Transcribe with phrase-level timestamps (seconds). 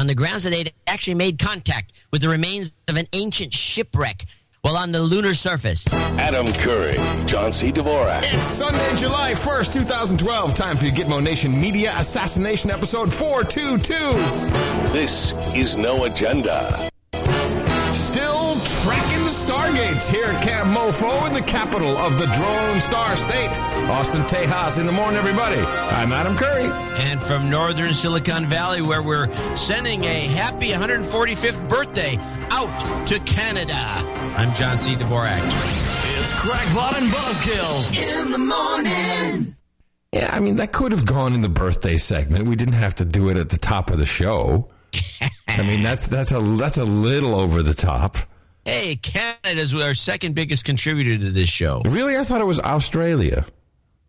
[0.00, 4.24] on the grounds that they'd actually made contact with the remains of an ancient shipwreck
[4.62, 5.86] while on the lunar surface.
[6.18, 6.94] Adam Curry,
[7.26, 7.70] John C.
[7.70, 8.22] Dvorak.
[8.22, 10.54] It's Sunday, July 1st, 2012.
[10.54, 13.92] Time for your Gitmo Nation Media Assassination Episode 422.
[14.92, 16.88] This is No Agenda.
[17.92, 23.14] Still tracking the Stargates here at Camp Mofo in the capital of the Drone Star
[23.14, 23.60] State.
[23.88, 25.60] Austin, Tejas in the morning, everybody.
[25.60, 26.64] I'm Adam Curry.
[26.64, 32.16] And from northern Silicon Valley, where we're sending a happy 145th birthday
[32.50, 33.76] out to Canada,
[34.36, 34.96] I'm John C.
[34.96, 35.40] Dvorak.
[36.18, 38.24] It's Crackpot and Buzzkill.
[38.24, 39.56] In the morning.
[40.12, 42.48] Yeah, I mean, that could have gone in the birthday segment.
[42.48, 44.68] We didn't have to do it at the top of the show.
[45.46, 48.16] I mean, that's that's a that's a little over the top.
[48.64, 51.80] Hey, Canada's our second biggest contributor to this show.
[51.86, 53.46] Really, I thought it was Australia.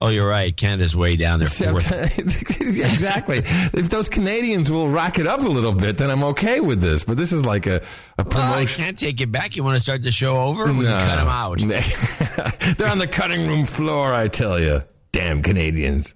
[0.03, 0.55] Oh, you're right.
[0.55, 1.47] Canada's way down there.
[1.47, 1.91] Fourth.
[2.17, 3.37] exactly.
[3.37, 7.03] if those Canadians will rack it up a little bit, then I'm okay with this.
[7.03, 7.81] But this is like a,
[8.17, 9.55] a Well, I can't take it back.
[9.55, 10.65] You want to start the show over?
[10.73, 11.59] We can cut them out.
[12.77, 14.81] They're on the cutting room floor, I tell you.
[15.11, 16.15] Damn Canadians.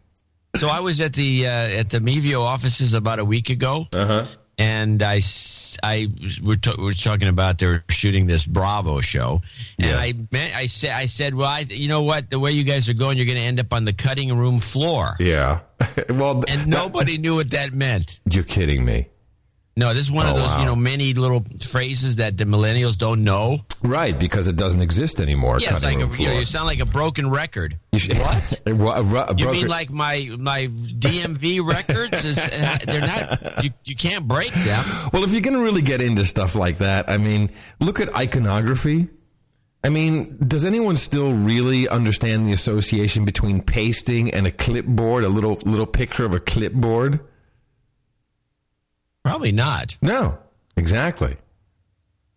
[0.55, 4.25] So I was at the uh, at the Mevio offices about a week ago, Uh-huh.
[4.57, 5.77] And I, was-
[6.41, 9.41] we're, t- we're talking about they're shooting this Bravo show,
[9.79, 9.97] and Yeah.
[9.97, 12.89] I meant I said I said, well, I, you know what, the way you guys
[12.89, 15.59] are going, you're going to end up on the cutting room floor, Yeah.
[16.09, 18.19] well, and that- nobody knew what that meant.
[18.29, 19.07] you're kidding me.
[19.77, 20.59] No, this is one of Oh, those wow.
[20.61, 23.59] you know many little phrases that the millennials don't know.
[23.83, 25.59] Right, because it doesn't exist anymore.
[25.59, 27.77] Yes, like a, you, know, you sound like a broken record.
[27.93, 28.61] Should- What?
[28.65, 32.23] A a a You mean like my my DMV records?
[32.23, 32.37] Is
[32.85, 34.85] they're not you, you can't break them.
[35.11, 37.49] Well, if you're going to really get into stuff like that, I mean,
[37.81, 39.09] look at iconography.
[39.83, 45.29] I mean, does anyone still really understand the association between pasting and a clipboard, a
[45.29, 47.19] little little picture of a clipboard?
[49.25, 49.97] Probably not.
[50.03, 50.37] No,
[50.77, 51.35] exactly.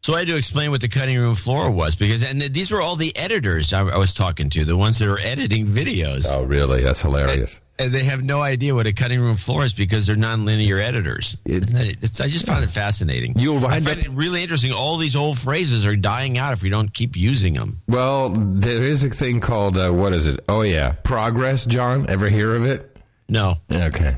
[0.00, 2.70] So I had to explain what the cutting room floor was because, and th- these
[2.72, 6.24] were all the editors I, I was talking to, the ones that are editing videos,
[6.26, 6.82] Oh, really?
[6.82, 7.60] That's hilarious.
[7.78, 11.36] and they have no idea what a cutting room floor is because they're nonlinear editors.
[11.44, 13.34] It- Isn't that, it's, I just found it fascinating.
[13.38, 14.72] You'll I find up- it really interesting.
[14.72, 17.82] All these old phrases are dying out if we don't keep using them.
[17.86, 20.40] Well, there is a thing called uh, what is it?
[20.48, 21.66] Oh yeah, progress.
[21.66, 22.96] John, ever hear of it?
[23.28, 24.16] No, Okay.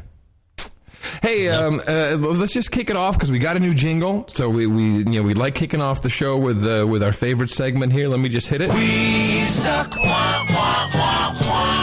[1.23, 4.27] Hey, um, uh, let's just kick it off because we got a new jingle.
[4.29, 7.13] So we, we you know we like kicking off the show with uh, with our
[7.13, 8.09] favorite segment here.
[8.09, 8.71] Let me just hit it.
[8.73, 9.97] We suck.
[9.97, 11.77] Wah, wah, wah, wah.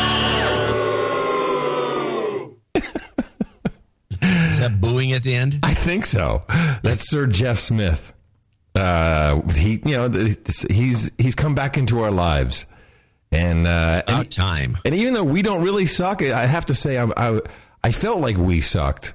[4.49, 5.59] is that booing at the end?
[5.63, 6.41] I think so.
[6.83, 8.13] That's Sir Jeff Smith.
[8.75, 10.09] Uh, he you know
[10.69, 12.67] he's he's come back into our lives,
[13.31, 14.77] and uh, and, About time.
[14.85, 17.39] and even though we don't really suck, I have to say I I,
[17.83, 19.13] I felt like we sucked.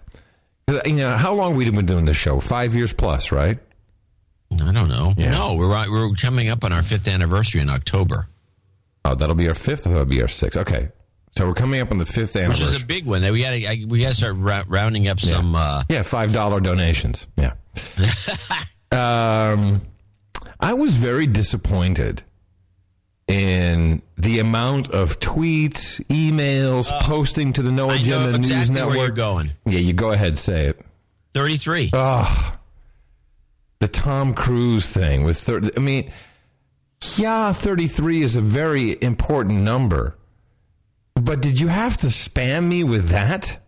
[0.86, 2.40] You know how long we been doing this show?
[2.40, 3.58] Five years plus, right?
[4.52, 5.12] I don't know.
[5.16, 8.28] No, we're we're coming up on our fifth anniversary in October,
[9.04, 9.86] Oh, that'll be our fifth.
[9.86, 10.58] It'll be our sixth.
[10.58, 10.90] Okay,
[11.36, 13.22] so we're coming up on the fifth anniversary, which is a big one.
[13.22, 15.54] We got to we got to start ra- rounding up some.
[15.56, 17.26] Uh, Yeah, five dollar donations.
[17.36, 17.54] Yeah.
[18.92, 19.80] um,
[20.60, 22.22] I was very disappointed
[23.32, 28.96] in the amount of tweets, emails, posting to the No Uh, Agenda News exactly Network.
[28.96, 29.50] where you're going.
[29.64, 30.80] Yeah, you go ahead, say it.
[31.34, 31.90] Thirty-three.
[31.94, 32.54] Oh,
[33.78, 35.70] the Tom Cruise thing with thirty.
[35.76, 36.12] I mean,
[37.16, 40.16] yeah, thirty-three is a very important number,
[41.14, 43.58] but did you have to spam me with that?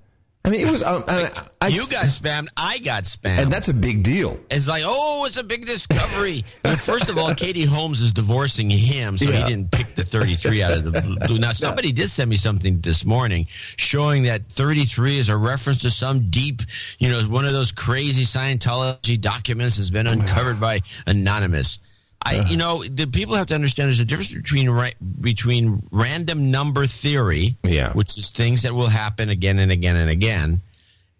[0.46, 0.82] I mean, it was.
[0.82, 1.30] Um, I,
[1.62, 2.48] I, you got spammed.
[2.54, 3.38] I got spammed.
[3.38, 4.38] and that's a big deal.
[4.50, 6.44] it's like, oh, it's a big discovery.
[6.62, 9.38] But first of all, Katie Holmes is divorcing him, so Yeah.
[9.46, 11.38] he didn't pick the 33 out of the blue.
[11.44, 13.46] Now, somebody did send me something this morning
[13.76, 16.60] showing that 33 is a reference to some deep,
[16.98, 21.78] you know, one of those crazy Scientology documents has been uncovered by Anonymous.
[22.26, 24.90] I, you know, the people have to understand there's a difference between ra-
[25.20, 27.92] between random number theory, Yeah.
[27.92, 30.62] which is things that will happen again and again and again,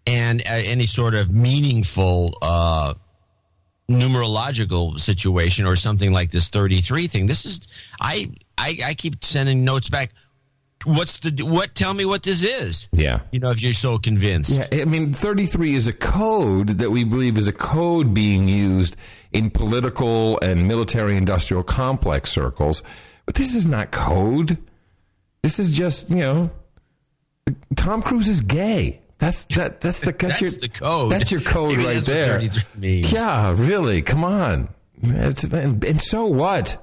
[0.07, 2.95] and uh, any sort of meaningful uh,
[3.89, 7.27] numerological situation or something like this 33 thing.
[7.27, 7.67] This is
[7.99, 10.11] I I, I keep sending notes back.
[10.85, 11.73] What's the what?
[11.73, 12.89] Tell me what this is.
[12.91, 13.21] Yeah.
[13.31, 14.51] You know, if you're so convinced.
[14.71, 18.95] Yeah, I mean, 33 is a code that we believe is a code being used
[19.35, 22.81] in political and military industrial complex circles.
[23.25, 24.57] But this is not code.
[25.43, 26.49] This is just, you know,
[27.75, 29.01] Tom Cruise is gay.
[29.17, 29.81] That's that.
[29.81, 31.11] That's the that's, That's your, the code.
[31.11, 32.39] That's your code Maybe right there.
[32.39, 33.01] 33.
[33.01, 34.01] Yeah, really.
[34.01, 34.69] Come on.
[35.03, 36.81] It's, and, and so what?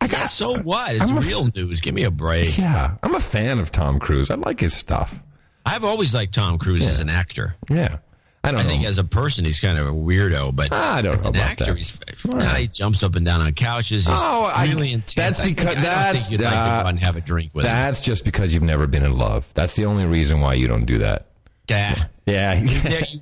[0.00, 0.94] I Yeah, so what?
[0.94, 1.80] It's I'm a- real news.
[1.80, 2.58] Give me a break.
[2.58, 4.30] Yeah, I'm a fan of Tom Cruise.
[4.30, 5.22] I like his stuff.
[5.64, 7.56] I've always liked Tom Cruise as an actor.
[7.70, 7.98] Yeah.
[8.46, 8.88] I don't I think know.
[8.88, 11.50] as a person, he's kind of a weirdo, but I don't as know an about
[11.50, 11.76] actor, that.
[11.76, 11.98] he's
[12.32, 12.58] All right.
[12.60, 14.06] he jumps up and down on couches.
[14.06, 15.14] He's Oh, I- really intense.
[15.14, 17.16] that's I think- because- I don't that's- think you'd like to uh, go and have
[17.16, 17.72] a drink with him.
[17.72, 19.52] That's just because you've never been in love.
[19.54, 21.26] That's the only reason why you don't do that.
[21.68, 22.04] Yeah.
[22.26, 22.62] Yeah.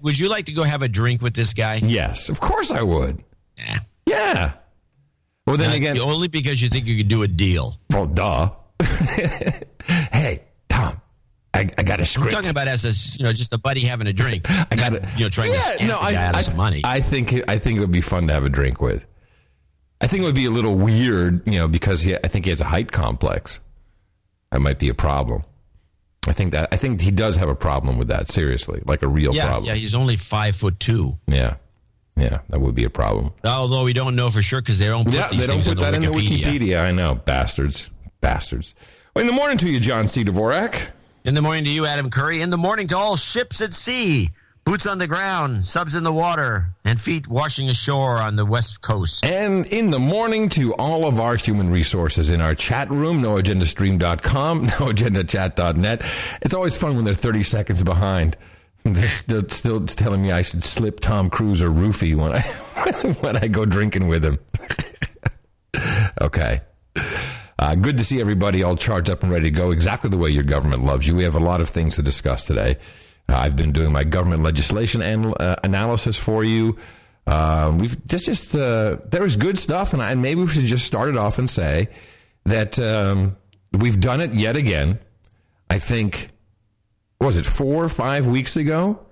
[0.02, 1.76] Would you like to go have a drink with this guy?
[1.76, 3.22] yes, of course I would.
[3.56, 3.78] Yeah.
[4.06, 4.52] Yeah.
[5.46, 7.78] Well, then again, only because you think you could do a deal.
[7.90, 8.50] well, duh.
[10.12, 10.40] hey,
[11.76, 12.32] I, I got a I'm script.
[12.32, 14.44] talking about as a you know just a buddy having a drink.
[14.48, 15.04] I got it.
[15.16, 16.82] You know, trying to scam the guy out of some money.
[16.84, 19.04] I think I think it would be fun to have a drink with.
[20.00, 22.50] I think it would be a little weird, you know, because he, I think he
[22.50, 23.60] has a height complex.
[24.50, 25.44] That might be a problem.
[26.26, 28.28] I think that I think he does have a problem with that.
[28.28, 29.64] Seriously, like a real yeah, problem.
[29.66, 29.74] yeah.
[29.74, 31.18] He's only five foot two.
[31.26, 31.56] yeah,
[32.16, 33.32] yeah, that would be a problem.
[33.44, 35.68] Although we don't know for sure because they don't put Yeah, these they don't things
[35.68, 36.18] put that in in the.
[36.18, 36.82] Wikipedia.
[36.82, 37.90] I know, bastards,
[38.20, 38.74] bastards.
[39.14, 40.24] Well, in the morning to you, John C.
[40.24, 40.90] Dvorak.
[41.24, 42.42] In the morning to you, Adam Curry.
[42.42, 44.28] In the morning to all ships at sea,
[44.66, 48.82] boots on the ground, subs in the water, and feet washing ashore on the west
[48.82, 49.24] coast.
[49.24, 54.66] And in the morning to all of our human resources in our chat room, noagendastream.com,
[54.66, 56.02] noagendachat.net.
[56.42, 58.36] It's always fun when they're 30 seconds behind.
[58.84, 62.40] They're still, still telling me I should slip Tom Cruise or Roofy when I,
[63.20, 64.38] when I go drinking with him.
[66.20, 66.60] okay.
[67.58, 70.30] Uh, good to see everybody all charged up and ready to go exactly the way
[70.30, 71.14] your government loves you.
[71.14, 72.78] We have a lot of things to discuss today.
[73.28, 76.76] Uh, I've been doing my government legislation an- uh, analysis for you.
[77.26, 80.66] Um, we've just, just uh, there is good stuff, and, I, and maybe we should
[80.66, 81.88] just start it off and say
[82.44, 83.36] that um,
[83.72, 84.98] we've done it yet again.
[85.70, 86.30] I think,
[87.20, 89.06] was it four or five weeks ago?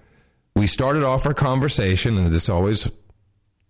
[0.54, 2.90] We started off our conversation, and this always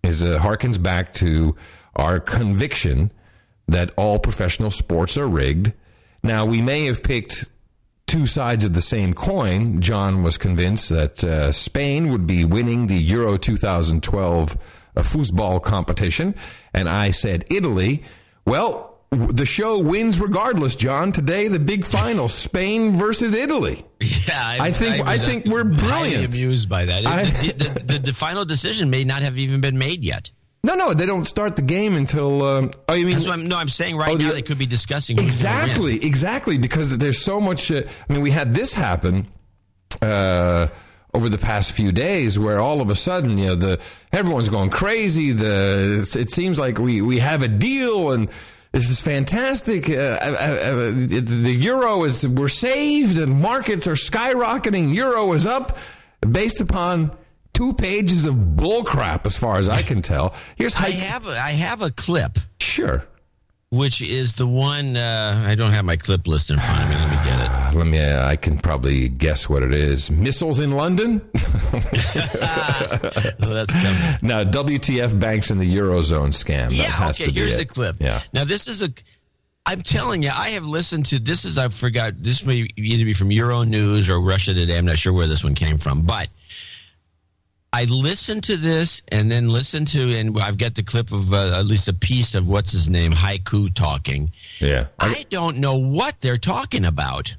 [0.03, 1.55] is uh, harkens back to
[1.95, 3.13] our conviction
[3.73, 5.73] that all professional sports are rigged.
[6.23, 7.47] Now, we may have picked
[8.07, 9.81] two sides of the same coin.
[9.81, 14.57] John was convinced that uh, Spain would be winning the Euro 2012
[14.97, 16.35] uh, foosball competition,
[16.75, 18.03] and I said Italy.
[18.47, 21.13] Well, w- the show wins regardless, John.
[21.13, 23.85] Today, the big final: Spain versus Italy.
[24.01, 26.27] Yeah, I think- I was, uh, think we're brilliant.
[26.27, 27.07] amused by that.
[27.07, 30.31] I- the, the, the, the final decision may not have even been made yet.
[30.65, 32.43] No, no, they don't start the game until.
[32.45, 34.67] Um, oh, you mean I'm, no, I'm saying right Oh, the- now they could be
[34.67, 35.65] discussing who's gonna win.
[35.65, 37.71] Exactly, exactly, because there's so much.
[37.73, 39.27] Uh, I mean, we had this happen
[40.01, 40.69] uh,
[41.13, 43.81] over the past few days, where all of a sudden, you know, the
[44.13, 45.33] everyone's going crazy.
[45.33, 48.29] The it seems like we we have a deal and.
[48.75, 49.91] This is fantastic.
[49.91, 54.95] Uh, uh, uh, the euro is we're saved, and markets are skyrocketing.
[54.95, 55.77] Euro is up,
[56.27, 57.11] based upon
[57.53, 60.35] two pages of bullcrap, as far as I can tell.
[60.57, 63.05] Here's how I have a, I have a clip, sure.
[63.71, 66.95] which is the one uh, I don't have my clip list in front of me.
[66.97, 67.79] Let me get it.
[67.79, 67.99] Let me.
[68.01, 70.11] Uh, I can probably guess what it is.
[70.11, 71.21] Missiles in London.
[71.35, 71.81] Oh,
[73.41, 74.19] that's coming.
[74.23, 76.69] no, WTF banks in the eurozone scam.
[76.71, 77.27] That Yeah, has okay.
[77.29, 77.97] to be Here's the clip.
[78.01, 78.21] Yeah.
[78.33, 78.89] Now this is a.
[79.65, 81.45] I'm telling you, I have listened to this.
[81.45, 82.15] Is I forgot.
[82.21, 84.77] This may either be from Euro News or Russia Today.
[84.77, 86.29] I'm not sure where this one came from, but
[87.75, 91.59] I listened to this and then listened to, and I've got the clip of uh,
[91.59, 94.31] at least a piece of what's his name, Haiku talking.
[94.59, 94.89] Yeah.
[94.99, 97.35] I, I don't know what they're talking about.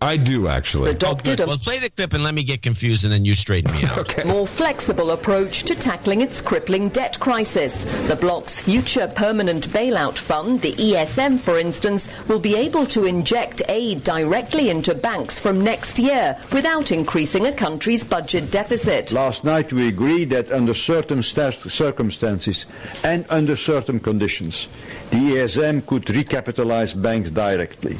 [0.00, 0.88] I do actually.
[0.88, 1.40] Oh, adopted good.
[1.40, 3.84] a Well, play the clip and let me get confused, and then you straighten me
[3.84, 3.98] out.
[4.04, 4.24] Okay.
[4.24, 7.84] more flexible approach to tackling its crippling debt crisis.
[8.06, 13.62] The bloc's future permanent bailout fund, the ESM for instance, will be able to inject
[13.68, 19.12] aid directly into banks from next year without increasing a country's budget deficit.
[19.12, 22.66] Last night we agree that under certain circumstances
[23.02, 24.68] and under certain conditions,
[25.10, 27.96] the ESM could recapitalize banks directly.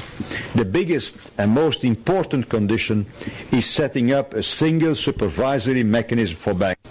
[0.55, 3.05] The biggest and most important condition
[3.51, 6.81] is setting up a single supervisory mechanism for banks.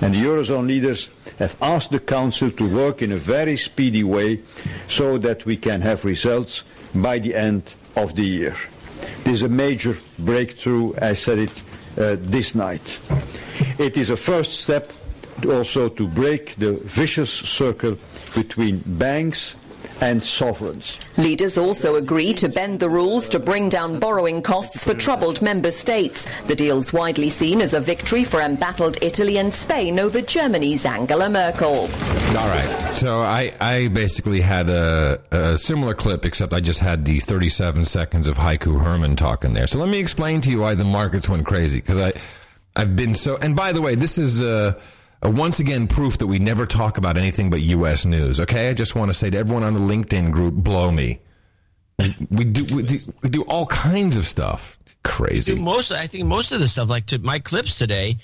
[0.00, 4.40] And the Eurozone leaders have asked the Council to work in a very speedy way
[4.88, 6.62] so that we can have results
[6.94, 8.56] by the end of the year.
[9.24, 11.62] This is a major breakthrough, I said it
[11.98, 13.00] Uh, this night.
[13.76, 14.92] It is a first step
[15.44, 17.98] also to break the vicious circle
[18.36, 19.56] between banks
[20.00, 20.98] and sovereigns.
[21.16, 25.70] Leaders also agree to bend the rules to bring down borrowing costs for troubled member
[25.70, 26.26] states.
[26.46, 31.28] The deal's widely seen as a victory for embattled Italy and Spain over Germany's Angela
[31.28, 31.88] Merkel.
[31.88, 32.96] All right.
[32.96, 37.84] So I, I basically had a, a similar clip, except I just had the 37
[37.84, 39.66] seconds of Haiku Herman talking there.
[39.66, 41.78] So let me explain to you why the markets went crazy.
[41.78, 42.12] Because I,
[42.76, 43.36] I've been so.
[43.36, 44.78] And by the way, this is uh,
[45.24, 48.04] uh, once again proof that we never talk about anything but U.S.
[48.04, 48.40] news.
[48.40, 48.68] Okay.
[48.68, 51.20] I just want to say to everyone on the LinkedIn group, blow me.
[52.30, 54.78] We do, we do, we do all kinds of stuff.
[55.02, 55.58] Crazy.
[55.58, 58.18] Most I think most of the stuff, like to my clips today,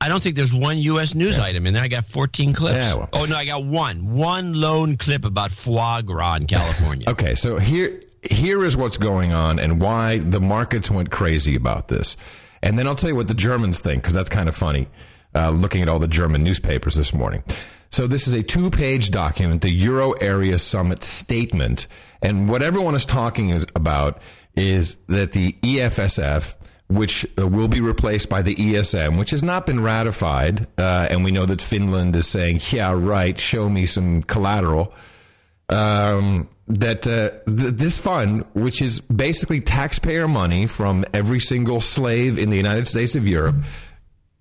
[0.00, 1.14] I don't think there's one U.S.
[1.14, 1.82] news item in there.
[1.82, 2.76] I got 14 clips.
[2.76, 3.08] Yeah, well.
[3.12, 7.08] Oh no, I got one, one lone clip about foie gras in California.
[7.16, 11.88] Okay, so here here is what's going on and why the markets went crazy about
[11.88, 12.16] this.
[12.62, 14.88] And then I'll tell you what the Germans think because that's kind of funny.
[15.34, 17.42] Uh, looking at all the German newspapers this morning.
[17.90, 21.86] So this is a two-page document, the Euro Area Summit statement,
[22.22, 24.20] and what everyone is talking is about
[24.56, 26.56] is that the EFSF,
[26.88, 31.22] which uh, will be replaced by the ESM, which has not been ratified, uh, and
[31.22, 34.94] we know that Finland is saying, "Yeah, right, show me some collateral."
[35.68, 42.38] um, that uh, th- this fund, which is basically taxpayer money from every single slave
[42.38, 43.56] in the United States of Europe,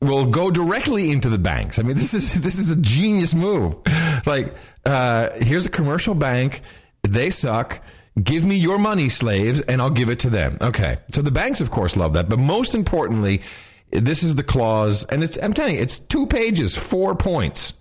[0.02, 1.80] will go directly into the banks.
[1.80, 3.78] I mean, this is this is a genius move.
[4.26, 6.62] Like, uh, here's a commercial bank.
[7.04, 7.82] They suck.
[8.22, 10.58] Give me your money, slaves, and I'll give it to them.
[10.62, 10.98] Okay.
[11.12, 12.30] So the banks, of course, love that.
[12.30, 13.42] But most importantly,
[13.92, 17.74] this is the clause, and it's I'm telling you, it's two pages, four points.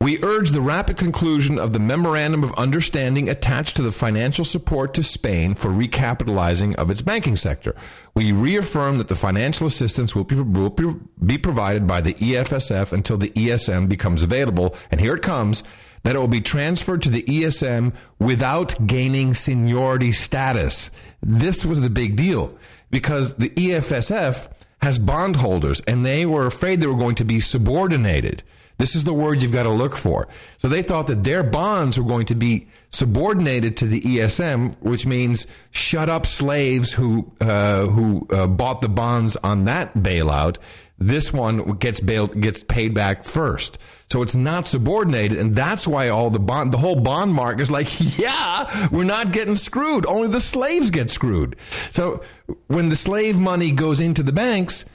[0.00, 4.94] We urge the rapid conclusion of the memorandum of understanding attached to the financial support
[4.94, 7.74] to Spain for recapitalizing of its banking sector.
[8.14, 13.16] We reaffirm that the financial assistance will be, will be provided by the EFSF until
[13.16, 14.76] the ESM becomes available.
[14.92, 15.64] And here it comes
[16.04, 20.92] that it will be transferred to the ESM without gaining seniority status.
[21.22, 22.56] This was the big deal
[22.92, 24.48] because the EFSF
[24.80, 28.44] has bondholders and they were afraid they were going to be subordinated.
[28.78, 30.28] This is the word you've got to look for.
[30.58, 35.04] So they thought that their bonds were going to be subordinated to the ESM, which
[35.04, 40.58] means shut up slaves who uh, who uh, bought the bonds on that bailout.
[40.96, 43.78] This one gets bailed, gets paid back first.
[44.10, 47.70] So it's not subordinated, and that's why all the bond, the whole bond market is
[47.70, 50.06] like, yeah, we're not getting screwed.
[50.06, 51.56] Only the slaves get screwed.
[51.90, 52.22] So
[52.68, 54.86] when the slave money goes into the banks,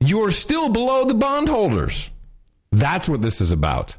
[0.00, 2.10] you're still below the bondholders.
[2.70, 3.96] That's what this is about.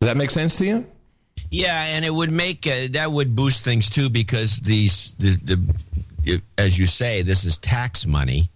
[0.00, 0.86] Does that make sense to you?
[1.50, 6.42] Yeah, and it would make uh, that would boost things too because these the, the
[6.58, 8.50] as you say, this is tax money,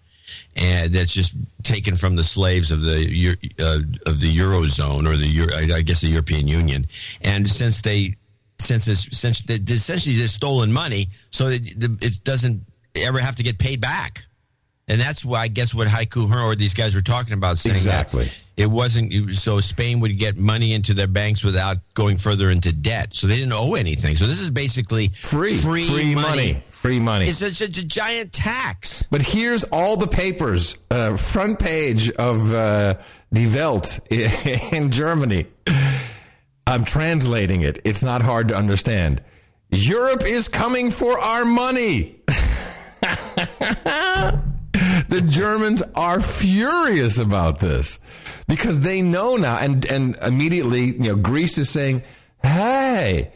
[0.55, 1.33] and that's just
[1.63, 5.81] taken from the slaves of the uh, of the eurozone or the Euro, I I
[5.81, 6.87] guess the European Union.
[7.21, 8.15] And since they
[8.59, 11.61] since it's since they essentially just stolen money, so it,
[12.01, 12.63] it doesn't
[12.95, 14.25] ever have to get paid back.
[14.87, 17.75] And that's why I guess what Haiku Her or these guys were talking about saying
[17.75, 18.31] Exactly.
[18.57, 23.13] It wasn't so Spain would get money into their banks without going further into debt.
[23.13, 24.15] So they didn't owe anything.
[24.15, 26.63] So this is basically Free, free, money.
[26.71, 27.27] free money.
[27.27, 29.03] It's such a, a giant tax.
[29.11, 32.95] But here's all the papers, uh, front page of uh,
[33.33, 35.47] Die Welt in Germany.
[36.67, 37.79] I'm translating it.
[37.83, 39.21] It's not hard to understand.
[39.69, 42.21] Europe is coming for our money.
[45.09, 47.99] the Germans are furious about this
[48.47, 52.03] because they know now, and and immediately, you know, Greece is saying,
[52.43, 53.31] "Hey,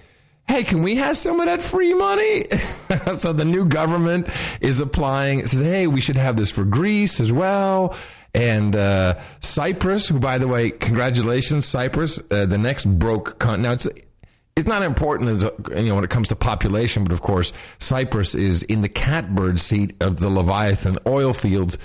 [0.48, 2.46] hey, can we have some of that free money?"
[3.18, 4.28] so the new government
[4.62, 5.40] is applying.
[5.40, 7.96] It says, "Hey, we should have this for Greece as well."
[8.34, 13.40] And uh, Cyprus, who, by the way, congratulations, Cyprus, uh, the next broke.
[13.40, 13.88] Con- now it's
[14.60, 15.44] it's not important as
[15.76, 19.60] you know when it comes to population, but of course Cyprus is in the catbird
[19.60, 21.78] seat of the Leviathan oil fields.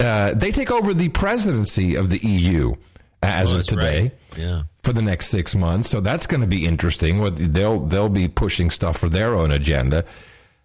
[0.00, 2.74] Uh, they take over the presidency of the EU
[3.22, 4.38] as Oh, of today right.
[4.38, 4.62] Yeah.
[4.82, 5.88] for the next six months.
[5.88, 7.20] So that's going to be interesting.
[7.20, 10.04] What they'll they'll be pushing stuff for their own agenda.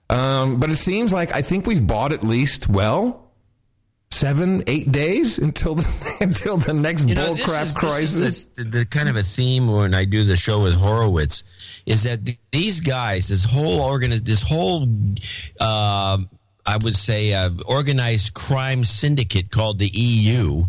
[0.09, 3.30] Um, but it seems like I think we've bought at least well
[4.11, 8.43] seven eight days until the, until the next You know, bull crap is, crisis.
[8.43, 11.43] The, the, the kind of a theme when I do the show with Horowitz
[11.85, 14.87] is that th- these guys, this whole organ, this whole,
[15.59, 16.17] uh,
[16.65, 20.65] I would say, uh, organized crime syndicate called the EU.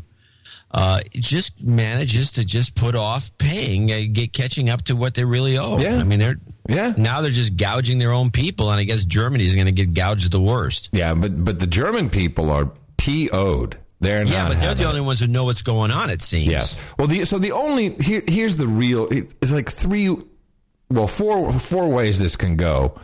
[0.74, 5.22] Uh, just manages to just put off paying, uh, get catching up to what they
[5.22, 5.76] really owe.
[5.78, 5.96] Yeah.
[5.98, 6.94] I mean, they're Yeah.
[6.96, 9.92] now they're just gouging their own people, and I guess Germany is going to get
[9.92, 10.88] gouged the worst.
[10.92, 12.70] Yeah, but but the German people are
[13.02, 13.78] PO'd.
[14.00, 16.10] They're Yeah, but they're having the only ones who know what's going on.
[16.10, 16.50] It seems.
[16.50, 16.76] Yes.
[16.98, 19.08] Well, the so the only here, here's the real.
[19.10, 20.16] It's like three,
[20.90, 22.98] well, four four ways this can go,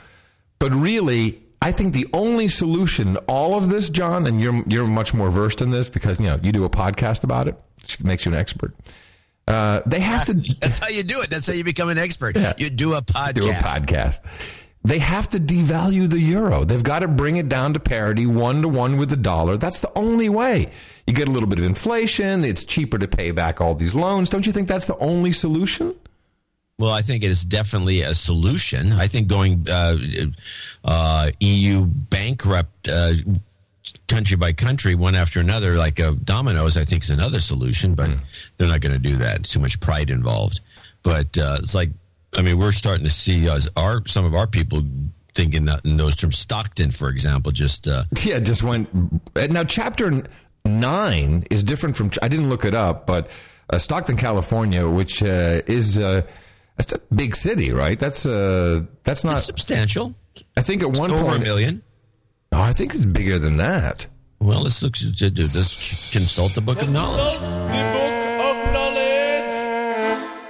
[0.58, 4.86] but really, I think the only solution to all of this, John, and you're you're
[4.86, 8.02] much more versed in this because you know you do a podcast about it, which
[8.02, 8.74] makes you an expert.
[9.46, 11.30] Uh, they have to That's how you do it.
[11.30, 12.36] That's how you become an expert.
[12.58, 13.34] You do a podcast.
[13.34, 14.18] do a podcast.
[14.84, 16.64] They have to devalue the euro.
[16.64, 19.56] They've got to bring it down to parity, one to one with the dollar.
[19.56, 20.70] That's the only way.
[21.06, 22.44] You get a little bit of inflation.
[22.44, 24.30] It's cheaper to pay back all these loans.
[24.30, 25.94] Don't you think that's the only solution?
[26.78, 28.92] Well, I think it is definitely a solution.
[28.92, 29.96] I think going uh,
[30.84, 33.14] uh, EU bankrupt uh,
[34.06, 36.76] country by country, one after another, like uh, dominoes.
[36.76, 38.10] I think is another solution, but
[38.56, 39.44] they're not going to do that.
[39.44, 40.60] Too much pride involved.
[41.02, 41.90] But uh, it's like,
[42.36, 44.82] I mean, we're starting to see us, our some of our people
[45.34, 46.38] thinking that in those terms.
[46.38, 48.88] Stockton, for example, just uh, Yeah, just went.
[49.36, 50.24] Now, chapter
[50.64, 52.10] nine is different from.
[52.22, 53.30] I didn't look it up, but
[53.70, 56.22] uh, Stockton, California, which uh, is uh,
[56.76, 57.98] that's a big city, right?
[57.98, 59.36] That's uh, that's not.
[59.36, 60.14] it's substantial.
[60.56, 61.82] I think at one Over a million.
[62.52, 64.06] Oh, I think it's bigger than that.
[64.40, 66.12] Well, let's look to do this.
[66.12, 68.17] Consult the book of knowledge.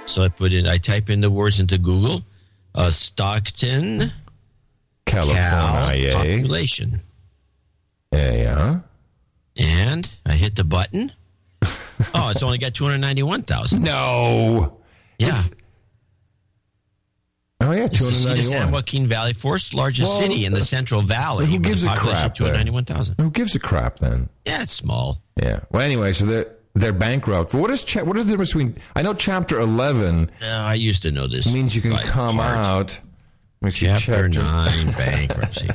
[0.09, 2.23] So I put in, I type in the words into Google.
[2.73, 4.11] Uh, Stockton,
[5.05, 6.13] Cal, California.
[6.13, 7.01] population,
[8.11, 8.79] Yeah,
[9.57, 11.11] and I hit the button.
[11.61, 13.83] oh, it's only got two hundred ninety-one thousand.
[13.83, 14.79] No.
[15.19, 15.51] Yeah, It's-
[17.61, 18.71] Oh yeah, it's the hundred of San.
[18.71, 21.45] Joaquin Valley, fourth largest Well, city in the uh, Central Valley.
[21.45, 23.15] who gives a crap Two hundred then?
[23.19, 24.29] Who gives a crap then?
[24.45, 25.21] Yeah, it's small.
[25.35, 25.61] Yeah.
[25.69, 27.53] Well, anyway, so they're they're bankrupt.
[27.53, 28.75] What is cha- what is the difference between?
[28.95, 31.51] I know chapter eleven Uh, I used to know this.
[31.53, 32.57] means you can come heart.
[32.57, 32.99] out.
[33.71, 35.67] Chapter nine, bankruptcy.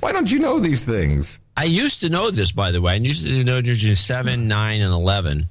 [0.00, 1.40] Why don't you know these things?
[1.56, 2.92] I used to know this, by the way.
[2.92, 5.48] I used to know there's seven, nine, and eleven.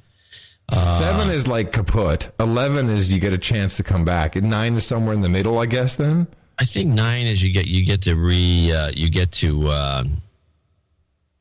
[0.71, 2.31] Seven is like kaput.
[2.39, 4.36] Eleven is you get a chance to come back.
[4.36, 5.95] And nine is somewhere in the middle, I guess.
[5.95, 6.27] Then
[6.60, 10.03] I think nine is you get you get to re uh, you get to uh,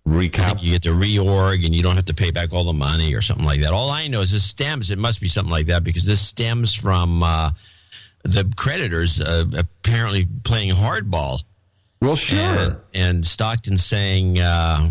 [0.06, 0.62] recap.
[0.62, 3.20] you get to reorg and you don't have to pay back all the money or
[3.20, 3.72] something like that.
[3.72, 4.90] All I know is this stems.
[4.90, 7.50] It must be something like that because this stems from uh,
[8.24, 11.42] the creditors uh, apparently playing hardball
[12.00, 12.38] Well, sure.
[12.38, 14.90] and, and Stockton saying, uh,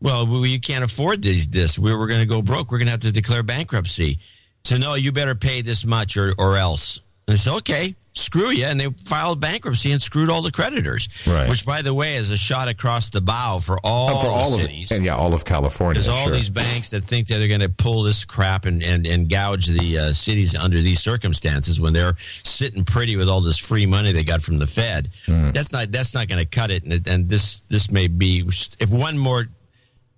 [0.00, 1.48] "Well, we, you can't afford these.
[1.48, 2.70] This we, we're going to go broke.
[2.70, 4.18] We're going to have to declare bankruptcy.
[4.64, 7.94] So no, you better pay this much or or else." And it's okay.
[8.16, 11.08] Screw you, and they filed bankruptcy and screwed all the creditors.
[11.26, 11.48] Right.
[11.48, 14.62] Which, by the way, is a shot across the bow for all, for all the
[14.62, 14.92] of cities.
[14.92, 15.94] and yeah, all of California.
[15.94, 16.34] There's all sure.
[16.34, 19.66] these banks that think that they're going to pull this crap and, and, and gouge
[19.66, 24.12] the uh, cities under these circumstances when they're sitting pretty with all this free money
[24.12, 25.10] they got from the Fed.
[25.26, 25.50] Hmm.
[25.50, 26.84] That's not that's not going to cut it.
[26.84, 28.44] And, and this this may be
[28.78, 29.46] if one more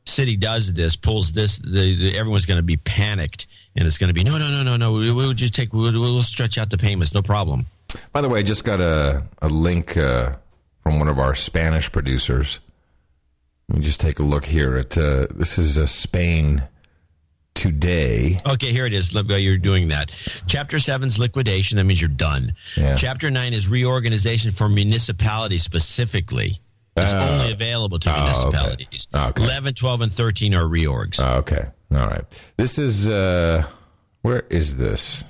[0.05, 4.09] city does this, pulls this, the, the, everyone's going to be panicked, and it's going
[4.09, 4.93] to be no no no no no.
[4.93, 7.67] We, we'll just take we'll, we'll stretch out the payments, no problem.
[8.13, 10.35] By the way, I just got a a link uh,
[10.83, 12.61] from one of our Spanish producers.
[13.69, 16.63] Let me just take a look here at uh, this is uh, Spain
[17.55, 18.39] today.
[18.47, 19.13] Okay, here it is.
[19.15, 20.11] You're doing that.
[20.47, 21.77] Chapter seven's liquidation.
[21.77, 22.55] That means you're done.
[22.77, 22.95] Yeah.
[22.97, 26.61] Chapter nine is reorganization for municipalities specifically.
[26.99, 27.19] It's Oh.
[27.19, 28.23] only available to Oh, okay.
[28.23, 29.07] municipalities.
[29.15, 29.43] Okay.
[29.45, 31.21] 11, 12, and 13 are reorgs.
[31.23, 32.25] Oh, okay, all right.
[32.57, 33.65] This is uh,
[34.23, 35.25] where is this?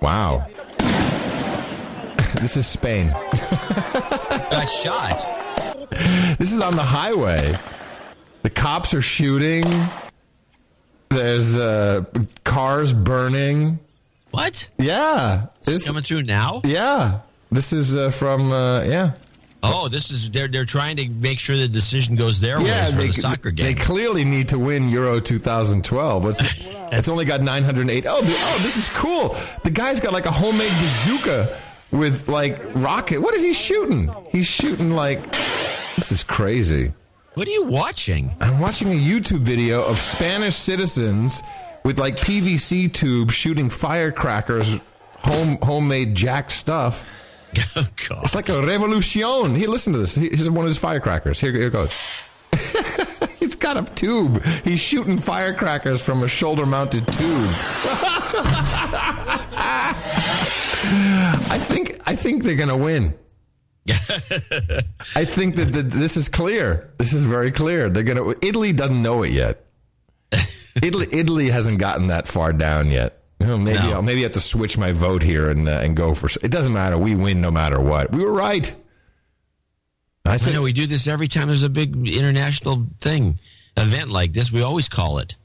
[0.00, 0.46] Wow,
[2.40, 3.08] this is Spain.
[3.10, 5.26] Got shot.
[6.38, 7.56] This is on the highway.
[8.42, 9.64] The cops are shooting.
[11.10, 12.04] There's uh,
[12.44, 13.78] cars burning.
[14.30, 14.68] What?
[14.78, 16.60] Yeah, this, coming through now?
[16.64, 17.20] yeah.
[17.50, 19.12] This is uh, from uh, yeah.
[19.62, 22.86] Oh, this is they're they're trying to make sure the decision goes their way Yeah,
[22.90, 23.64] for they, the soccer game.
[23.66, 26.26] they clearly need to win Euro 2012.
[26.26, 26.40] It's,
[26.92, 28.04] it's only got 908.
[28.06, 29.34] Oh, oh, this is cool.
[29.64, 31.58] The guy's got like a homemade bazooka
[31.90, 33.20] with like rocket.
[33.20, 34.10] What is he shooting?
[34.30, 35.22] He's shooting like
[35.96, 36.92] this is crazy.
[37.34, 38.34] what are you watching?
[38.40, 41.42] I'm watching a YouTube video of Spanish citizens
[41.84, 44.78] with like PVC tubes shooting firecrackers,
[45.18, 47.04] home homemade jack stuff.
[47.76, 48.24] Oh God.
[48.24, 49.54] It's like a revolution.
[49.54, 50.14] Here, listen to this.
[50.16, 51.40] Here's one of his firecrackers.
[51.40, 51.98] Here, here goes.
[53.38, 54.44] He's got a tube.
[54.64, 57.42] He's shooting firecrackers from a shoulder-mounted tube.
[60.90, 63.14] I think I think they're gonna win.
[63.88, 66.90] I think that, that this is clear.
[66.98, 67.88] This is very clear.
[67.88, 68.34] They're gonna.
[68.42, 69.64] Italy doesn't know it yet.
[70.82, 73.22] Italy, Italy hasn't gotten that far down yet.
[73.40, 73.92] Know, maybe No.
[73.92, 76.28] I'll maybe have to switch my vote here and uh, and go for.
[76.42, 76.98] It doesn't matter.
[76.98, 78.12] We win no matter what.
[78.12, 78.74] We were right.
[80.24, 83.38] I I said know we do this every time there's a big international thing,
[83.76, 84.52] event like this.
[84.52, 85.36] We always call it.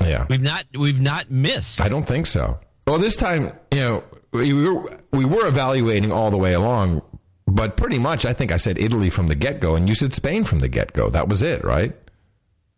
[0.00, 0.26] yeah.
[0.30, 1.80] We've not we've not missed.
[1.80, 2.58] I don't think so.
[2.86, 7.02] Well, this time, you know, we were, we were evaluating all the way along,
[7.46, 10.14] but pretty much, I think I said Italy from the get go, and you said
[10.14, 11.10] Spain from the get go.
[11.10, 11.94] That was it, right?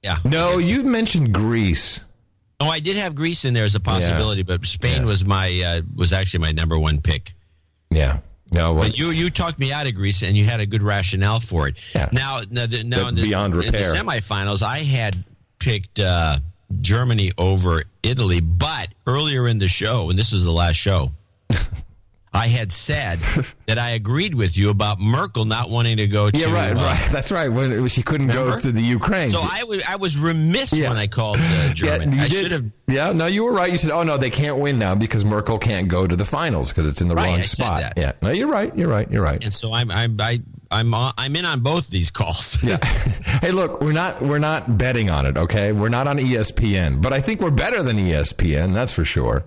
[0.03, 0.19] Yeah.
[0.25, 2.01] No, you mentioned Greece.
[2.59, 5.07] Oh, I did have Greece in there as a possibility, but Spain Yeah.
[5.07, 7.35] was my uh, was actually my number one pick.
[7.91, 8.19] Yeah.
[8.53, 11.41] No, But you you talked me out of Greece, and you had a good rationale
[11.41, 11.77] for it.
[11.95, 12.09] Yeah.
[12.13, 15.17] Now, now, the- now in the, Beyond in the semifinals, I had
[15.59, 16.39] picked uh,
[16.81, 21.13] Germany over Italy, but earlier in the show, and this was the last show,
[22.35, 23.21] I had said
[23.67, 26.39] that I agreed with you about Merkel not wanting to go to.
[26.39, 27.09] Yeah, right, uh, right.
[27.13, 27.49] That's right.
[27.49, 29.31] When she couldn't go to the Ukraine.
[29.31, 30.89] So I was I was remiss Yeah.
[30.89, 32.17] when I called uh, Germany.
[32.17, 32.65] you I should have.
[32.89, 33.71] Yeah, no, you were right.
[33.71, 36.69] You said, "Oh no, they can't win now because Merkel can't go to the finals
[36.71, 38.75] because it's in the Right, wrong I spot." Yeah, no, you're right.
[38.77, 39.11] You're right.
[39.11, 39.43] You're right.
[39.43, 40.41] And so I'm I'm I,
[40.71, 42.63] I'm on, I'm in on both these calls.
[42.63, 42.83] Yeah.
[43.43, 45.37] hey, look, we're not we're not betting on it.
[45.37, 48.73] Okay, we're not on ESPN, but I think we're better than ESPN.
[48.75, 49.45] That's for sure.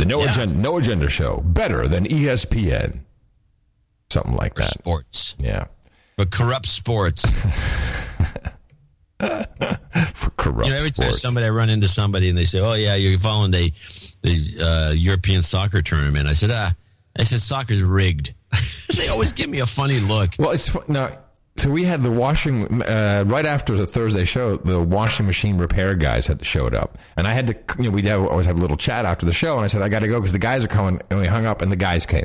[0.00, 0.32] The no Yeah.
[0.32, 3.00] agenda no agenda show better than ESPN.
[4.10, 4.72] Something like that.
[4.72, 5.66] sports, Yeah.
[6.16, 7.22] for corrupt sports.
[10.14, 11.20] For corrupt You know, every time sports.
[11.20, 13.72] somebody I run into somebody and they say, "Oh yeah, you're following the
[14.22, 16.72] the uh, European soccer tournament," I said, "Ah,"
[17.18, 18.32] I said, "Soccer's rigged."
[18.96, 20.30] they always give me a funny look.
[20.38, 21.10] Well, it's now.
[21.60, 24.56] So we had the washing uh, right after the Thursday show.
[24.56, 27.54] The washing machine repair guys had showed up, and I had to.
[27.76, 29.82] You know, we would always have a little chat after the show, and I said
[29.82, 31.02] I got to go because the guys are coming.
[31.10, 32.24] And we hung up, and the guys came,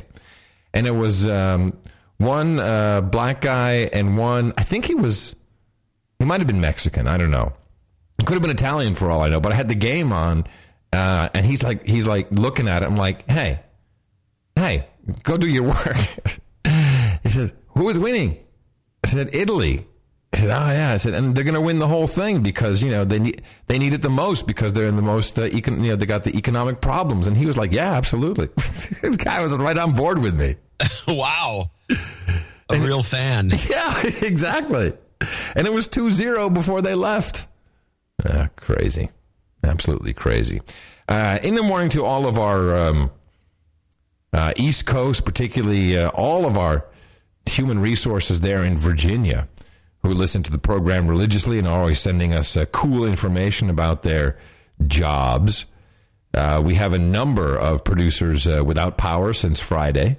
[0.74, 1.74] and it was um,
[2.16, 4.54] one uh, black guy and one.
[4.58, 5.36] I think he was.
[6.18, 7.06] He might have been Mexican.
[7.06, 7.52] I don't know.
[8.18, 9.42] It could have been Italian for all I know.
[9.42, 10.46] But I had the game on,
[10.94, 12.86] uh, and he's like, he's like looking at it.
[12.86, 13.60] I'm like, hey,
[14.56, 14.88] hey,
[15.24, 15.98] go do your work.
[17.24, 18.45] he said, who is winning?
[19.06, 19.86] I said, Italy.
[20.34, 20.92] I said, oh yeah.
[20.94, 23.44] I said, and they're going to win the whole thing because you know they need
[23.68, 26.08] they need it the most because they're in the most uh, econ- you know they
[26.08, 27.28] got the economic problems.
[27.28, 28.48] And he was like, yeah, absolutely.
[28.58, 30.56] this guy was right on board with me.
[31.08, 31.70] wow,
[32.70, 33.52] a real fan.
[33.70, 34.94] Yeah, exactly.
[35.56, 37.48] And it was 2-0 before they left.
[38.28, 39.10] Ah, crazy.
[39.64, 40.62] Absolutely crazy.
[41.08, 43.12] Uh, in the morning to all of our um,
[44.34, 46.86] uh, East Coast, particularly uh, all of our
[47.48, 49.48] human resources there in Virginia
[50.06, 54.04] who listen to the program religiously and are always sending us uh, cool information about
[54.04, 54.38] their
[54.88, 55.66] jobs.
[56.34, 60.18] Uh, we have a number of producers uh, without power since Friday,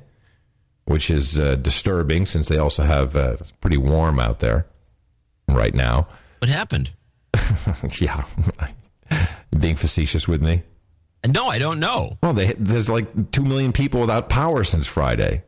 [0.86, 4.66] which is uh, disturbing since they also have uh, it's pretty warm out there
[5.48, 6.08] right now.
[6.38, 6.90] What happened?
[8.00, 8.24] yeah,
[9.58, 10.62] being facetious with me.
[11.26, 12.18] No, I don't know.
[12.22, 15.42] Well, they, there's like two million people without power since Friday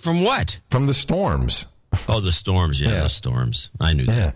[0.00, 0.58] From what?
[0.70, 1.66] from the storms.
[2.08, 2.80] Oh, the storms.
[2.80, 3.02] Yeah, Yeah.
[3.02, 3.70] the storms.
[3.80, 4.16] I knew that.
[4.16, 4.32] Yeah,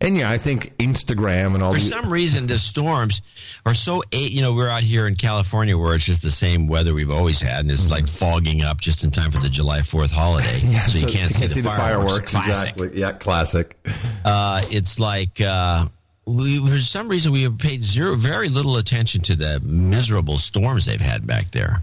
[0.00, 1.70] and yeah, I think Instagram and all.
[1.70, 3.22] For the, some reason, the storms
[3.64, 4.02] are so.
[4.12, 7.40] You know, we're out here in California where it's just the same weather we've always
[7.40, 10.72] had, and it's like fogging up just in time for the July Fourth holiday, Mm-hmm.
[10.72, 12.30] Yeah, so, you can't, see, the fireworks.
[12.32, 12.70] Classic.
[12.76, 13.00] Exactly.
[13.00, 13.78] Yeah, classic.
[14.24, 15.86] Uh, it's like uh,
[16.26, 20.84] we, for some reason we have paid zero, very little attention to the miserable storms
[20.86, 21.82] they've had back there.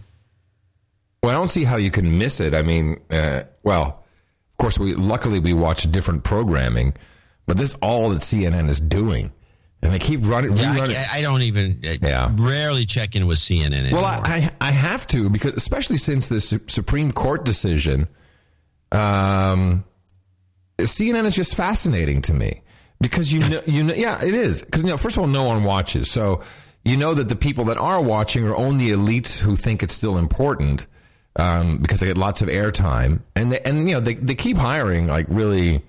[1.24, 2.54] Well, I don't see how you can miss it.
[2.54, 4.04] I mean, uh, well,
[4.52, 6.94] of course, we luckily we watch different programming,
[7.48, 9.32] but this is all that CNN is doing,
[9.82, 10.52] and they keep running.
[10.58, 10.74] Yeah.
[11.14, 11.80] I, I don't even.
[11.86, 12.30] I Yeah.
[12.36, 14.02] rarely check in with CNN anymore.
[14.02, 18.10] Well, I, I I have to because especially since the Su- Supreme Court decision,
[18.92, 19.86] um,
[20.80, 22.62] CNN is just fascinating to me
[23.00, 25.44] because you know you know yeah it is because you know first of all no
[25.44, 26.42] one watches so
[26.86, 30.18] you know that the people that are watching are only elites who think it's still
[30.18, 30.88] important
[31.36, 34.58] um, because they get lots of airtime and they, and you know they they keep
[34.58, 35.82] hiring like really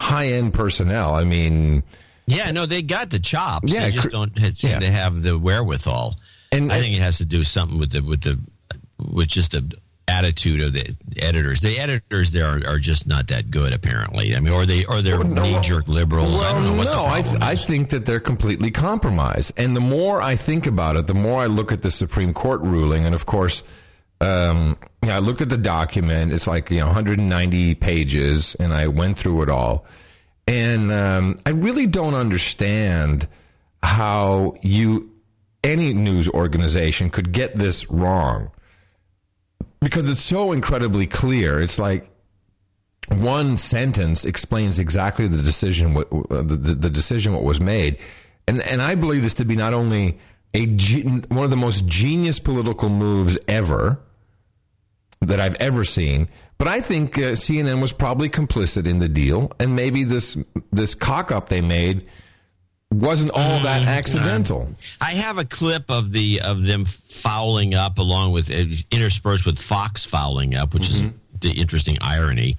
[0.00, 1.14] high end personnel.
[1.14, 1.82] I mean.
[2.26, 3.72] yeah, no, they got the chops.
[3.72, 4.78] Yeah, they just don't seem yeah.
[4.80, 6.16] to have the wherewithal.
[6.52, 8.38] And- I think it has to do something with the with the
[8.98, 9.76] with just the
[10.08, 11.60] attitude of the editors.
[11.60, 14.34] The editors there are, are just not that good, apparently.
[14.34, 15.42] I mean, or they or they're no.
[15.42, 16.42] knee jerk liberals.
[16.42, 19.52] I don't know what no, I, th- I think that they're completely compromised.
[19.58, 22.62] And the more I think about it, the more I look at the Supreme Court
[22.62, 23.04] ruling.
[23.04, 23.62] And of course,
[24.20, 26.32] um, yeah, I looked at the document.
[26.32, 29.86] It's like you know 190 pages, and I went through it all.
[30.46, 33.28] And um, I really don't understand
[33.82, 35.10] how you
[35.62, 38.50] any news organization could get this wrong
[39.80, 41.60] because it's so incredibly clear.
[41.60, 42.10] It's like
[43.08, 47.98] one sentence explains exactly the decision what uh, the, the, the decision what was made
[48.46, 50.18] and and I believe this to be not only
[50.54, 50.66] a
[51.28, 54.00] one of the most genius political moves ever
[55.20, 56.28] that I've ever seen
[56.58, 60.36] but I think uh, CNN was probably complicit in the deal and maybe this
[60.72, 62.06] this cock up they made
[62.90, 64.68] wasn't all that accidental
[65.00, 69.58] I have a clip of the of them fouling up, along with uh, interspersed with
[69.58, 71.02] Fox fouling up, which is
[71.40, 72.56] the interesting irony.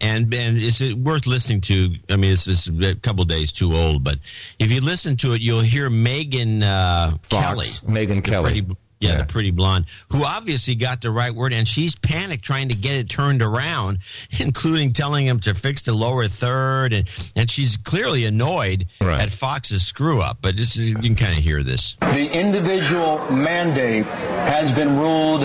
[0.00, 1.94] And and it's worth listening to.
[2.08, 4.18] I mean, it's, it's a couple days too old, but
[4.58, 8.62] if you listen to it, you'll hear Megyn uh, Kelly, Megyn Kelly.
[8.62, 9.16] pretty Yeah, Yeah.
[9.18, 12.94] the pretty blonde, who obviously got the right word, and she's panicked trying to get
[12.96, 13.98] it turned around,
[14.38, 19.20] including telling him to fix the lower third, and and she's clearly annoyed Right.
[19.22, 20.38] at Fox's screw up.
[20.42, 21.96] But this is you can kind of hear this.
[22.00, 25.44] The individual mandate has been ruled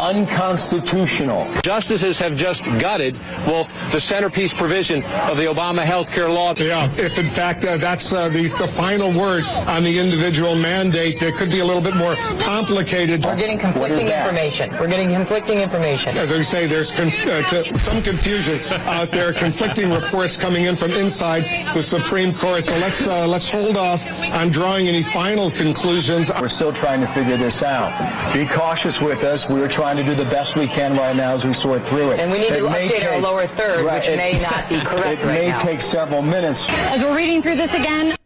[0.00, 1.46] unconstitutional.
[1.62, 3.16] Justices have just gutted,
[3.46, 6.54] Wolf, the centerpiece provision of the Obama health care law.
[6.56, 11.22] Yeah, if in fact uh, that's uh, the, the final word on the individual mandate,
[11.22, 12.95] it could be a little bit more complicated.
[12.96, 14.70] We're getting conflicting information.
[14.78, 16.16] We're getting conflicting information.
[16.16, 20.92] As I say, there's con- uh, some confusion out there, conflicting reports coming in from
[20.92, 22.64] inside the Supreme Court.
[22.64, 26.30] So let's uh, let's hold off on drawing any final conclusions.
[26.40, 27.92] We're still trying to figure this out.
[28.32, 29.46] Be cautious with us.
[29.46, 32.20] We're trying to do the best we can right now as we sort through it.
[32.20, 35.20] And we need to may update our lower third, which it- may not be correct
[35.20, 35.58] It right may now.
[35.60, 36.66] take several minutes.
[36.70, 38.16] As we're reading through this again,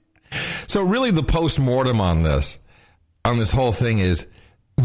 [0.68, 2.58] So really, the post mortem on this,
[3.24, 4.28] on this whole thing is,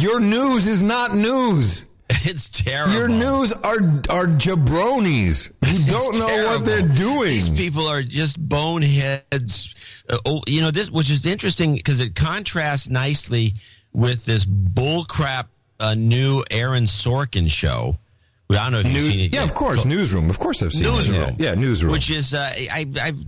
[0.02, 1.86] your news is not news.
[2.28, 2.94] It's terrible.
[2.94, 3.80] Your news are
[4.12, 7.30] are jabronis who don't know what they're doing.
[7.30, 9.74] These people are just boneheads.
[10.08, 13.54] Uh, oh, you know this, which is interesting because it contrasts nicely
[13.92, 15.46] with this bullcrap
[15.80, 17.98] uh, new Aaron Sorkin show.
[18.52, 19.34] I don't know if you've News- seen it.
[19.34, 19.50] yeah, yet.
[19.50, 20.30] of course, newsroom.
[20.30, 21.22] Of course, I've seen Newsroom.
[21.22, 21.36] it.
[21.40, 21.92] Yeah, yeah newsroom.
[21.92, 23.20] Which is, uh, I, I've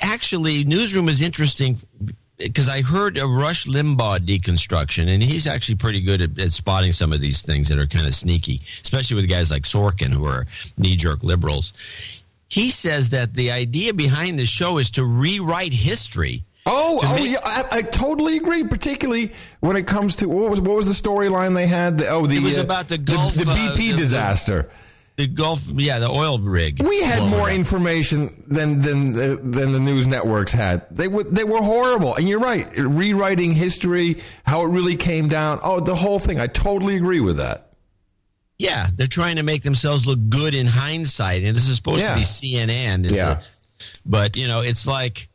[0.00, 1.78] actually newsroom is interesting
[2.38, 6.92] because I heard a Rush Limbaugh deconstruction, and he's actually pretty good at, at spotting
[6.92, 10.24] some of these things that are kind of sneaky, especially with guys like Sorkin who
[10.24, 10.46] are
[10.76, 11.72] knee jerk liberals.
[12.48, 16.44] He says that the idea behind the show is to rewrite history.
[16.64, 18.64] Oh, oh make- yeah, I, I totally agree.
[18.64, 21.98] Particularly when it comes to what was what was the storyline they had?
[21.98, 24.70] The, oh, the It was uh, about the Gulf, the, uh, BP the- the- disaster.
[25.18, 26.80] The Gulf, yeah, the oil rig.
[26.80, 27.54] we had more up.
[27.54, 30.86] information than than uh, than the news networks had.
[30.92, 32.14] They were they were horrible.
[32.14, 35.58] And you're right, rewriting history, how it really came down.
[35.64, 36.38] Oh, the whole thing.
[36.38, 37.72] I totally agree with that.
[38.60, 42.10] Yeah, they're trying to make themselves look good in hindsight, and this is supposed Yeah.
[42.14, 43.10] to be CNN.
[43.10, 43.34] Yeah.
[43.34, 43.42] the-
[44.06, 45.28] but you know, it's like,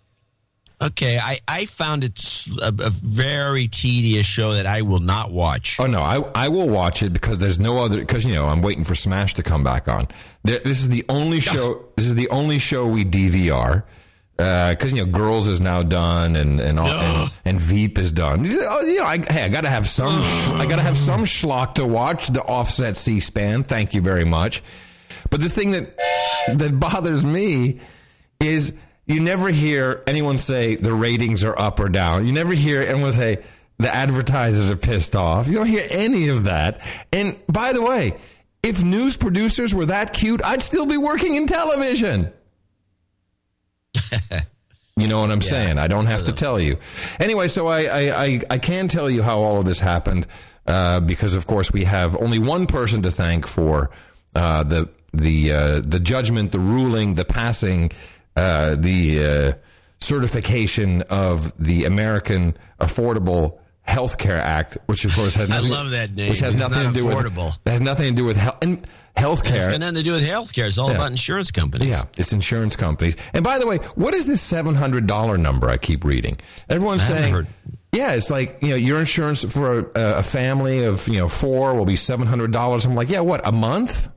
[0.81, 5.79] okay, I I found it a very tedious show that I will not watch.
[5.79, 8.62] Oh no, I I will watch it because there's no other because you know I'm
[8.62, 10.07] waiting for Smash to come back on.
[10.43, 11.86] There, this is the only show.
[11.95, 13.83] This is the only show we DVR
[14.38, 18.12] because uh, you know Girls is now done and and all, and, and Veep is
[18.12, 18.45] done.
[18.45, 20.21] Oh, you know, I, hey, I got to have some.
[20.59, 23.63] I got to have some schlock to watch the offset C-SPAN.
[23.63, 24.63] Thank you very much.
[25.29, 25.97] But the thing that
[26.55, 27.79] that bothers me
[28.39, 28.73] is
[29.05, 32.25] you never hear anyone say the ratings are up or down.
[32.25, 33.43] You never hear anyone say
[33.77, 35.47] the advertisers are pissed off.
[35.47, 36.79] You don't hear any of that.
[37.11, 38.15] And by the way,
[38.61, 42.31] if news producers were that cute, I'd still be working in television.
[44.95, 45.79] You know what I'm saying?
[45.79, 46.77] I don't have to tell you.
[47.19, 50.27] Anyway, so I, I, I, I can tell you how all of this happened
[50.67, 53.89] uh, because, of course, we have only one person to thank for
[54.35, 57.91] uh, the the uh, the judgment, the ruling, the passing,
[58.35, 59.53] uh, the uh,
[59.99, 65.89] certification of the American Affordable Health Care Act, which of course has I nothing, love
[65.91, 66.29] that name.
[66.29, 67.53] which has It's nothing not to do affordable.
[67.63, 70.13] with has nothing to do with health and health And it's got nothing to do
[70.13, 70.65] with healthcare.
[70.67, 70.95] It's all Yeah.
[70.95, 71.89] about insurance companies.
[71.89, 73.15] Yeah, it's insurance companies.
[73.33, 76.39] And by the way, what is this seven hundred dollar number I keep reading?
[76.69, 77.47] Everyone's I saying, heard.
[77.91, 81.75] yeah, it's like you know your insurance for a, a family of you know four
[81.75, 82.85] will be seven hundred dollars.
[82.85, 84.09] I'm like, yeah, what a month?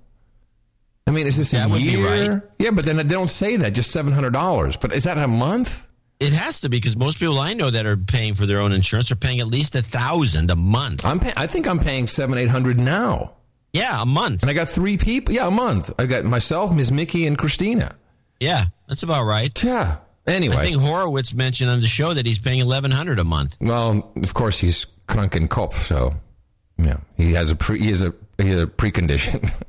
[1.07, 2.33] I mean, is this That a year?
[2.33, 2.43] right.
[2.59, 3.73] Yeah, but then they don't say that.
[3.75, 4.77] Just seven hundred dollars.
[4.77, 5.87] But is that a month?
[6.19, 8.73] It has to be because most people I know that are paying for their own
[8.73, 11.05] insurance are paying at least a thousand a month.
[11.05, 13.35] I'm pay- I think I'm paying seven eight hundred now,
[13.73, 14.43] Yeah, a month.
[14.43, 15.35] and I got three people.
[15.35, 15.93] Yeah, a month.
[15.99, 16.91] I got myself, Ms.
[16.91, 17.95] Mickey, and Christina.
[18.41, 19.63] Yeah, that's about right.
[19.63, 19.99] Yeah.
[20.27, 23.57] Anyway, I think Horowitz mentioned on the show that he's paying eleven hundred a month.
[23.61, 26.15] Well, of course he's Krunken Kopf, so
[26.79, 29.53] yeah, he has a pre, he has a he has a precondition.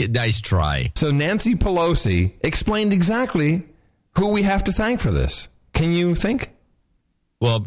[0.00, 0.90] nice try.
[0.94, 3.62] so Nancy Pelosi explained exactly
[4.16, 5.48] who we have to thank for this.
[5.72, 6.52] Can you think?
[7.40, 7.66] Well,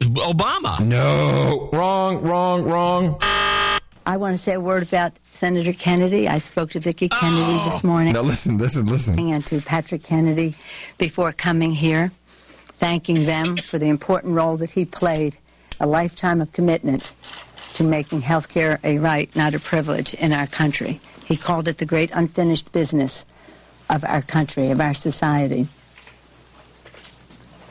[0.00, 0.80] Obama.
[0.80, 3.18] No, wrong, wrong, wrong.
[4.06, 6.28] I want to say a word about Senator Kennedy.
[6.28, 7.70] I spoke to Vicki Kennedy oh.
[7.70, 9.18] this morning Now listen, listen, listen.
[9.18, 10.54] and to Patrick Kennedy
[10.96, 12.10] before coming here,
[12.78, 15.36] thanking them for the important role that he played,
[15.78, 17.12] a lifetime of commitment
[17.74, 21.00] to making health care a right, not a privilege, in our country.
[21.28, 23.22] He called it the great unfinished business
[23.90, 25.68] of our country, of our society.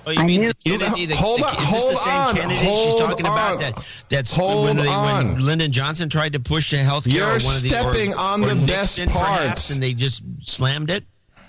[0.06, 1.06] Oh, you I mean knew- the Kennedy?
[1.08, 3.52] The, Hold the, on, is this hold the same on, Kennedy she's hold talking about?
[3.54, 3.58] on.
[3.58, 5.34] That that's Hold when, they, on.
[5.34, 7.14] when Lyndon Johnson tried to push the health care.
[7.16, 9.94] You're or one of the, stepping or, on or the Nixon, best perhaps, and they
[9.94, 11.04] just slammed it.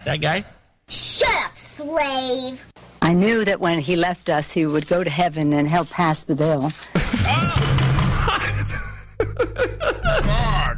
[0.06, 0.44] That guy.
[0.88, 2.64] shut up, slave.
[3.02, 6.22] I knew that when he left us, he would go to heaven and help pass
[6.24, 6.72] the bill.
[9.20, 10.74] Oh!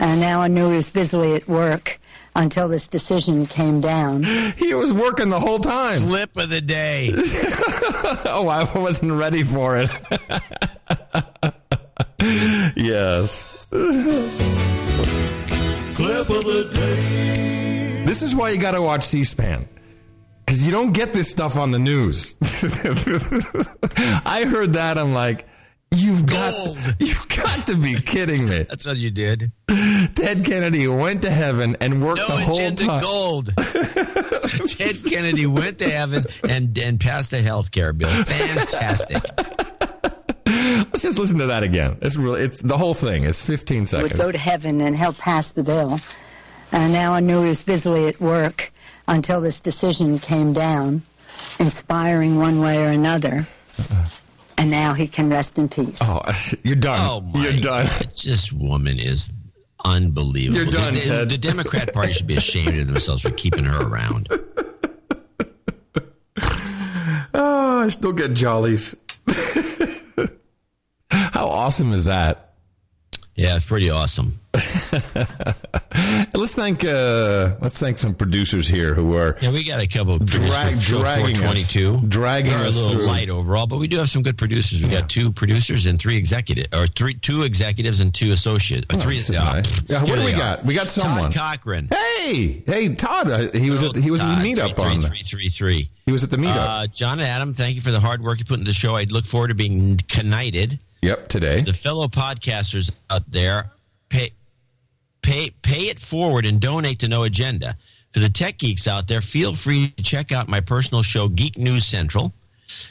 [0.00, 2.00] And now I knew he was busily at work
[2.34, 4.22] until this decision came down.
[4.56, 6.00] He was working the whole time.
[6.00, 7.10] Flip of the day.
[8.24, 9.90] oh, I wasn't ready for it.
[12.76, 13.66] yes.
[13.70, 13.82] Clip
[16.30, 18.02] of the day.
[18.06, 19.68] This is why you got to watch C-SPAN.
[20.46, 22.36] Because you don't get this stuff on the news.
[24.24, 24.96] I heard that.
[24.96, 25.46] I'm like,
[25.94, 26.54] you've got,
[27.00, 28.62] you've got to be kidding me.
[28.64, 29.52] That's what you did.
[29.68, 33.00] Ted Kennedy went to heaven and worked No the whole agenda time.
[33.00, 33.52] gold.
[33.56, 38.08] Ted Kennedy went to heaven and and passed a health care bill.
[38.08, 39.22] Fantastic.
[40.46, 41.98] Let's just listen to that again.
[42.02, 43.24] It's really, it's the whole thing.
[43.24, 44.12] It's 15 seconds.
[44.12, 46.00] Would go to heaven and help pass the bill.
[46.72, 48.72] And now I knew he was busily at work
[49.08, 51.02] until this decision came down,
[51.58, 53.46] inspiring one way or another.
[53.78, 54.06] Uh-uh.
[54.60, 55.98] And now he can rest in peace.
[56.02, 56.20] Oh,
[56.62, 56.98] you're done.
[57.00, 57.86] Oh my You're done.
[57.86, 58.10] God.
[58.22, 59.32] This woman is
[59.86, 60.60] unbelievable.
[60.60, 61.28] You're done, the, the- Ted.
[61.30, 64.28] the Democrat Party should be ashamed of themselves for keeping her around.
[67.32, 68.94] Oh, I still get jollies.
[71.10, 72.49] How awesome is that?
[73.40, 74.38] Yeah, it's pretty awesome.
[76.34, 80.14] Let's thank uh, let's thank some producers here who are Yeah, we got a couple
[80.14, 81.70] of Drag- dragging us.
[81.70, 81.98] 422.
[82.08, 83.06] Dragging We're us a little through.
[83.06, 84.82] light overall, but we do have some good producers.
[84.82, 88.86] We got two producers and three executive, or three two executives and two associates.
[88.92, 89.18] Oh, three.
[89.18, 89.82] uh, nice.
[89.88, 90.64] Yeah, what do we they got?
[90.64, 91.32] We got someone.
[91.32, 91.88] Todd Cochran.
[91.92, 93.30] Hey, hey, Todd.
[93.30, 95.00] Uh, he was at the, he was at the meetup on.
[95.00, 95.88] three three three.
[96.06, 96.56] He was at the meetup.
[96.56, 98.96] Uh, John and Adam, thank you for the hard work you put into the show.
[98.96, 100.78] I look forward to being connected.
[101.02, 101.62] Yep, today.
[101.62, 103.70] The fellow podcasters out there,
[104.08, 104.32] pay,
[105.22, 107.76] pay, pay it forward and donate to No Agenda.
[108.12, 111.56] For the tech geeks out there, feel free to check out my personal show, Geek
[111.56, 112.32] News Central.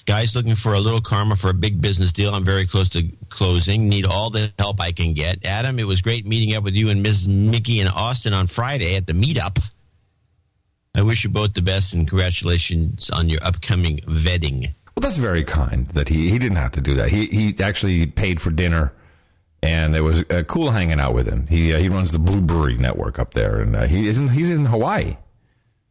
[0.06, 2.34] Guys looking for a little karma for a big business deal.
[2.34, 3.88] I'm very close to closing.
[3.88, 5.46] Need all the help I can get.
[5.46, 7.28] Adam, it was great meeting up with you and Ms.
[7.28, 9.60] Mickey in Austin on Friday at the meetup.
[10.96, 14.74] I wish you both the best and congratulations on your upcoming vetting.
[15.00, 17.08] Well, that's very kind that he he didn't have to do that.
[17.08, 18.92] He he actually paid for dinner,
[19.64, 21.48] and it was uh, cool hanging out with him.
[21.48, 24.52] He uh, he runs the Blubrry Network up there, and uh, he is in, he's
[24.52, 25.16] in Hawaii,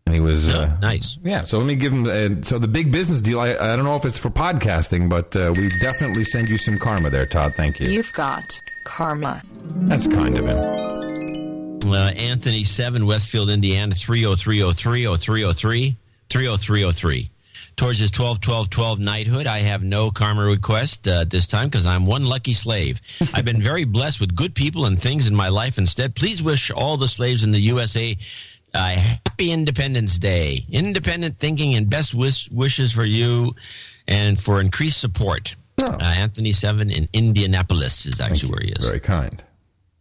[0.05, 1.17] and he was uh, nice.
[1.25, 2.05] Yeah, so let me give him.
[2.05, 3.41] Uh, so the big business deal.
[3.41, 6.77] I I don't know if it's for podcasting, but uh, we definitely send you some
[6.77, 7.55] karma there, Todd.
[7.57, 7.89] Thank you.
[7.89, 8.45] You've got
[8.85, 9.41] karma.
[9.89, 11.91] That's kind of him.
[11.91, 15.97] Uh, Anthony 7, Westfield, Indiana, 30303 0303
[16.29, 17.31] 30303.
[17.79, 21.87] Towards his 12 12 12 knighthood, I have no karma request uh, this time because
[21.87, 23.01] I'm one lucky slave.
[23.35, 26.17] I've been very blessed with good people and things in my life instead.
[26.17, 28.17] Please wish all the slaves in the USA
[28.75, 30.67] uh, happy Independence Day.
[30.69, 33.55] Independent thinking and best wish- wishes for you
[34.09, 35.55] and for increased support.
[35.81, 39.41] Uh, Anthony 7 in Indianapolis is actually where he is Very kind.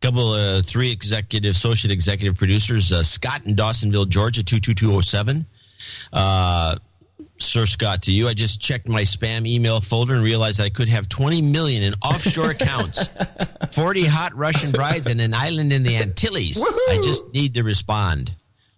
[0.01, 5.45] couple uh, three executive associate executive producers uh, scott in dawsonville georgia 22207
[6.13, 6.75] uh,
[7.39, 10.89] sir scott to you i just checked my spam email folder and realized i could
[10.89, 13.09] have 20 million in offshore accounts
[13.71, 18.33] 40 hot russian brides and an island in the antilles i just need to respond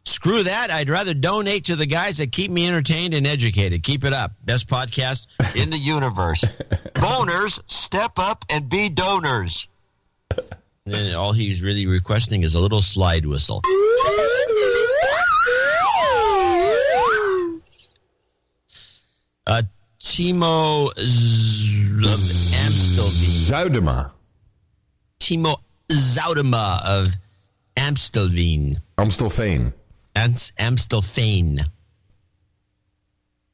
[0.06, 0.72] Screw that.
[0.72, 3.84] I'd rather donate to the guys that keep me entertained and educated.
[3.84, 4.32] Keep it up.
[4.43, 6.41] Best podcast in the universe.
[6.95, 9.67] Boners, step up and be donors.
[10.86, 13.62] And then all he's really requesting is a little slide whistle.
[19.49, 19.63] Uh,
[19.99, 20.89] Timo
[22.53, 23.49] Amstelveen.
[23.49, 24.12] Zoudema.
[25.19, 25.57] Timo
[25.91, 27.15] Zoudema of
[27.75, 28.77] Amstelveen.
[28.99, 29.73] Amstelveen.
[30.15, 31.65] Ams- Amstelveen.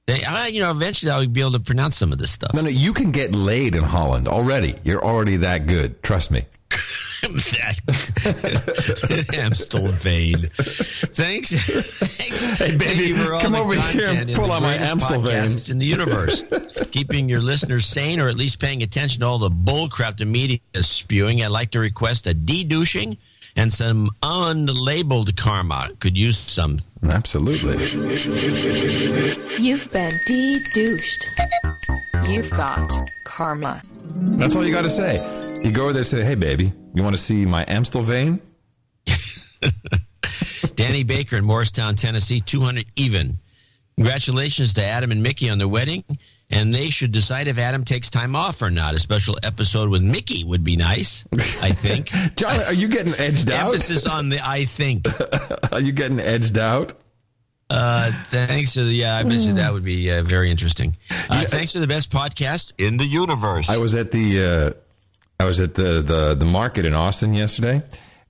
[0.08, 2.54] They, I, you know, eventually I'll be able to pronounce some of this stuff.
[2.54, 4.76] No, no, you can get laid in Holland already.
[4.84, 6.04] You're already that good.
[6.04, 6.44] Trust me.
[7.22, 7.80] that
[9.34, 10.52] Amstelveen.
[11.14, 11.50] Thanks.
[11.52, 12.58] Thanks.
[12.58, 14.78] Hey, baby, Thank you for all come the over here and pull the on my
[14.78, 15.24] greatest Amstelveen.
[15.44, 16.44] podcast in the universe.
[16.92, 20.60] Keeping your listeners sane or at least paying attention to all the bullcrap the media
[20.74, 21.42] is spewing.
[21.44, 23.18] I'd like to request a de-douching
[23.56, 25.90] and some unlabeled karma.
[26.00, 26.82] Could use some.
[27.04, 27.78] Absolutely.
[29.64, 31.28] You've been de-douched.
[32.28, 32.92] You've got
[33.26, 33.82] karma.
[34.38, 35.20] That's all you got to say.
[35.66, 38.40] You go over there and say, hey, baby, you want to see my Amstel vein?
[40.76, 43.40] Danny Baker in Morristown, Tennessee, 200 even.
[43.98, 46.04] Congratulations to Adam and Mickey on their wedding.
[46.52, 48.94] And they should decide if Adam takes time off or not.
[48.94, 52.12] A special episode with Mickey would be nice, I think.
[52.36, 53.66] John, are you getting edged out?
[53.66, 55.08] Emphasis on the I think.
[55.72, 56.94] Are you getting edged out?
[57.72, 60.96] Uh, thanks to the, yeah, I mentioned that would be uh, very interesting.
[61.10, 63.68] Uh, thanks to the best podcast in the universe.
[63.68, 64.72] I was at the uh,
[65.40, 67.82] I was at the, the the market in Austin yesterday,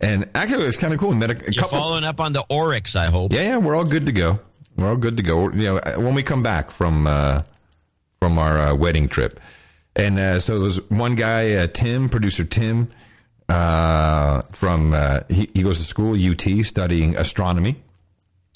[0.01, 1.09] And actually, it was kind of cool.
[1.09, 1.77] We met a, a You're couple.
[1.79, 3.31] following up on the Oryx, I hope.
[3.33, 4.39] Yeah, yeah, we're all good to go.
[4.75, 5.49] We're all good to go.
[5.51, 7.41] You know, when we come back from uh,
[8.19, 9.39] from our uh, wedding trip,
[9.95, 12.91] and uh, so there was one guy, uh, Tim, producer Tim,
[13.47, 17.77] uh, from uh, he, he goes to school UT studying astronomy,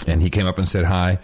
[0.07, 1.19] and he came up and said hi,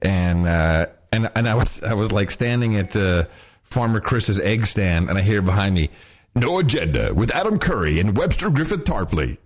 [0.00, 3.24] and uh, and and I was I was like standing at uh,
[3.64, 5.90] Farmer Chris's egg stand, and I hear behind me,
[6.40, 9.38] "No agenda" with Adam Curry and Webster Griffith Tarpley.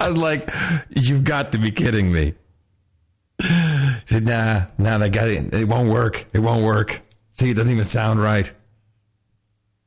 [0.00, 0.50] I was like,
[0.90, 2.34] "You've got to be kidding me!"
[4.06, 5.52] Said, "Nah, nah, they got it.
[5.54, 6.26] It won't work.
[6.32, 7.00] It won't work.
[7.30, 8.52] See, it doesn't even sound right."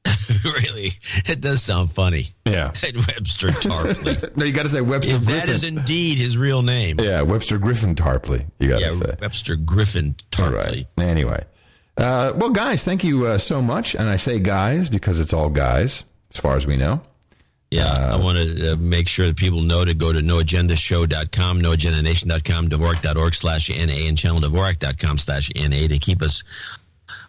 [0.43, 0.91] really,
[1.25, 2.29] it does sound funny.
[2.45, 4.35] Yeah, and Webster Tarpley.
[4.37, 5.39] no, you got to say Webster if Griffin.
[5.47, 6.99] that is indeed his real name.
[6.99, 8.45] yeah, Webster Griffin Tarpley.
[8.59, 9.15] You got to Yeah, say.
[9.21, 10.53] Webster Griffin Tarpley.
[10.53, 10.87] right.
[10.97, 11.43] Anyway,
[11.97, 13.95] uh, well, guys, thank you uh, so much.
[13.95, 17.01] And I say guys because it's all guys, as far as we know.
[17.69, 22.69] Yeah, I want to uh, make sure that people know to go to noagendashow.com, noagendanation.com,
[22.69, 26.45] Dvorak.org slash NA, and channeldvorak.com slash NA to keep us,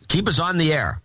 [0.07, 1.03] keep us on the air.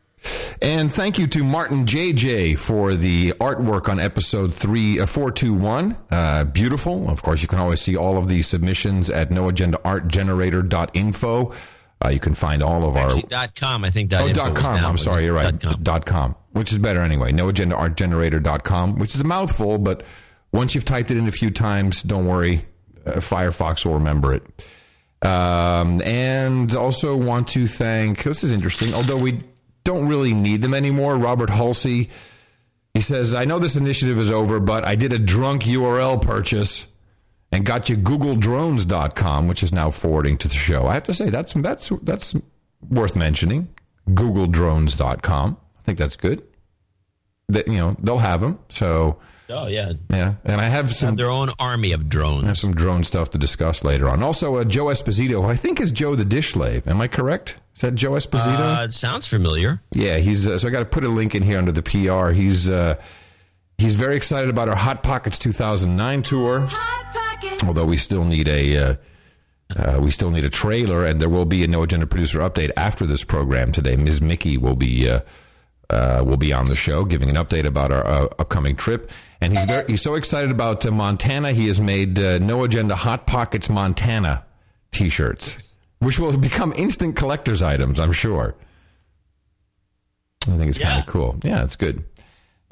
[0.62, 5.54] And thank you to Martin JJ for the artwork on episode three uh, four two
[5.54, 5.98] one.
[6.10, 7.10] Uh, beautiful.
[7.10, 11.54] Of course, you can always see all of these submissions at noagendaartgenerator.info.
[12.04, 14.84] Uh, you can find all of our dot .com, I think dot oh, dot com.
[14.84, 15.58] I'm sorry, you're right.
[15.58, 15.84] dot com.
[15.84, 17.32] Dot com, which is better anyway.
[17.32, 20.04] No agenda art generator dot com, which is a mouthful, but
[20.52, 22.66] once you've typed it in a few times, don't worry,
[23.06, 24.44] uh, Firefox will remember it.
[25.26, 28.24] Um, and also want to thank.
[28.24, 29.42] This is interesting, although we
[29.86, 31.16] don't really need them anymore.
[31.16, 32.10] Robert Halsey.
[32.94, 36.88] He says, "I know this initiative is over, but I did a drunk URL purchase."
[37.54, 41.30] And got you googledrones.com which is now forwarding to the show i have to say
[41.30, 42.36] that's that's that's
[42.90, 43.68] worth mentioning
[44.10, 46.44] googledrones.com i think that's good
[47.50, 49.18] that you know they'll have them so
[49.50, 49.92] Oh, yeah.
[50.10, 52.46] yeah and i have Have some their own army of I drones.
[52.46, 55.80] have some drone stuff to discuss later on also uh, joe esposito who i think
[55.82, 59.28] is joe the dish slave am i correct is that joe esposito Uh, it sounds
[59.28, 59.82] familiar.
[59.94, 62.32] yeah, he's uh, so I got to put a link in here under the PR.
[62.32, 62.96] He's uh,
[63.78, 66.68] he's very excited about our Hot Pockets 2009 tour.
[67.66, 68.96] Although we still need a uh,
[69.76, 72.72] uh, we still need a trailer, and there will be a No Agenda producer update
[72.78, 73.96] after this program today.
[73.96, 74.22] Ms.
[74.22, 75.10] Mickey will be.
[75.10, 75.22] Uh,
[75.90, 79.56] uh, will be on the show giving an update about our uh, upcoming trip, and
[79.56, 81.52] he's very, he's so excited about uh, Montana.
[81.52, 84.44] He has made uh, No Agenda Hot Pockets Montana
[84.92, 85.60] T-shirts,
[86.00, 88.56] which will become instant collector's items, I'm sure.
[90.48, 91.38] I think it's kind of cool.
[91.44, 92.04] Yeah, it's good.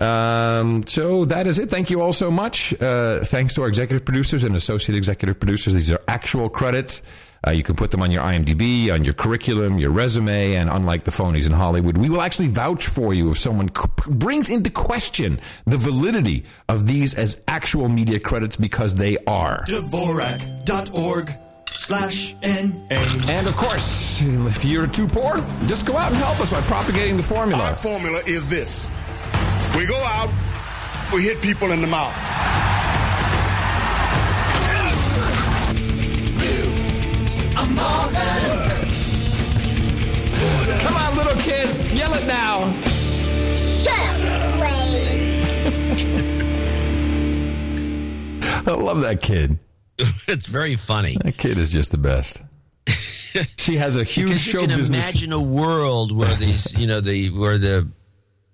[0.02, 1.70] Um, so that is it.
[1.70, 2.74] Thank you all so much.
[2.82, 5.74] Uh, thanks to our executive producers and associate executive producers.
[5.74, 7.04] These are actual credits.
[7.46, 11.04] Uh, you can put them on your IMDb, on your curriculum, your resume, and unlike
[11.04, 14.70] the phonies in Hollywood, we will actually vouch for you if someone c- brings into
[14.70, 19.64] question the validity of these as actual media credits because they are.
[19.68, 21.32] Dvorak.org
[21.68, 22.94] slash N-A.
[23.32, 27.18] And of course, if you're too poor, just go out and help us by propagating
[27.18, 27.70] the formula.
[27.70, 28.88] Our formula is this.
[29.78, 30.30] We go out,
[31.14, 32.16] we hit people in the mouth.
[37.54, 38.90] I'm more than
[40.80, 42.72] Come on, little kid, yell it now.
[43.56, 44.62] Shut up.
[48.68, 49.60] I love that kid.
[50.28, 51.18] it's very funny.
[51.24, 52.42] That kid is just the best.
[53.58, 55.06] she has a huge Because show you can business.
[55.06, 57.92] imagine a world where these, you know, the where the where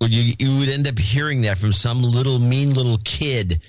[0.00, 3.60] you you would end up hearing that from some little mean little kid,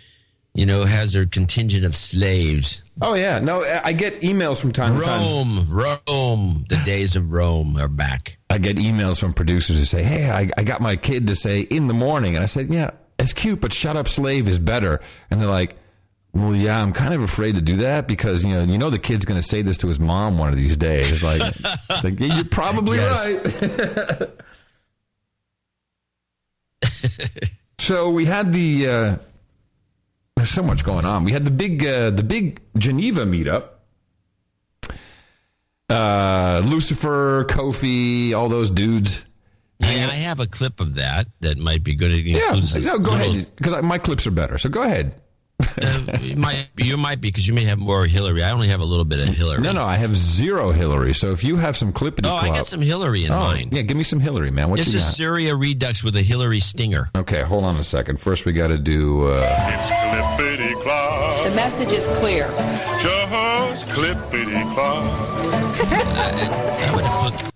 [0.54, 2.84] you know, has their contingent of slaves.
[3.02, 5.22] Oh yeah, no, I get emails from time to time.
[5.22, 5.66] Rome,
[6.08, 8.38] Rome, the days of Rome are back.
[8.50, 11.62] I get emails from producers who say, "Hey, I, I got my kid to say
[11.62, 15.00] in the morning," and I said, "Yeah, it's cute, but shut up, slave is better."
[15.32, 15.76] And they're like,
[16.34, 19.00] "Well, yeah, I'm kind of afraid to do that because you know, you know, the
[19.00, 21.42] kid's going to say this to his mom one of these days." Like,
[22.04, 23.62] like yeah, you're probably Yes.
[23.62, 24.30] right.
[27.80, 28.88] so we had the.
[28.88, 29.16] Uh,
[30.36, 31.24] there's so much going on.
[31.26, 33.66] We had the big, uh, the big Geneva meetup.
[35.90, 39.26] Uh, Lucifer, Kofi, all those dudes.
[39.80, 42.12] Yeah, I have a clip of that that might be good.
[42.12, 44.58] It Yeah, no, go little- ahead because my clips are better.
[44.58, 45.16] So go ahead.
[45.82, 48.44] Uh, you might you might be because you may have more Hillary.
[48.44, 49.62] I only have a little bit of Hillary.
[49.62, 51.14] No, no, I have zero Hillary.
[51.14, 53.74] So if you have some clippity, Oh, I got clop- some Hillary in Oh, mind.
[53.74, 54.70] Yeah, give me some Hillary, man.
[54.70, 55.14] What This you is got?
[55.14, 57.08] Syria Redux with a Hillary stinger.
[57.16, 58.20] Okay, hold on a second.
[58.20, 59.28] First, we got to do.
[59.28, 61.44] Uh, It's clippity clop.
[61.46, 62.48] The message is clear.
[63.02, 65.04] Just clippity clop.
[65.92, 67.54] I would have put.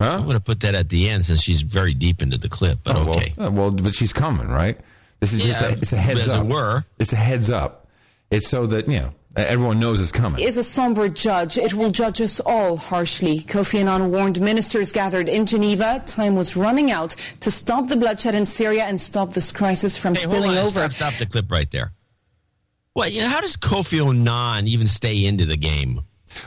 [0.00, 2.80] I would have put that at the end since she's very deep into the clip.
[2.84, 3.32] But oh, well, okay.
[3.38, 4.78] uh, well, but she's coming, right?
[5.20, 6.46] This is just Yeah, a, it's a heads as it up.
[6.46, 6.84] were.
[6.98, 7.88] It's a heads up.
[8.30, 10.40] It's so that you know everyone knows it's coming.
[10.42, 11.56] is a somber judge.
[11.58, 13.40] It will judge us all harshly.
[13.40, 18.34] Kofi Annan warned ministers gathered in Geneva time was running out to stop the bloodshed
[18.34, 20.80] in Syria and stop this crisis from Hey, hold spilling on, over.
[20.80, 21.92] Stop, stop the clip right there.
[22.94, 26.02] Well, you know, how does Kofi Annan even stay into the game?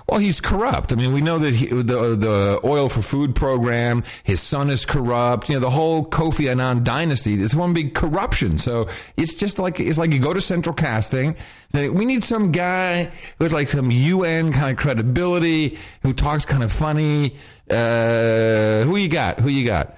[0.07, 0.91] Well, he's corrupt.
[0.93, 4.85] I mean, we know that he, the the oil for food program, his son is
[4.85, 5.49] corrupt.
[5.49, 8.57] You know, the whole Kofi Annan dynasty is one big corruption.
[8.57, 11.35] So it's just like it's like you go to Central Casting.
[11.73, 16.71] We need some guy who's like some UN kind of credibility, who talks kind of
[16.71, 17.35] funny.
[17.69, 19.39] Uh, who you got?
[19.39, 19.97] Who you got?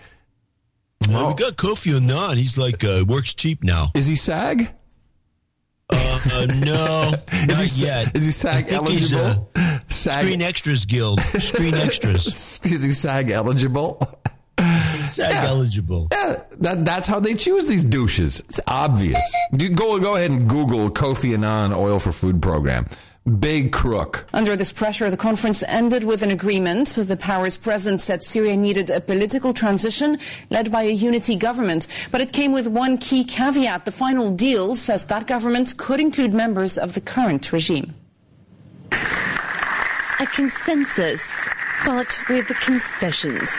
[1.08, 2.38] Well, we got Kofi Annan.
[2.38, 3.88] He's like uh, works cheap now.
[3.96, 4.72] Is he SAG?
[5.92, 7.12] Uh, uh, no,
[7.48, 8.16] not Is he, yet.
[8.16, 8.74] Is he SAG he's,
[9.14, 9.50] eligible?
[9.56, 11.20] uh, SAG, Screen Extras Guild.
[11.22, 12.60] Screen Extras.
[12.66, 14.00] is he SAG eligible?
[15.02, 16.08] SAG eligible.
[16.12, 18.42] Yeah, that, that's how they choose these douches.
[18.42, 19.20] It's obvious.
[19.54, 22.86] You go go ahead and Google Kofi Annan oil for food program.
[23.38, 24.26] Big crook.
[24.34, 26.88] Under this pressure, the conference ended with an agreement.
[26.88, 30.18] The powers present said Syria needed a political transition
[30.50, 31.88] led by a unity government.
[32.12, 33.86] But it came with one key caveat.
[33.86, 37.94] The final deal says that government could include members of the current regime.
[38.92, 41.48] A consensus,
[41.86, 43.50] but with concessions.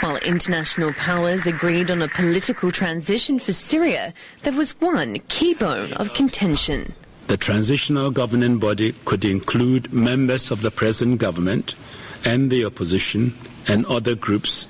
[0.00, 5.92] While international powers agreed on a political transition for Syria, there was one key bone
[5.94, 6.94] of contention.
[7.30, 11.76] The transitional governing body could include members of the present government
[12.24, 14.66] and the opposition and other groups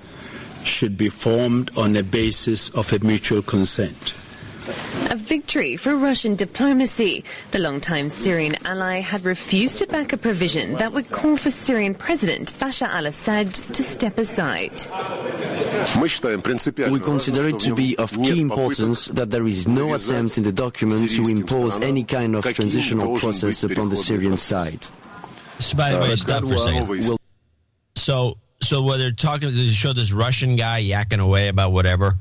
[0.63, 4.13] should be formed on a basis of a mutual consent.
[5.11, 7.25] A victory for Russian diplomacy.
[7.51, 11.95] The longtime Syrian ally had refused to back a provision that would call for Syrian
[11.95, 14.73] President Bashar al-Assad to step aside.
[16.91, 20.53] We consider it to be of key importance that there is no attempt in the
[20.53, 24.87] document to impose any kind of transitional process upon the Syrian side.
[25.59, 27.19] So by the way, stop for a second.
[27.97, 32.17] So, so what they're talking, they show this Russian guy yakking away about whatever.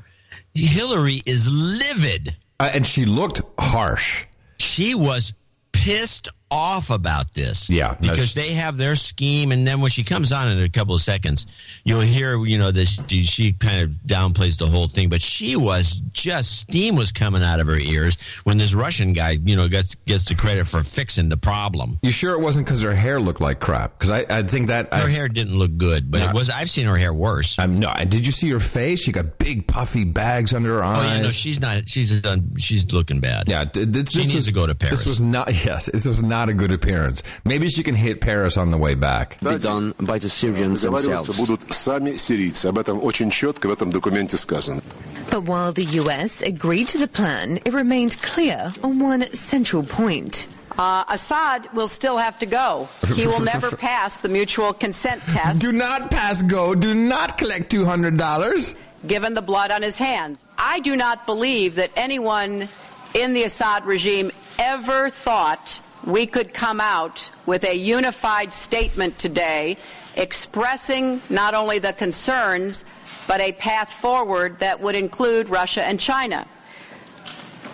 [0.54, 2.36] Hillary is livid.
[2.60, 4.26] Uh, and she looked harsh.
[4.58, 5.34] She was
[5.72, 7.70] pissed off about this.
[7.70, 10.95] Yeah, because they have their scheme, and then when she comes on in a couple
[10.95, 11.45] of seconds,
[11.84, 13.00] you'll hear you know this.
[13.08, 17.60] She kind of downplays the whole thing, but she was just steam was coming out
[17.60, 21.30] of her ears when this Russian guy you know gets gets the credit for fixing
[21.30, 22.00] the problem.
[22.02, 23.97] You sure it wasn't because her hair looked like crap?
[23.97, 26.30] Because I, I think that Her I, hair didn't look good, but No.
[26.30, 26.50] it was.
[26.50, 27.60] I've seen her hair worse.
[27.60, 27.93] I'm no.
[28.08, 29.02] Did you see her face?
[29.02, 31.06] She got big puffy bags under her eyes.
[31.06, 31.88] Oh yeah, no, she's not.
[31.88, 32.56] She's done.
[32.58, 33.47] She's looking bad.
[33.47, 35.00] Yeah, this She needs was, to go to Paris.
[35.00, 35.50] This was not.
[35.70, 37.22] Yes, this was not a good appearance.
[37.45, 39.38] Maybe she can hit Paris on the way back.
[39.40, 41.38] Be done by the Syrians Договариваться themselves.
[41.38, 42.66] будут сами сирийцы.
[42.66, 44.82] Об этом очень четко в этом документе сказано.
[45.30, 50.49] But while the US agreed to the plan, it remained clear on one central point.
[50.76, 52.88] Uh, Assad will still have to go.
[53.14, 55.61] He will never pass the mutual consent test.
[55.61, 56.74] Do not pass go.
[56.74, 58.74] Do not collect two hundred dollars.
[59.07, 60.45] given the blood on his hands.
[60.59, 62.68] I do not believe that anyone
[63.14, 69.78] in the Assad regime ever thought we could come out with a unified statement today
[70.16, 72.86] expressing not only the concerns
[73.28, 76.47] but a path forward that would include Russia and China.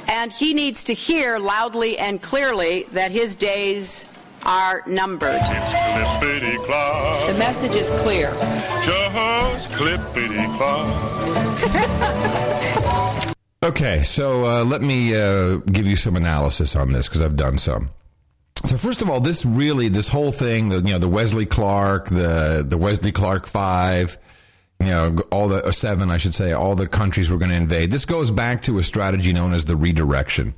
[0.07, 4.05] And he needs to hear loudly and clearly that his days
[4.45, 5.39] are numbered.
[5.41, 7.27] Clippity clop.
[7.27, 8.31] The message is clear.
[8.83, 11.25] Just clippity clop.
[13.63, 17.57] Okay, so uh, let me uh, give you some analysis on this because I've done
[17.57, 17.89] some.
[18.65, 22.07] So first of all, this really, this whole thing, the you know the Wesley Clark,
[22.07, 24.17] the the Wesley Clark Five,
[24.79, 27.91] you know all the seven, I should say, all the countries we're going to invade.
[27.91, 30.55] This goes back to a strategy known as the redirection,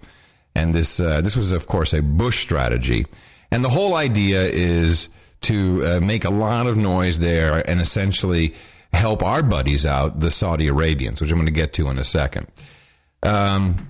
[0.56, 3.06] and this uh, this was of course a Bush strategy,
[3.52, 5.10] and the whole idea is
[5.42, 8.54] to uh, make a lot of noise there and essentially
[8.94, 12.06] help our buddies out, the Saudi Arabians, which I'm going to get to in a
[12.06, 12.48] second.
[13.22, 13.90] Um,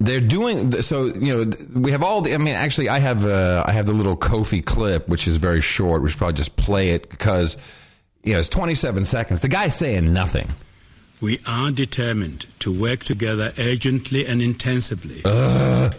[0.00, 1.04] they're doing so.
[1.06, 2.34] You know, we have all the.
[2.34, 5.60] I mean, actually, I have uh, I have the little Kofi clip, which is very
[5.60, 6.02] short.
[6.02, 7.56] We should probably just play it because
[8.24, 9.40] you know it's 27 seconds.
[9.40, 10.48] The guy's saying nothing.
[11.20, 15.90] We are determined to work together urgently and intensively Uh.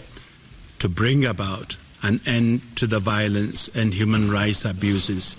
[0.80, 5.36] to bring about an end to the violence and human rights abuses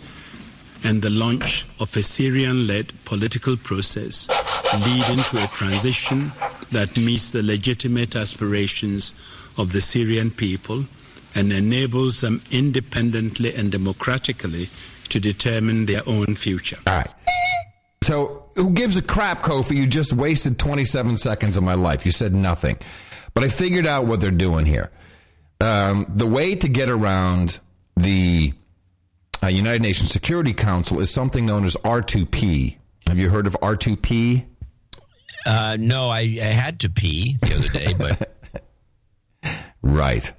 [0.85, 4.29] and the launch of a Syrian led political process
[4.87, 6.31] leading to a transition
[6.73, 9.15] that meets the legitimate aspirations
[9.57, 10.85] of the Syrian people
[11.35, 14.69] and enables them independently and democratically
[15.09, 16.79] to determine their own future.
[16.87, 17.11] All right.
[18.03, 19.77] So, who gives a crap, Kofi?
[19.77, 22.05] You just wasted 27 seconds of my life.
[22.05, 22.79] You said nothing.
[23.35, 24.91] But I figured out what they're doing here.
[25.61, 27.61] Um, the way to get around
[27.97, 28.53] the
[29.43, 32.77] uh, United Nations Security Council is something known as R2P.
[33.07, 34.45] Have you heard of R2P?
[35.45, 38.33] Uh, no, I, I had to pee the other day, but
[39.83, 40.33] Right.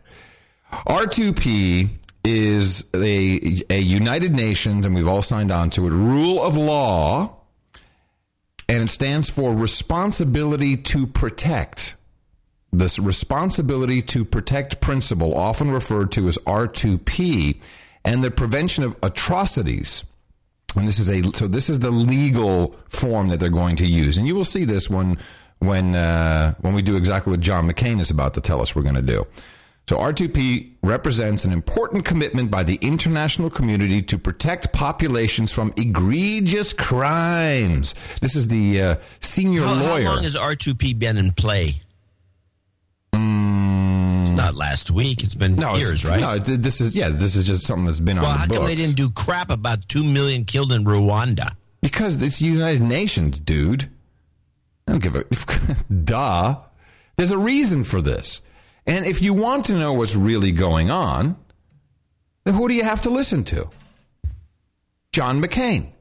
[0.72, 1.90] R2P
[2.24, 7.36] is a, a United Nations, and we've all signed on to it, rule of law,
[8.70, 11.98] and it stands for responsibility to protect.
[12.72, 17.62] This responsibility to protect principle, often referred to as R2P,
[18.06, 20.06] and the prevention of atrocities.
[20.76, 24.18] And this is a so this is the legal form that they're going to use,
[24.18, 25.18] and you will see this when
[25.60, 28.84] when uh, when we do exactly what John McCain is about to tell us we're
[28.84, 29.26] going to do.
[29.90, 36.72] So R2P represents an important commitment by the international community to protect populations from egregious
[36.72, 37.94] crimes.
[38.22, 40.06] This is the uh, senior how, how lawyer.
[40.06, 41.82] long has R2P been in play?
[43.12, 43.53] It's
[44.36, 45.24] not last week.
[45.24, 46.20] It's been no, years, right?
[46.20, 48.66] No, this is yeah, this is just something that's been well, on the how come
[48.68, 51.56] they didn't do crap about two million killed in Rwanda?
[51.82, 53.90] Because it's United Nations, dude.
[54.88, 55.24] I don't give a
[56.04, 56.62] duh.
[57.18, 58.42] There's a reason for this.
[58.86, 61.38] And if you want to know what's really going on,
[62.44, 63.70] then who do you have to listen to?
[65.12, 65.92] John McCain,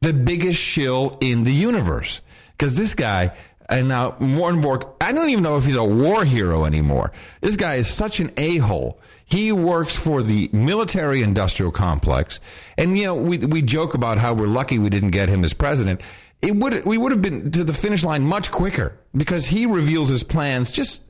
[0.00, 2.20] the biggest shill in the universe.
[2.52, 3.36] Because this guy,
[3.68, 7.12] and now and I don't even know if he's a war hero anymore.
[7.40, 9.00] This guy is such an a hole.
[9.24, 12.38] He works for the military industrial complex.
[12.78, 15.52] And, you know, we, we joke about how we're lucky we didn't get him as
[15.52, 16.00] president.
[16.42, 20.08] It would we would have been to the finish line much quicker because he reveals
[20.08, 21.02] his plans just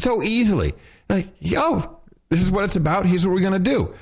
[0.00, 0.74] so easily.
[1.08, 3.06] Like, yo, this is what it's about.
[3.06, 3.94] Here's what we're going to do.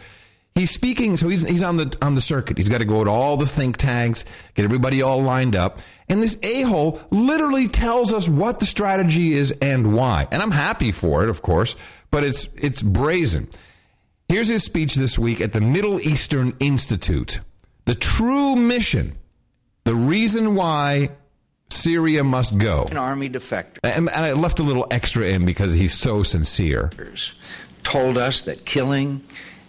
[0.55, 2.59] He's speaking, so he's he's on the on the circuit.
[2.59, 4.25] He's got to go to all the think tanks,
[4.55, 9.33] get everybody all lined up, and this a hole literally tells us what the strategy
[9.33, 10.29] is and why.
[10.31, 11.75] And I'm happy for it, of course,
[12.11, 13.49] but it's it's brazen.
[14.29, 17.41] Here's his speech this week at the Middle Eastern Institute.
[17.87, 19.17] The true mission,
[19.85, 21.11] the reason why
[21.71, 22.87] Syria must go.
[22.91, 26.91] An army defector And, and I left a little extra in because he's so sincere.
[27.83, 29.25] told us that killing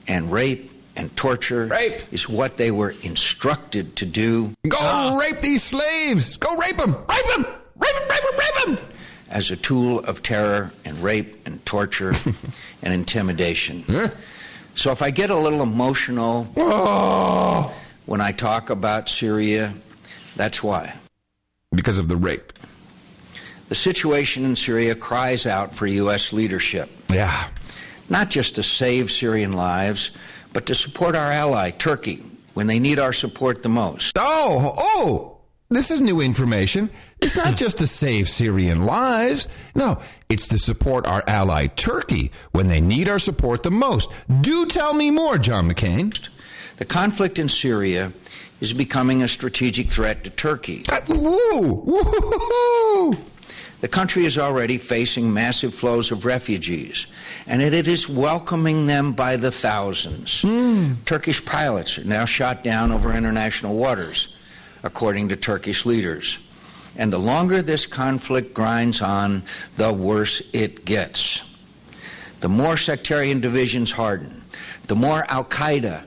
[0.07, 4.51] and rape and torture rape is what they were instructed to do.
[4.67, 6.37] Go rape these slaves.
[6.37, 6.93] Go rape them.
[6.93, 7.45] Rape them.
[7.45, 8.09] Rape them.
[8.09, 8.37] Rape them.
[8.37, 8.85] Rape them.
[9.29, 12.13] as a tool of terror and rape and torture
[12.83, 14.11] and intimidation.
[14.75, 16.43] So if I get a little emotional
[18.05, 19.73] when I talk about Syria,
[20.35, 20.93] that's why.
[21.73, 22.53] Because of the rape.
[23.69, 26.31] The situation in Syria cries out for U.S.
[26.33, 26.91] leadership.
[27.09, 27.47] Yeah.
[28.09, 30.11] Not just to save Syrian lives,
[30.53, 32.23] but to support our ally, Turkey,
[32.53, 34.13] when they need our support the most.
[34.17, 35.37] Oh, oh,
[35.69, 36.89] this is new information.
[37.19, 39.47] It's not just to save Syrian lives.
[39.75, 39.99] No,
[40.29, 44.11] it's to support our ally Turkey when they need our support the most.
[44.41, 46.29] Do tell me more, John McCain.
[46.77, 48.13] The conflict in Syria
[48.61, 50.85] is becoming a strategic threat to Turkey.
[50.89, 53.11] Uh, woo, woo,
[53.83, 57.05] The country is already facing massive flows of refugees,
[57.47, 60.41] and it, is welcoming them by the thousands.
[60.41, 60.93] Hmm.
[61.03, 64.33] Turkish pilots are now shot down over international waters,
[64.83, 66.39] according to Turkish leaders.
[66.95, 69.43] And the longer this conflict grinds on,
[69.75, 71.43] the worse it gets.
[72.39, 74.45] The more sectarian divisions harden,
[74.87, 76.05] the more Al Qaeda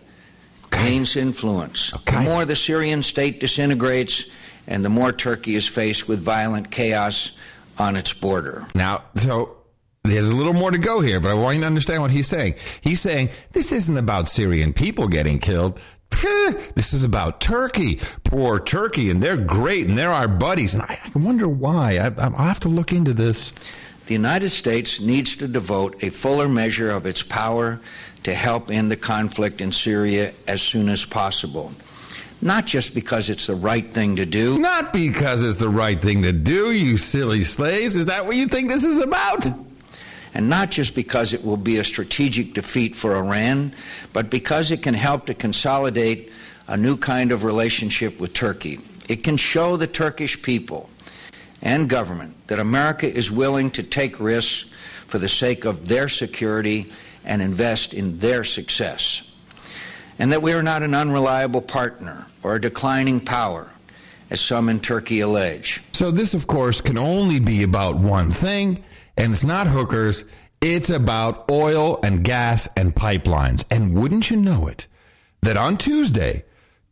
[0.70, 4.24] gains influence, the more the Syrian state disintegrates,
[4.66, 7.32] and the more Turkey is faced with violent chaos
[7.78, 8.66] on its border.
[8.74, 9.56] Now, so
[10.04, 12.28] there's a little more to go here, but I want you to understand what he's
[12.28, 12.54] saying.
[12.80, 15.80] He's saying this isn't about Syrian people getting killed.
[16.74, 18.00] This is about Turkey.
[18.24, 20.74] Poor Turkey, and they're great, and they're our buddies.
[20.74, 21.98] And I, I wonder why.
[21.98, 23.52] I, I'll have to look into this.
[24.06, 27.80] The United States needs to devote a fuller measure of its power
[28.22, 31.72] to help end the conflict in Syria as soon as possible.
[32.43, 34.59] Not just because it's the right thing to do.
[34.59, 37.97] Not because it's the right thing to do, you silly slaves.
[37.97, 39.47] Is that what you think this is about?
[40.34, 43.72] And not just because it will be a strategic defeat for Iran,
[44.12, 46.30] but because it can help to consolidate
[46.68, 48.80] a new kind of relationship with Turkey.
[49.09, 50.91] It can show the Turkish people
[51.62, 54.68] and government that America is willing to take risks
[55.07, 56.87] for the sake of their security
[57.24, 59.22] and invest in their success.
[60.18, 63.70] And that we are not an unreliable partner or a declining power,
[64.30, 65.82] as some in Turkey allege.
[65.92, 68.82] So, this, of course, can only be about one thing,
[69.16, 70.24] and it's not hookers.
[70.60, 73.64] It's about oil and gas and pipelines.
[73.70, 74.86] And wouldn't you know it,
[75.42, 76.44] that on Tuesday,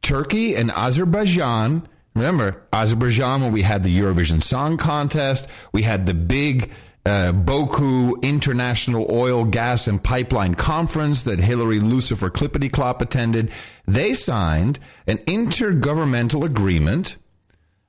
[0.02, 6.14] Turkey and Azerbaijan, remember, Azerbaijan, when we had the Eurovision Song Contest, we had the
[6.14, 6.70] big
[7.06, 13.50] uh, Baku International Oil, Gas, and Pipeline Conference that Hillary Lucifer Clippity Clop attended.
[13.86, 17.16] They signed an intergovernmental agreement,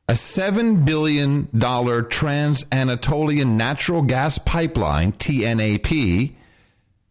[0.09, 1.49] a $7 billion
[2.09, 6.33] Trans Anatolian Natural Gas Pipeline, TNAP,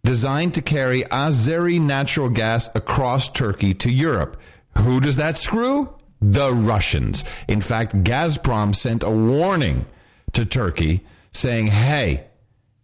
[0.04, 4.38] designed to carry Azeri natural gas across Turkey to Europe.
[4.78, 5.94] Who does that screw?
[6.20, 7.24] The Russians.
[7.48, 9.86] In fact, Gazprom sent a warning
[10.32, 12.26] to Turkey saying, hey,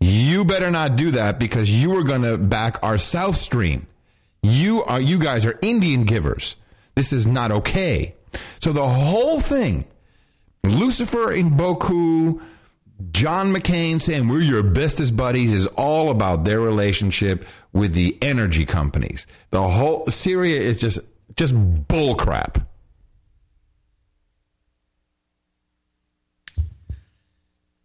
[0.01, 3.87] you better not do that because you are going to back our South Stream.
[4.43, 6.57] You are you guys are Indian givers.
[6.95, 8.15] This is not okay.
[8.61, 9.85] So the whole thing,
[10.65, 12.41] Lucifer in Baku,
[13.13, 18.65] John McCain saying we're your bestest buddies is all about their relationship with the energy
[18.65, 19.27] companies.
[19.51, 21.01] The whole Syria is just
[21.37, 22.15] just bull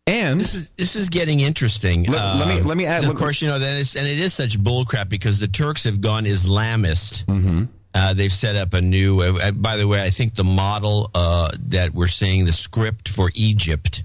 [0.07, 2.03] And this is this is getting interesting.
[2.03, 4.33] Let- let me- let me add- Of let- course, you know that and it is
[4.33, 7.25] such bullcrap because the Turks have gone Islamist.
[7.25, 7.63] Mm-hmm.
[7.93, 9.21] Uh, they've set up a new.
[9.21, 13.07] Uh, uh, by the way, I think the model uh, that we're seeing, the script
[13.09, 14.03] for Egypt,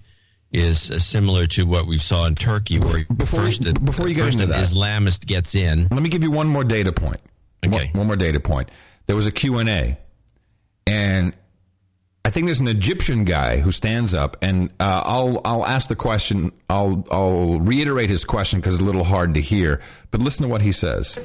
[0.52, 4.14] is uh, similar to what we saw in Turkey, where Before first the, before you
[4.14, 4.64] get first into that.
[4.64, 5.88] Islamist gets in.
[5.90, 7.20] Let me give you one more data point.
[7.66, 7.86] Okay.
[7.92, 8.70] One, one more data point.
[9.06, 9.98] There was a Q&A
[10.86, 11.32] and
[12.24, 15.96] I think there's an Egyptian guy who stands up and uh, I'll I'll ask the
[15.96, 16.52] question.
[16.68, 19.80] I'll I'll reiterate his question because it's a little hard to hear.
[20.10, 21.18] But listen to what he says.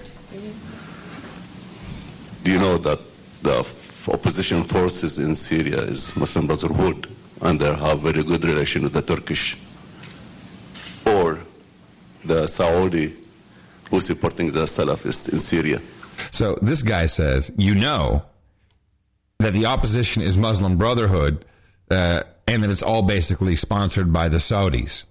[2.43, 2.99] Do you know that
[3.41, 3.65] the
[4.07, 7.07] opposition forces in Syria is Muslim Brotherhood
[7.41, 9.57] and they have very good relation with the Turkish
[11.05, 11.39] or
[12.23, 13.13] the Saudi
[13.89, 15.81] who's supporting the Salafists in Syria?
[16.31, 18.23] So this guy says, you know
[19.39, 21.45] that the opposition is Muslim Brotherhood,
[21.91, 25.03] uh, and that it's all basically sponsored by the Saudis.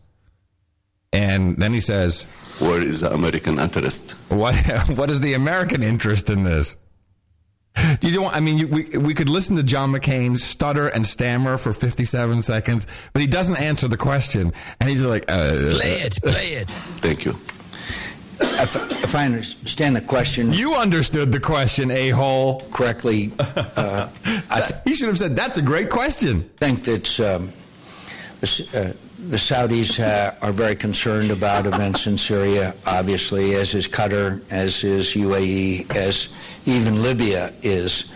[1.12, 2.22] And then he says,
[2.58, 4.12] Where is the American interest?
[4.28, 4.54] What
[4.96, 6.76] What is the American interest in this?
[8.00, 8.34] You don't.
[8.34, 12.42] I mean, you, we we could listen to John McCain stutter and stammer for fifty-seven
[12.42, 16.70] seconds, but he doesn't answer the question, and he's like, uh, "Play it, play it."
[17.00, 17.36] Thank you.
[18.41, 23.32] If, if I understand the question, you understood the question, a hole correctly.
[23.39, 24.09] Uh,
[24.51, 27.53] I th- he should have said, "That's a great question." I think that um,
[28.41, 28.93] the, uh,
[29.28, 34.85] the Saudis uh, are very concerned about events in Syria, obviously, as is Qatar, as
[34.85, 36.28] is UAE, as
[36.66, 38.07] even Libya is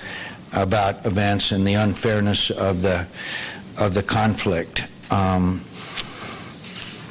[0.53, 3.07] about events and the unfairness of the
[3.79, 4.85] of the conflict.
[5.11, 5.64] Um,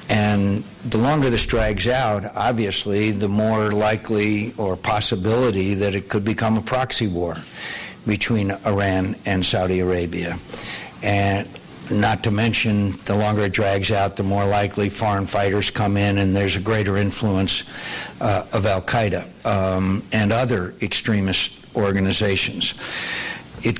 [0.09, 6.23] and the longer this drags out, obviously, the more likely or possibility that it could
[6.23, 7.35] become a proxy war
[8.05, 10.37] between Iran and Saudi Arabia.
[11.03, 11.47] And
[11.91, 16.17] not to mention, the longer it drags out, the more likely foreign fighters come in,
[16.17, 17.63] and there's a greater influence
[18.21, 22.73] uh, of Al Qaeda um, and other extremist organizations.
[23.63, 23.79] It,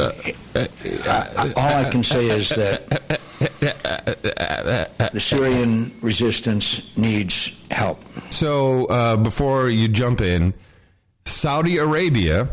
[0.00, 2.88] I- all I can say is that
[5.12, 8.02] the Syrian resistance needs help.
[8.30, 10.54] So uh, before you jump in,
[11.24, 12.48] Saudi Arabia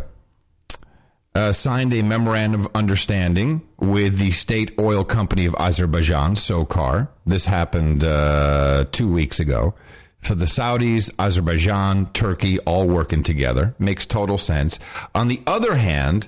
[1.35, 7.09] uh, signed a memorandum of understanding with the state oil company of Azerbaijan, SOCAR.
[7.25, 9.75] This happened uh, two weeks ago.
[10.21, 14.79] So the Saudis, Azerbaijan, Turkey, all working together makes total sense.
[15.13, 16.27] On the other hand,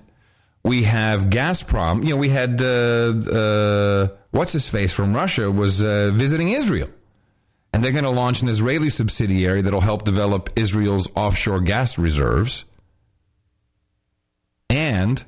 [0.63, 2.03] we have Gazprom.
[2.03, 6.89] You know, we had uh, uh, what's his face from Russia was uh, visiting Israel,
[7.73, 12.65] and they're going to launch an Israeli subsidiary that'll help develop Israel's offshore gas reserves.
[14.69, 15.23] And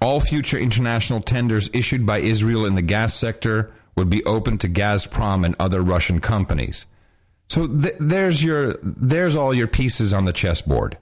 [0.00, 4.68] all future international tenders issued by Israel in the gas sector would be open to
[4.68, 6.86] Gazprom and other Russian companies.
[7.48, 10.98] So th- there's your there's all your pieces on the chessboard.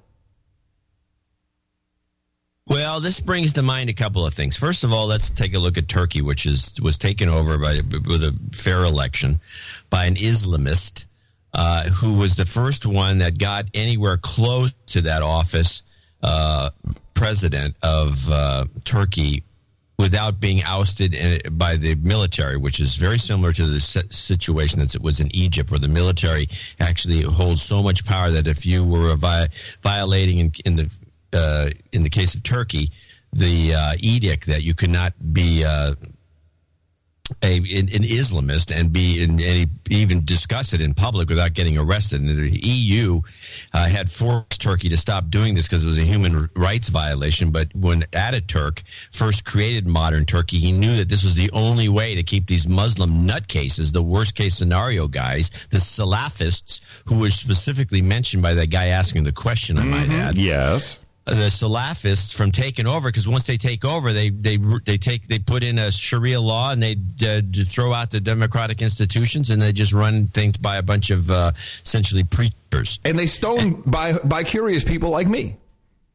[2.69, 4.57] Well, this brings to mind a couple of things.
[4.57, 7.77] First of all, let's take a look at Turkey, which is was taken over by
[7.77, 9.41] with a fair election
[9.91, 11.07] by an Islamist
[11.55, 15.83] uh, who was the first one that got anywhere close to that office,
[16.23, 16.71] uh,
[17.15, 19.43] president of uh, Turkey,
[19.99, 24.97] without being ousted in, by the military, which is very similar to the situation that
[25.03, 26.49] was in Egypt, where the military
[26.79, 29.49] actually holds so much power that if you were vi-
[29.83, 30.91] violating in, in the
[31.33, 32.91] uh, in the case of Turkey,
[33.33, 35.95] the uh, edict that you could not be uh,
[37.43, 41.78] a an, an Islamist and be in, and even discuss it in public without getting
[41.78, 42.20] arrested.
[42.20, 43.20] And the EU
[43.72, 47.51] uh, had forced Turkey to stop doing this because it was a human rights violation.
[47.51, 52.14] But when Ataturk first created modern Turkey, he knew that this was the only way
[52.14, 58.03] to keep these Muslim nutcases, the worst case scenario guys, the Salafists, who were specifically
[58.03, 59.78] mentioned by that guy asking the question.
[59.78, 60.99] I might add, Yes.
[61.25, 65.39] The Salafists from taking over because once they take over, they they they take they
[65.39, 69.73] put in a Sharia law and they uh, throw out the democratic institutions and they
[69.73, 71.53] just run things by a bunch of uh,
[71.83, 72.99] essentially preachers.
[73.05, 75.57] And they stone by by curious people like me.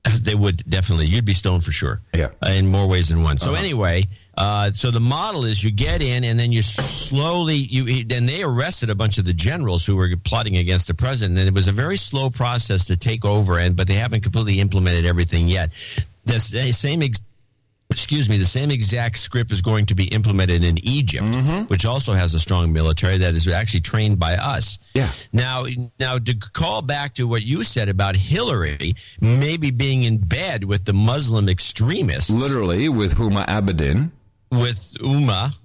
[0.21, 1.05] They would definitely.
[1.07, 2.01] You'd be stoned for sure.
[2.13, 2.29] Yeah.
[2.45, 3.37] In more ways than one.
[3.39, 3.59] So Uh-huh.
[3.63, 4.05] anyway,
[4.37, 8.43] uh, so the model is you get in and then you slowly you then they
[8.43, 11.37] arrested a bunch of the generals who were plotting against the president.
[11.39, 14.59] And it was a very slow process to take over, and but they haven't completely
[14.59, 15.71] implemented everything yet.
[16.25, 17.01] The same.
[17.03, 17.19] Ex-
[17.89, 18.37] Excuse me.
[18.37, 22.39] The same exact script is going to be implemented in Egypt, which also has a
[22.39, 24.77] strong military that is actually trained by us.
[24.93, 25.09] Yeah.
[25.31, 25.63] Now,
[25.97, 30.83] now to call back to what you said about Hillary maybe being in bed with
[30.83, 34.11] the Muslim extremists, Literally with Huma Abedin.
[34.51, 35.55] with Uma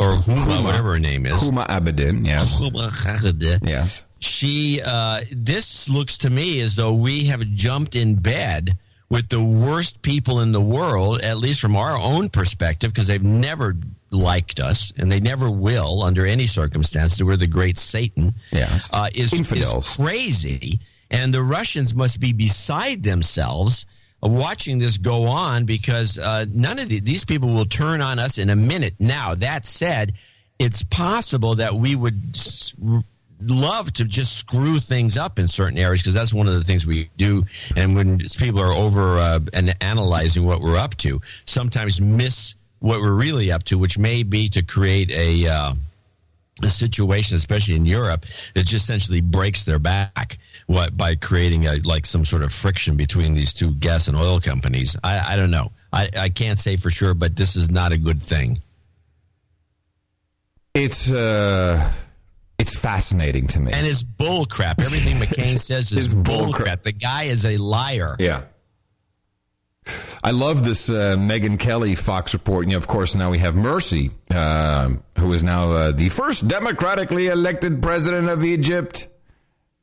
[0.00, 1.34] or Huma, whatever her name is.
[1.34, 2.58] Huma Abedin, yes.
[2.60, 4.06] Huma Yes.
[4.20, 8.78] She, uh, this looks to me as though we have jumped in bed
[9.12, 13.22] with the worst people in the world, at least from our own perspective, because they've
[13.22, 13.76] never
[14.10, 17.22] liked us and they never will under any circumstances.
[17.22, 18.32] We're the great Satan.
[18.52, 18.88] Yes.
[18.90, 20.80] Uh, is, is crazy.
[21.10, 23.84] And the Russians must be beside themselves
[24.24, 28.18] uh, watching this go on because uh, none of the, these people will turn on
[28.18, 28.94] us in a minute.
[28.98, 30.14] Now, that said,
[30.58, 32.34] it's possible that we would
[33.50, 36.86] love to just screw things up in certain areas because that's one of the things
[36.86, 37.44] we do.
[37.76, 43.00] And when people are over uh, and analyzing what we're up to, sometimes miss what
[43.00, 45.48] we're really up to, which may be to create a.
[45.48, 45.74] Uh,
[46.62, 48.24] a situation, especially in Europe,
[48.54, 50.38] that just essentially breaks their back.
[50.66, 54.38] What by creating a like some sort of friction between these two gas and oil
[54.38, 54.96] companies?
[55.02, 55.72] I, I don't know.
[55.92, 58.60] I, I can't say for sure, but this is not a good thing.
[60.74, 61.92] It's uh
[62.62, 63.72] it's fascinating to me.
[63.72, 64.80] And it's bull crap.
[64.80, 66.64] Everything McCain says is It's bull bull crap.
[66.66, 66.82] crap.
[66.84, 68.14] The guy is a liar.
[68.18, 68.44] Yeah.
[70.22, 72.66] I love this uh, Megyn Kelly Fox report.
[72.66, 76.46] You know, of course, now we have Morsi, um, who is now uh, the first
[76.46, 79.08] democratically elected president of Egypt.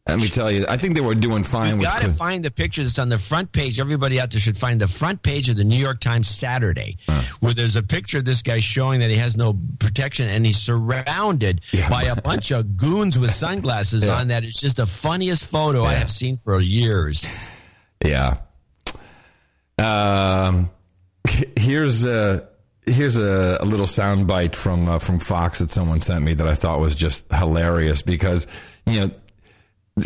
[0.10, 2.52] Let me tell you, I think they were doing fine You got to find the
[2.52, 3.80] picture that's on the front page.
[3.80, 6.98] Everybody out there should find the front page of the New York Times Saturday,
[7.40, 10.58] where there's a picture of this guy showing that he has no protection and he's
[10.58, 14.16] surrounded by a bunch of goons with sunglasses Yeah.
[14.20, 14.30] on.
[14.32, 17.28] it's just the funniest photo I have seen for years.
[18.06, 18.38] Yeah.
[19.78, 20.70] Um,
[21.58, 22.48] here's a
[22.86, 26.56] here's a, a little soundbite from uh, from Fox that someone sent me that I
[26.56, 28.48] thought was just hilarious because
[28.86, 29.12] you know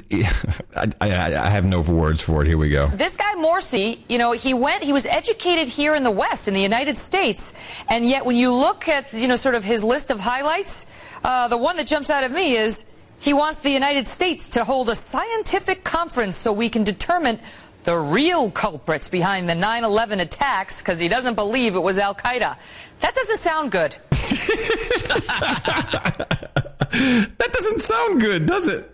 [0.76, 2.48] I, I, I have no words for it.
[2.48, 2.88] Here we go.
[2.88, 6.54] This guy Morsi, you know, he went, he was educated here in the West, in
[6.54, 7.54] the United States,
[7.90, 10.86] and yet when you look at, you know, sort of his list of highlights,
[11.24, 12.86] uh, the one that jumps out at me is
[13.20, 17.40] he wants the United States to hold a scientific conference so we can determine
[17.84, 22.16] the real culprits behind the 9 11 attacks because he doesn't believe it was Al
[22.16, 22.58] Qaeda.
[23.02, 23.96] That doesn't sound good.
[26.94, 28.93] That doesn't sound good, does it?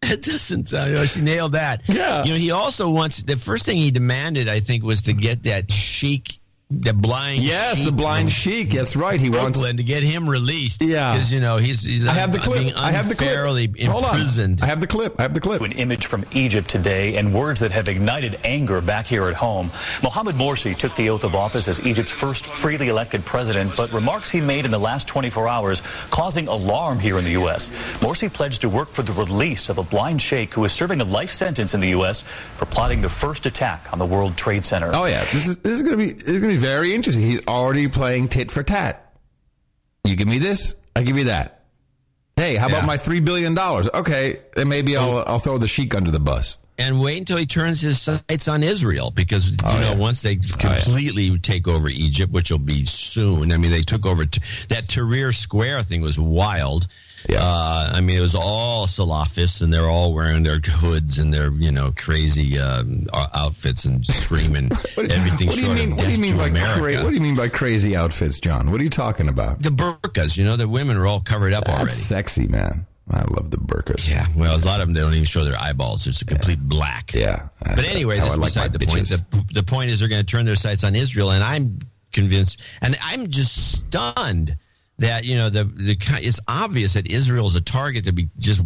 [0.10, 0.90] It doesn't sound.
[0.92, 1.82] You she nailed that.
[1.86, 2.24] Yeah.
[2.24, 5.42] You know, he also wants the first thing he demanded, I think, was to get
[5.44, 6.38] that sheik,
[6.70, 7.42] the blind.
[7.42, 8.70] Yes, sheik the blind sheik.
[8.70, 9.18] That's right.
[9.20, 9.60] He wants.
[9.60, 10.82] To get him released.
[10.82, 11.12] Yeah.
[11.12, 12.58] because you know he's he's I have the uh, clip.
[12.60, 13.28] being I have the clip.
[13.28, 14.62] unfairly imprisoned.
[14.62, 15.18] I have the clip.
[15.18, 15.60] I have the clip.
[15.62, 19.70] An image from Egypt today and words that have ignited anger back here at home.
[20.02, 24.30] Mohamed Morsi took the oath of office as Egypt's first freely elected president, but remarks
[24.30, 27.68] he made in the last 24 hours causing alarm here in the U.S.
[27.98, 31.04] Morsi pledged to work for the release of a blind sheikh who is serving a
[31.04, 32.22] life sentence in the U.S.
[32.56, 34.90] for plotting the first attack on the World Trade Center.
[34.94, 37.24] Oh yeah, this is this is gonna be this is gonna be very interesting.
[37.24, 39.12] He's already playing tit for tat.
[40.04, 41.64] You give me this, I give you that.
[42.36, 43.88] Hey, how about my three billion dollars?
[43.92, 46.56] Okay, then maybe I'll I'll throw the sheik under the bus.
[46.78, 49.94] and wait until he turns his sights on Israel because you Oh, know yeah.
[49.96, 53.52] once they oh, completely take over Egypt, which will be soon.
[53.52, 54.40] I mean, they took over t-
[54.70, 56.86] that Tahrir Square thing was wild.
[57.28, 57.40] Yeah.
[57.42, 61.52] Uh, I mean, it was all Salafists, and they're all wearing their hoods and their
[61.52, 65.92] you know crazy um, outfits and screaming everything What do you mean?
[65.92, 66.80] of What do you mean by America.
[66.80, 68.70] cra- what do you mean by crazy outfits, John?
[68.70, 69.62] What are you talking about?
[69.62, 71.92] the burkas, you know, the women are all covered up That's already.
[71.92, 72.86] sexy, man.
[73.12, 74.08] I love the burkas.
[74.08, 76.60] Yeah, well, a lot of them they don't even show their eyeballs; it's a complete
[76.60, 77.12] black.
[77.12, 79.08] Yeah, But anyway, that's that's how like beside the point.
[79.08, 81.80] The, the point is they're going to turn their sights on Israel, and I'm
[82.12, 84.56] convinced, and I'm just stunned
[85.00, 88.62] that you know the the it's obvious that Israel is a target to be just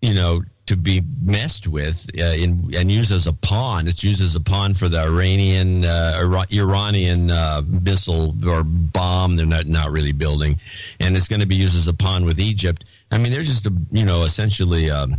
[0.00, 3.86] you know to be messed with uh, in, and used as a pawn.
[3.86, 9.36] It's used as a pawn for the Iranian uh, Ira- Iranian uh, missile or bomb.
[9.36, 10.58] They're not not really building,
[11.00, 12.84] and it's going to be used as a pawn with Egypt.
[13.12, 14.90] I mean, there's just a you know essentially.
[14.90, 15.16] Um,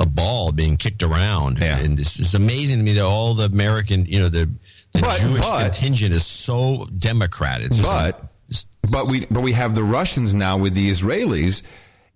[0.00, 4.04] a ball being kicked around, and this is amazing to me that all the American,
[4.04, 4.46] you know, the
[4.92, 7.60] the But- Jewish but- contingent is so Democrat.
[7.62, 8.16] It's just like-
[8.90, 11.62] but we but we have the Russians now with the Israelis,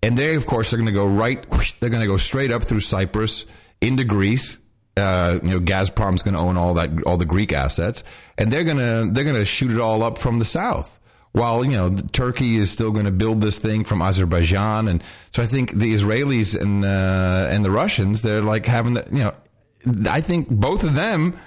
[0.03, 1.45] and they of course are going to go right.
[1.81, 3.47] They're going to go straight up through Cyprus
[3.81, 4.59] into Greece.
[4.97, 8.05] Uh, you know, Gazprom's going to own all that all the Greek assets,
[8.39, 10.99] and they're going to they're going to shoot it all up from the south.
[11.33, 15.43] While you know Turkey is still going to build this thing from Azerbaijan, and so
[15.43, 19.33] I think the Israelis and uh, and the Russians they're like having the you know
[20.11, 21.39] I think both of them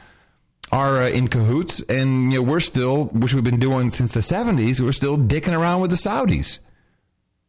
[0.72, 4.22] are uh, in cahoots, and you know we're still, which we've been doing since the
[4.22, 6.60] '70s, we're still dicking around with the Saudis.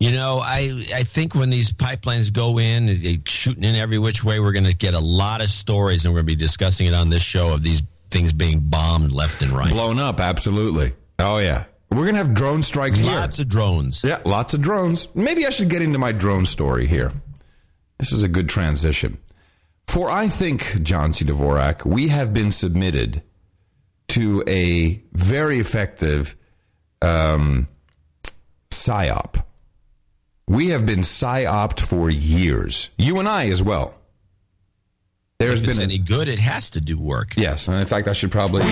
[0.01, 4.25] You know, I I think when these pipelines go in, they shooting in every which
[4.25, 6.87] way, we're going to get a lot of stories, and we're going to be discussing
[6.87, 9.71] it on this show of these things being bombed left and right.
[9.71, 10.93] Blown up, absolutely.
[11.19, 13.11] Oh yeah, we're gonna have drone strikes here.
[13.11, 14.03] Lots of drones.
[14.05, 15.09] Yeah, lots of drones.
[15.15, 17.13] Maybe I should get into my drone story here.
[17.99, 19.19] This is a good transition.
[19.87, 21.25] For I think, John C.
[21.25, 23.23] Dvorak, we have been submitted
[24.09, 26.37] to a very effective
[27.03, 27.69] um,
[28.71, 29.45] psyop.
[30.47, 32.91] We have been psyoped for years.
[32.99, 33.95] You and I as well.
[35.39, 37.35] There's if it's been any good, it has to do work.
[37.37, 38.63] yes, and in fact, I should probably.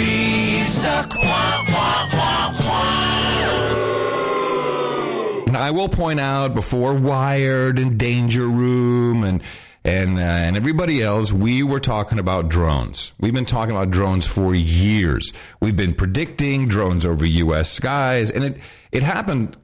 [5.46, 9.42] And I will point out before Wired and Danger Room and
[9.84, 13.12] and uh, and everybody else, we were talking about drones.
[13.18, 15.32] We've been talking about drones for years.
[15.60, 17.70] We've been predicting drones over U.S.
[17.70, 18.56] skies, and it
[18.92, 19.56] it happened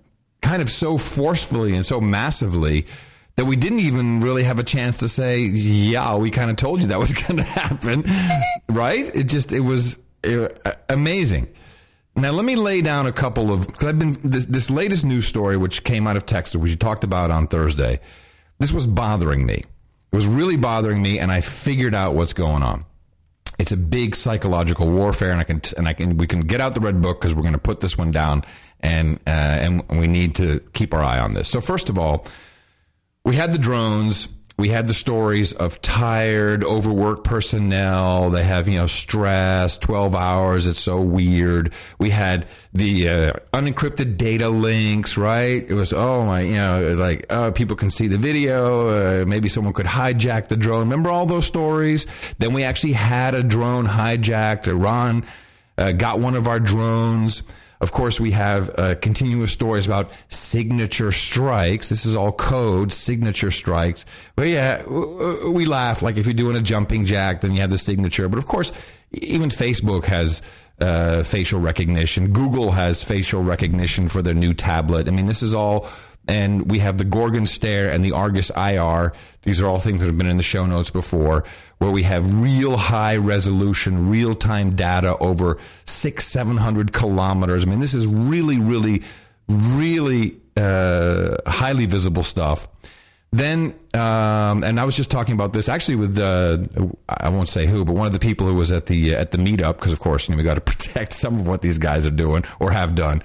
[0.43, 2.87] kind of so forcefully and so massively
[3.37, 6.83] that we didn't even really have a chance to say, "Yeah, we kind of told
[6.83, 8.05] you that was going to happen,"
[8.69, 9.15] right?
[9.15, 10.49] It just it was uh,
[10.89, 11.49] amazing.
[12.17, 15.29] Now let me lay down a couple of because I've been this, this latest news
[15.29, 18.01] story which came out of Texas, which you talked about on Thursday.
[18.59, 19.63] This was bothering me.
[20.11, 22.85] It was really bothering me, and I figured out what's going on.
[23.59, 26.75] It's a big psychological warfare, and I can and I can we can get out
[26.75, 28.45] the red book because we're going to put this one down,
[28.81, 31.49] and uh, and we need to keep our eye on this.
[31.49, 32.27] So first of all,
[33.25, 34.29] we had the drones.
[34.59, 38.31] We had the stories of tired, overworked personnel.
[38.31, 40.67] They have, you know, stress, 12 hours.
[40.67, 41.73] It's so weird.
[42.01, 45.65] We had the uh, unencrypted data links, right?
[45.65, 48.89] It was, oh my, you know, like, oh, people can see the video.
[49.23, 50.81] Uh, maybe someone could hijack the drone.
[50.81, 52.09] Remember all those stories?
[52.39, 54.67] Then we actually had a drone hijacked.
[54.67, 55.25] Iran
[55.79, 57.45] uh, got one of our drones.
[57.81, 61.89] Of course, we have uh, continuous stories about signature strikes.
[61.89, 64.05] This is all code, signature strikes.
[64.35, 66.03] But yeah, we laugh.
[66.03, 68.29] Like if you're doing a jumping jack, then you have the signature.
[68.29, 68.73] But of course,
[69.13, 70.43] even Facebook has
[70.81, 72.33] uh, facial recognition.
[72.33, 75.09] Google has facial recognition for their new tablet.
[75.09, 75.89] I mean, this is all.
[76.29, 79.13] And we have the Gorgon Stare and the Argus IR.
[79.43, 81.45] These are all things that have been in the show notes before,
[81.79, 87.65] where we have real high resolution, real time data over six, seven hundred kilometers.
[87.65, 89.03] I mean, this is really, really,
[89.49, 92.69] really uh, highly visible stuff.
[93.31, 96.59] Then, um, and I was just talking about this actually with uh,
[97.09, 99.39] I won't say who, but one of the people who was at the at the
[99.39, 102.07] meetup because of course you know, we got to protect some of what these guys
[102.07, 103.23] are doing or have done.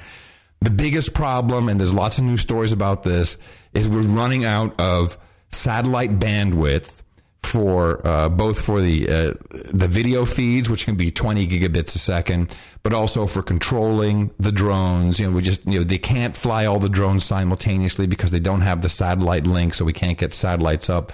[0.64, 3.38] The biggest problem, and there's lots of news stories about this,
[3.74, 5.18] is we're running out of
[5.52, 7.02] satellite bandwidth
[7.42, 9.34] for uh, both for the uh,
[9.74, 14.54] the video feeds, which can be 20 gigabits a second, but also for controlling the
[14.54, 15.20] drones.
[15.20, 18.40] You know, we just you know they can't fly all the drones simultaneously because they
[18.40, 21.12] don't have the satellite link, so we can't get satellites up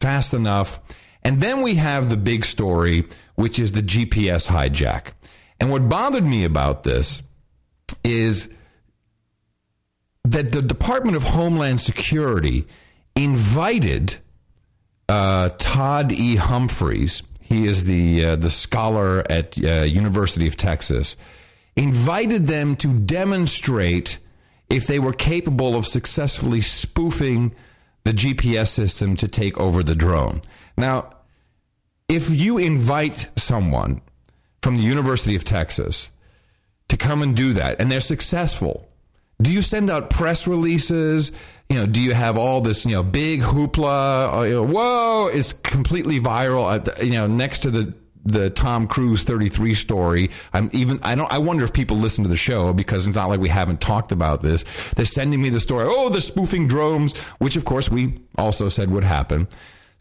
[0.00, 0.80] fast enough.
[1.22, 5.12] And then we have the big story, which is the GPS hijack.
[5.60, 7.22] And what bothered me about this
[8.02, 8.48] is
[10.24, 12.66] that the Department of Homeland Security
[13.16, 14.16] invited
[15.08, 16.36] uh, Todd E.
[16.36, 17.22] Humphreys.
[17.40, 21.16] He is the uh, the scholar at uh, University of Texas.
[21.76, 24.18] Invited them to demonstrate
[24.68, 27.54] if they were capable of successfully spoofing
[28.04, 30.42] the GPS system to take over the drone.
[30.76, 31.10] Now,
[32.08, 34.00] if you invite someone
[34.62, 36.10] from the University of Texas
[36.88, 38.89] to come and do that, and they're successful,
[39.40, 41.32] do you send out press releases?
[41.68, 44.38] You know, do you have all this, you know, big hoopla?
[44.38, 46.82] Uh, you know, whoa, it's completely viral.
[46.82, 50.30] The, you know, next to the the Tom Cruise 33 story.
[50.52, 53.28] I'm even I don't I wonder if people listen to the show because it's not
[53.28, 54.64] like we haven't talked about this.
[54.94, 55.86] They're sending me the story.
[55.88, 59.48] Oh, the spoofing drones, which of course we also said would happen.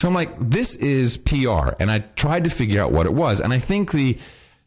[0.01, 3.41] So I'm like, this is PR, and I tried to figure out what it was,
[3.41, 4.17] and I think the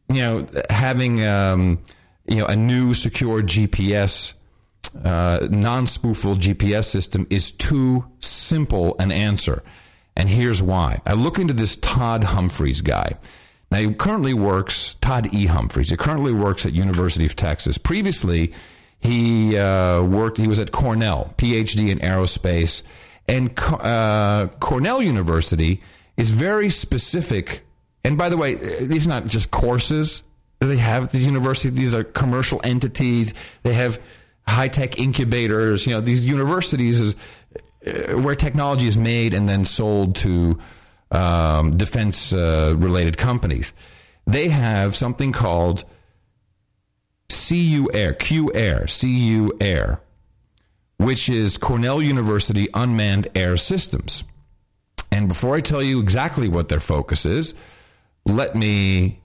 [0.08, 1.78] you know having um,
[2.26, 4.34] you know a new secure GPS
[5.04, 9.62] uh, non-spoofable GPS system is too simple an answer.
[10.16, 11.00] And here's why.
[11.06, 13.12] I look into this Todd Humphreys guy.
[13.70, 15.46] Now he currently works Todd E.
[15.46, 15.88] Humphreys.
[15.88, 17.78] He currently works at University of Texas.
[17.78, 18.52] Previously,
[19.00, 20.36] he uh, worked.
[20.36, 22.82] He was at Cornell, PhD in aerospace,
[23.26, 25.82] and uh, Cornell University
[26.16, 27.64] is very specific.
[28.04, 30.22] And by the way, these are not just courses
[30.60, 31.70] that they have at the university.
[31.70, 33.32] These are commercial entities.
[33.62, 34.00] They have
[34.46, 35.86] high tech incubators.
[35.86, 37.16] You know, these universities is
[37.86, 40.58] uh, where technology is made and then sold to
[41.10, 43.72] um, defense uh, related companies.
[44.26, 45.84] They have something called
[47.28, 50.00] CU Air, Q Air, CU Air,
[50.98, 54.24] which is Cornell University Unmanned Air Systems.
[55.10, 57.54] And before I tell you exactly what their focus is,
[58.24, 59.21] let me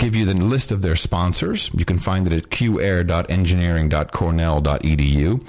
[0.00, 1.70] give you the list of their sponsors.
[1.74, 5.48] You can find it at qair.engineering.cornell.edu.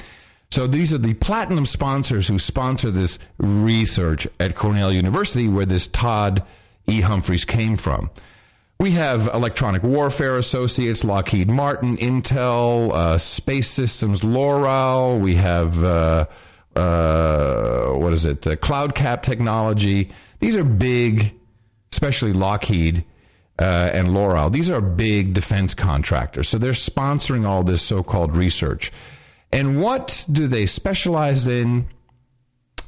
[0.51, 5.87] So these are the platinum sponsors who sponsor this research at Cornell University, where this
[5.87, 6.43] Todd
[6.87, 6.99] E.
[6.99, 8.09] Humphreys came from.
[8.77, 15.21] We have Electronic Warfare Associates, Lockheed Martin, Intel, uh, Space Systems, Loral.
[15.21, 16.25] We have, uh,
[16.75, 20.11] uh, what is it, uh, CloudCap Technology.
[20.39, 21.33] These are big,
[21.93, 23.05] especially Lockheed
[23.61, 24.51] uh, and Loral.
[24.51, 26.49] These are big defense contractors.
[26.49, 28.91] So they're sponsoring all this so called research.
[29.51, 31.87] And what do they specialize in?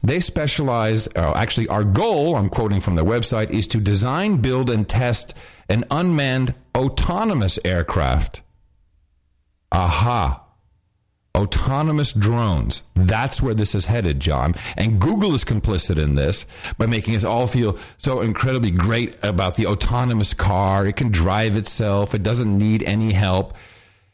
[0.03, 4.69] They specialize, oh, actually, our goal, I'm quoting from their website, is to design, build,
[4.69, 5.33] and test
[5.69, 8.41] an unmanned autonomous aircraft.
[9.71, 10.42] Aha
[11.35, 12.83] autonomous drones.
[12.93, 14.55] That's where this is headed, John.
[14.77, 16.45] And Google is complicit in this
[16.77, 20.85] by making us all feel so incredibly great about the autonomous car.
[20.85, 23.55] It can drive itself, it doesn't need any help.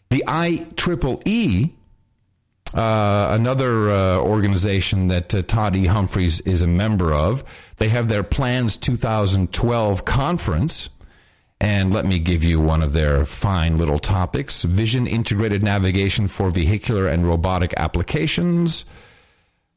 [0.10, 1.74] The IEEE,
[2.74, 5.86] uh, another uh, organization that uh, Todd E.
[5.86, 7.44] Humphreys is a member of,
[7.78, 10.90] they have their Plans 2012 conference
[11.62, 16.50] and let me give you one of their fine little topics vision integrated navigation for
[16.50, 18.86] vehicular and robotic applications.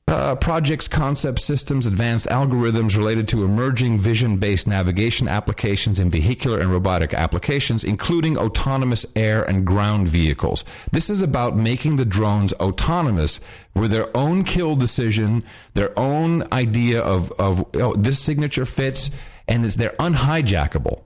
[0.09, 6.59] Uh, projects, concepts, systems, advanced algorithms related to emerging vision based navigation applications in vehicular
[6.59, 10.65] and robotic applications, including autonomous air and ground vehicles.
[10.91, 13.41] This is about making the drones autonomous
[13.75, 19.09] with their own kill decision, their own idea of, of oh, this signature fits,
[19.47, 21.05] and they're unhijackable.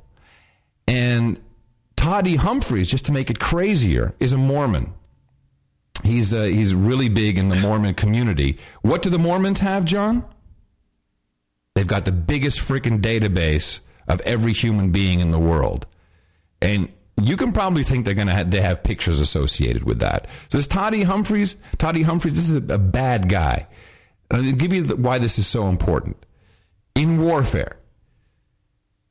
[0.86, 1.40] And
[1.96, 2.36] Toddy.
[2.36, 4.92] Humphreys, just to make it crazier, is a Mormon.
[6.04, 8.58] He's uh, he's really big in the Mormon community.
[8.82, 10.24] What do the Mormons have, John?
[11.74, 15.86] They've got the biggest freaking database of every human being in the world,
[16.62, 16.88] and
[17.20, 20.28] you can probably think they're to have, they have pictures associated with that.
[20.50, 21.02] So this Toddy.
[21.02, 22.02] Humphreys, Todd E.
[22.02, 23.66] Humphreys, this is a, a bad guy.
[24.30, 26.24] I'll give you the, why this is so important.
[26.94, 27.76] In warfare,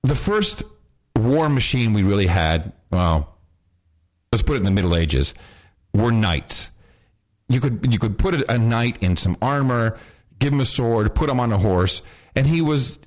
[0.04, 0.64] the first
[1.16, 3.38] war machine we really had, well,
[4.32, 5.34] let's put it in the Middle Ages,
[5.93, 6.72] were knights.
[7.47, 9.97] You could you could put a knight in some armor,
[10.39, 12.01] give him a sword, put him on a horse,
[12.36, 12.99] and he was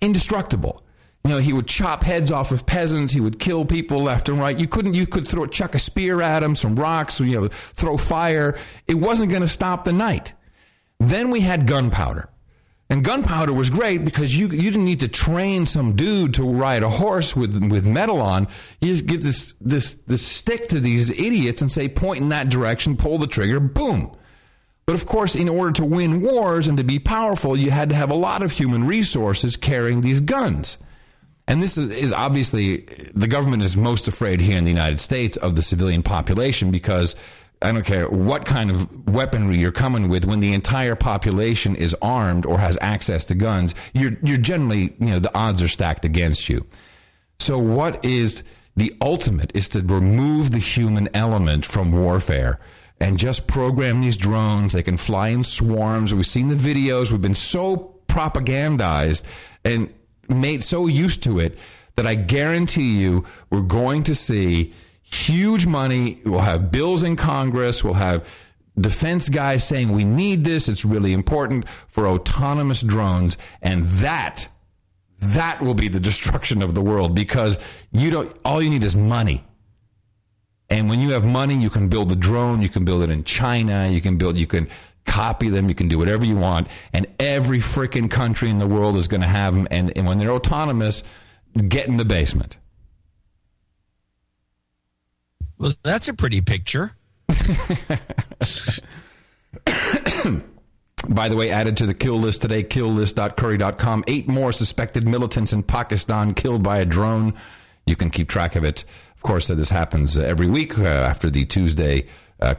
[0.00, 0.82] indestructible.
[1.24, 3.12] You know, he would chop heads off of peasants.
[3.12, 4.56] He would kill people left and right.
[4.56, 4.94] You couldn't.
[4.94, 7.18] You could throw chuck a spear at him, some rocks.
[7.18, 8.56] You know, throw fire.
[8.86, 10.34] It wasn't going to stop the knight.
[11.00, 12.28] Then we had gunpowder.
[12.88, 16.84] And gunpowder was great because you you didn't need to train some dude to ride
[16.84, 18.46] a horse with with metal on.
[18.80, 22.48] You just give this this this stick to these idiots and say point in that
[22.48, 24.16] direction, pull the trigger, boom.
[24.86, 27.96] But of course, in order to win wars and to be powerful, you had to
[27.96, 30.78] have a lot of human resources carrying these guns.
[31.48, 35.36] And this is, is obviously the government is most afraid here in the United States
[35.36, 37.16] of the civilian population because
[37.62, 40.24] I don't care what kind of weaponry you're coming with.
[40.24, 45.06] When the entire population is armed or has access to guns, you're you're generally you
[45.06, 46.66] know the odds are stacked against you.
[47.38, 48.42] So what is
[48.76, 52.60] the ultimate is to remove the human element from warfare
[53.00, 54.72] and just program these drones.
[54.72, 56.14] They can fly in swarms.
[56.14, 57.10] We've seen the videos.
[57.10, 59.22] We've been so propagandized
[59.64, 59.92] and
[60.28, 61.58] made so used to it
[61.96, 64.72] that I guarantee you we're going to see
[65.12, 66.20] huge money.
[66.24, 67.82] We'll have bills in Congress.
[67.82, 68.26] We'll have
[68.78, 70.68] defense guys saying we need this.
[70.68, 73.38] It's really important for autonomous drones.
[73.62, 74.48] And that,
[75.18, 77.58] that will be the destruction of the world because
[77.92, 79.44] you don't all you need is money.
[80.68, 83.22] And when you have money, you can build the drone, you can build it in
[83.22, 84.68] China, you can build you can
[85.04, 88.96] copy them, you can do whatever you want, and every freaking country in the world
[88.96, 91.04] is going to have them and, and when they're autonomous,
[91.68, 92.58] get in the basement.
[95.58, 96.92] Well, that's a pretty picture.
[101.08, 104.04] By the way, added to the kill list today, killlist.curry.com.
[104.06, 107.34] Eight more suspected militants in Pakistan killed by a drone.
[107.86, 108.84] You can keep track of it.
[109.14, 112.06] Of course, uh, this happens uh, every week uh, after the Tuesday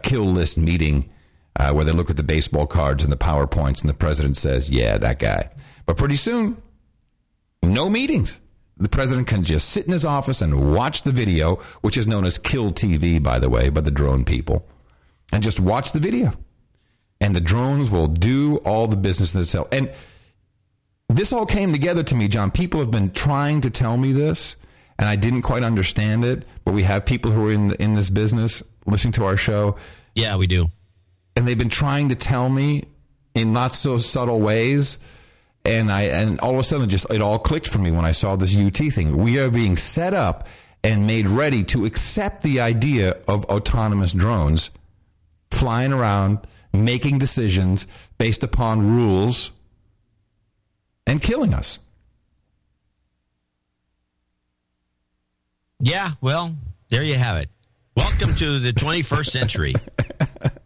[0.02, 1.10] kill list meeting
[1.72, 4.98] where they look at the baseball cards and the PowerPoints, and the president says, Yeah,
[4.98, 5.50] that guy.
[5.86, 6.58] But pretty soon,
[7.62, 8.40] no meetings.
[8.80, 12.26] The president can just sit in his office and watch the video, which is known
[12.26, 14.68] as Kill TV, by the way, by the drone people,
[15.32, 16.34] and just watch the video
[17.20, 19.68] and the drones will do all the business in itself.
[19.72, 19.92] And
[21.10, 22.52] this all came together to me, John.
[22.52, 24.56] People have been trying to tell me this,
[25.00, 26.46] and I didn't quite understand it.
[26.66, 29.78] But we have people who are in in this business listening to our show.
[30.16, 30.68] Yeah, we do.
[31.36, 32.84] And they've been trying to tell me
[33.36, 34.98] in not so subtle ways.
[35.68, 38.12] And I and all of a sudden, just it all clicked for me when I
[38.12, 39.18] saw this UT thing.
[39.18, 40.48] We are being set up
[40.82, 44.70] and made ready to accept the idea of autonomous drones
[45.52, 46.40] flying around
[46.72, 47.86] making decisions
[48.18, 49.52] based upon rules
[51.06, 51.80] and killing us.
[55.80, 56.56] Yeah, well,
[56.90, 57.50] there you have it.
[57.96, 59.74] Welcome to the 21st century.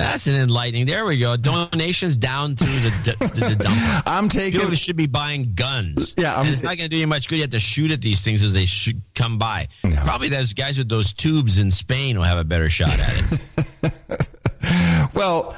[0.00, 0.86] That's an enlightening.
[0.86, 1.36] There we go.
[1.36, 3.78] Donations down through the, the, the dump.
[4.06, 4.60] I'm taking.
[4.60, 6.14] People should be buying guns.
[6.16, 7.36] Yeah, I'm, and it's not going to do you much good.
[7.36, 9.68] You have to shoot at these things as they should come by.
[9.84, 10.00] No.
[10.02, 13.40] Probably those guys with those tubes in Spain will have a better shot at
[13.82, 15.10] it.
[15.14, 15.56] well,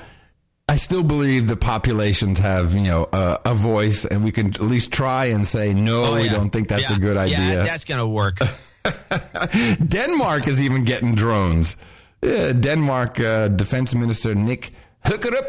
[0.69, 4.63] I still believe the populations have, you know, uh, a voice, and we can at
[4.63, 6.23] least try and say, no, oh, yeah.
[6.23, 6.97] we don't think that's yeah.
[6.97, 7.39] a good idea.
[7.39, 8.39] Yeah, that's going to work.
[9.89, 11.77] Denmark is even getting drones.
[12.23, 14.73] Yeah, Denmark uh, Defense Minister Nick
[15.05, 15.45] Hækkerup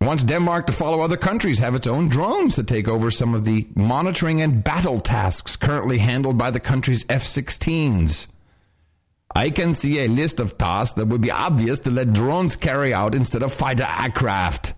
[0.00, 3.44] wants Denmark to follow other countries, have its own drones to take over some of
[3.44, 8.28] the monitoring and battle tasks currently handled by the country's F 16s.
[9.34, 12.92] I can see a list of tasks that would be obvious to let drones carry
[12.92, 14.74] out instead of fighter aircraft,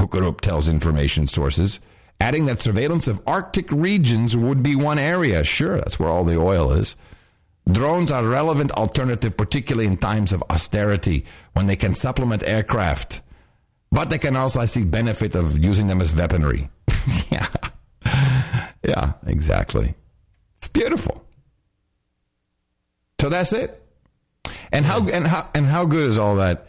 [0.00, 1.80] Hækkerup tells information sources,
[2.20, 5.44] adding that surveillance of Arctic regions would be one area.
[5.44, 6.96] Sure, that's where all the oil is.
[7.70, 11.24] Drones are a relevant alternative, particularly in times of austerity,
[11.54, 13.20] when they can supplement aircraft.
[13.90, 16.68] But they can also see benefit of using them as weaponry.
[17.30, 17.48] yeah.
[18.82, 19.94] Yeah, exactly.
[20.58, 21.24] It's beautiful.
[23.20, 23.82] So that's it.
[24.72, 26.68] And how and how and how good is all that?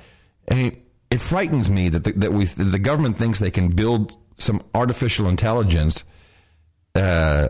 [0.49, 3.69] I mean, it frightens me that the, that we that the government thinks they can
[3.69, 6.03] build some artificial intelligence,
[6.95, 7.49] uh,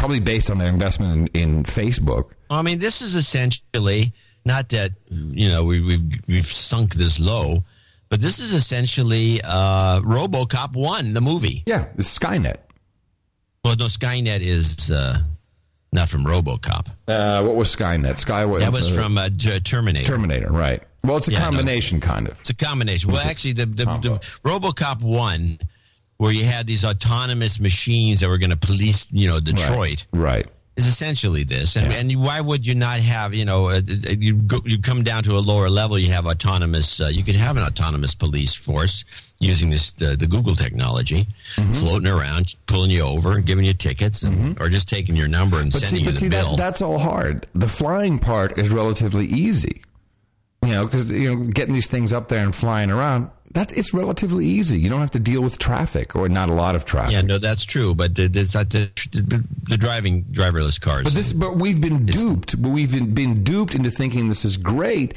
[0.00, 2.32] probably based on their investment in, in Facebook.
[2.48, 4.12] I mean, this is essentially
[4.44, 7.64] not that you know we, we've we've sunk this low,
[8.08, 11.62] but this is essentially uh, RoboCop one, the movie.
[11.66, 12.56] Yeah, the Skynet.
[13.64, 14.90] Well, no, Skynet is.
[14.90, 15.20] Uh,
[15.92, 16.86] not from RoboCop.
[17.08, 18.16] Uh, what was Skynet?
[18.16, 18.44] Sky.
[18.60, 19.28] That was uh, from uh,
[19.64, 20.04] Terminator.
[20.04, 20.80] Terminator, right?
[21.02, 22.38] Well, it's a yeah, combination, no, kind of.
[22.38, 23.10] It's a combination.
[23.10, 25.58] Well, actually, the, the, the RoboCop one,
[26.20, 30.04] where you had these autonomous machines that were going to police, you know, Detroit.
[30.12, 30.44] Right.
[30.44, 30.46] right.
[30.76, 31.98] Is essentially this, and, yeah.
[31.98, 35.24] and why would you not have you know uh, uh, you go, you come down
[35.24, 39.04] to a lower level, you have autonomous, uh, you could have an autonomous police force
[39.40, 41.26] using this the, the Google technology,
[41.56, 41.72] mm-hmm.
[41.74, 44.62] floating around, pulling you over, and giving you tickets, and, mm-hmm.
[44.62, 46.56] or just taking your number and but sending see, you the see, bill.
[46.56, 47.46] That, that's all hard.
[47.54, 49.82] The flying part is relatively easy.
[50.70, 53.30] You know, because you know, getting these things up there and flying around.
[53.54, 54.78] That it's relatively easy.
[54.78, 57.14] You don't have to deal with traffic or not a lot of traffic.
[57.14, 57.96] Yeah, no, that's true.
[57.96, 61.02] But the, the, the, the driving driverless cars.
[61.02, 62.62] But this, but we've been duped.
[62.62, 65.14] But we've been, been duped into thinking this is great.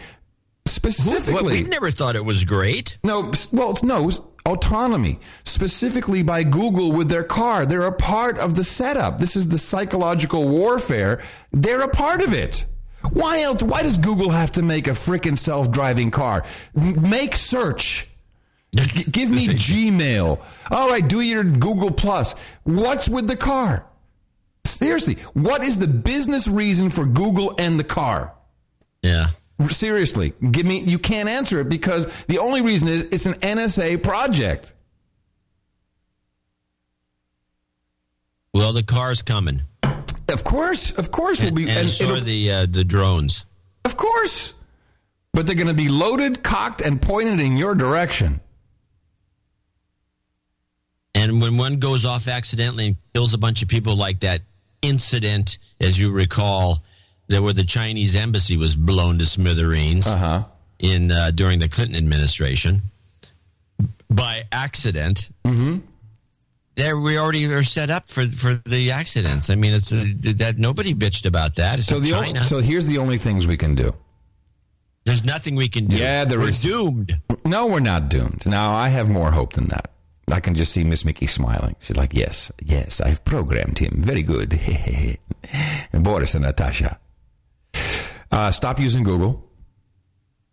[0.65, 2.97] Specifically, we've never thought it was great.
[3.03, 4.09] No, well, it's no
[4.45, 7.67] autonomy, specifically by Google with their car.
[7.67, 9.19] They're a part of the setup.
[9.19, 11.21] This is the psychological warfare.
[11.51, 12.65] They're a part of it.
[13.11, 13.61] Why else?
[13.61, 16.45] Why does Google have to make a freaking self driving car?
[16.73, 18.07] Make search.
[18.75, 20.41] G- give me Gmail.
[20.71, 22.33] All right, do your Google Plus.
[22.63, 23.85] What's with the car?
[24.65, 28.33] Seriously, what is the business reason for Google and the car?
[29.01, 29.27] Yeah.
[29.69, 30.79] Seriously, give me.
[30.79, 34.73] You can't answer it because the only reason is it's an NSA project.
[38.53, 39.61] Well, the car's coming.
[40.29, 41.69] Of course, of course, and, we'll be.
[41.69, 43.45] And, and so the uh, the drones.
[43.85, 44.53] Of course,
[45.33, 48.39] but they're going to be loaded, cocked, and pointed in your direction.
[51.15, 54.41] And when one goes off accidentally and kills a bunch of people, like that
[54.81, 56.83] incident, as you recall,
[57.27, 60.43] that where the Chinese embassy was blown to smithereens Uh-huh.
[60.79, 62.81] in uh, during the Clinton administration
[64.09, 65.29] by accident.
[65.45, 65.79] Mm-hmm.
[66.75, 69.49] There, we already are set up for for the accidents.
[69.49, 70.05] I mean, it's uh,
[70.37, 71.79] that nobody bitched about that.
[71.79, 72.27] It's So the China.
[72.29, 73.93] only, so here's the only things we can do.
[75.05, 75.97] There's nothing we can do.
[75.97, 77.19] Yeah, there We're is- doomed.
[77.45, 78.45] No, we're not doomed.
[78.45, 79.91] Now I have more hope than that.
[80.31, 81.75] I can just see Miss Mickey smiling.
[81.81, 84.01] She's like, "Yes, yes, I've programmed him.
[84.01, 84.53] Very good."
[85.93, 86.97] and Boris and Natasha,
[88.31, 89.47] uh, stop using Google.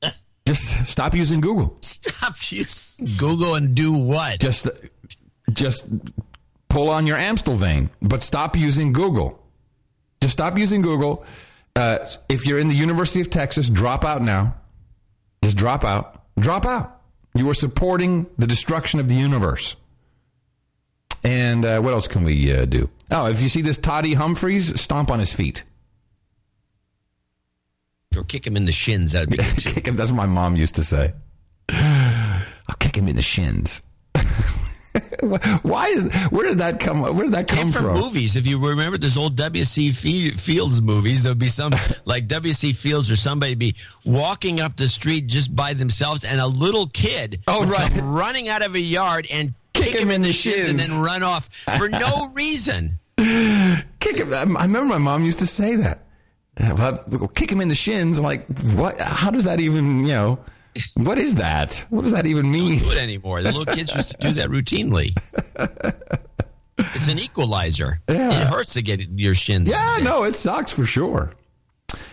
[0.47, 1.77] Just stop using Google.
[1.83, 4.41] Stop using Google and do what?
[4.41, 4.67] Just,
[5.53, 5.89] just
[6.69, 9.39] pull on your Amstel vein, but stop using Google.
[10.21, 11.25] Just stop using Google.
[11.77, 11.99] Uh,
[12.29, 14.55] if you're in the University of Texas, drop out now.
[15.43, 16.23] Just drop out.
[16.39, 17.01] Drop out.
[17.35, 19.77] You are supporting the destruction of the universe.
[21.23, 22.89] And uh, what else can we uh, do?
[23.11, 25.65] Oh, if you see this Toddy Humphreys, stomp on his feet.
[28.17, 29.13] Or kick him in the shins.
[29.13, 29.97] That'd be kick him.
[29.97, 31.13] That's what my mom used to say.
[31.69, 33.81] I'll kick him in the shins.
[35.63, 37.03] Why is where did that come?
[37.03, 37.93] Where did that come from from?
[37.95, 38.35] movies.
[38.37, 39.93] If you remember those old W.C.
[39.93, 41.73] Fields movies, there'd be some
[42.05, 42.73] like W.C.
[42.73, 47.41] Fields or somebody be walking up the street just by themselves, and a little kid
[47.47, 47.91] Oh, right.
[48.03, 51.49] running out of a yard and kick, him in the shins and then run off
[51.79, 52.99] for no reason.
[54.01, 54.33] kick him.
[54.35, 56.05] I remember my mom used to say that.
[57.35, 58.19] Kick him in the shins.
[58.19, 59.01] I'm like, what?
[59.01, 60.01] How does that even?
[60.07, 60.39] You know,
[60.95, 61.85] what is that?
[61.91, 62.79] What does that even mean?
[62.79, 63.43] do it anymore.
[63.43, 65.17] The little kids used to do that routinely.
[66.95, 68.01] It's an equalizer.
[68.09, 68.29] Yeah.
[68.31, 69.71] It hurts to get your shins.
[69.71, 71.33] Yeah, no, it sucks for sure.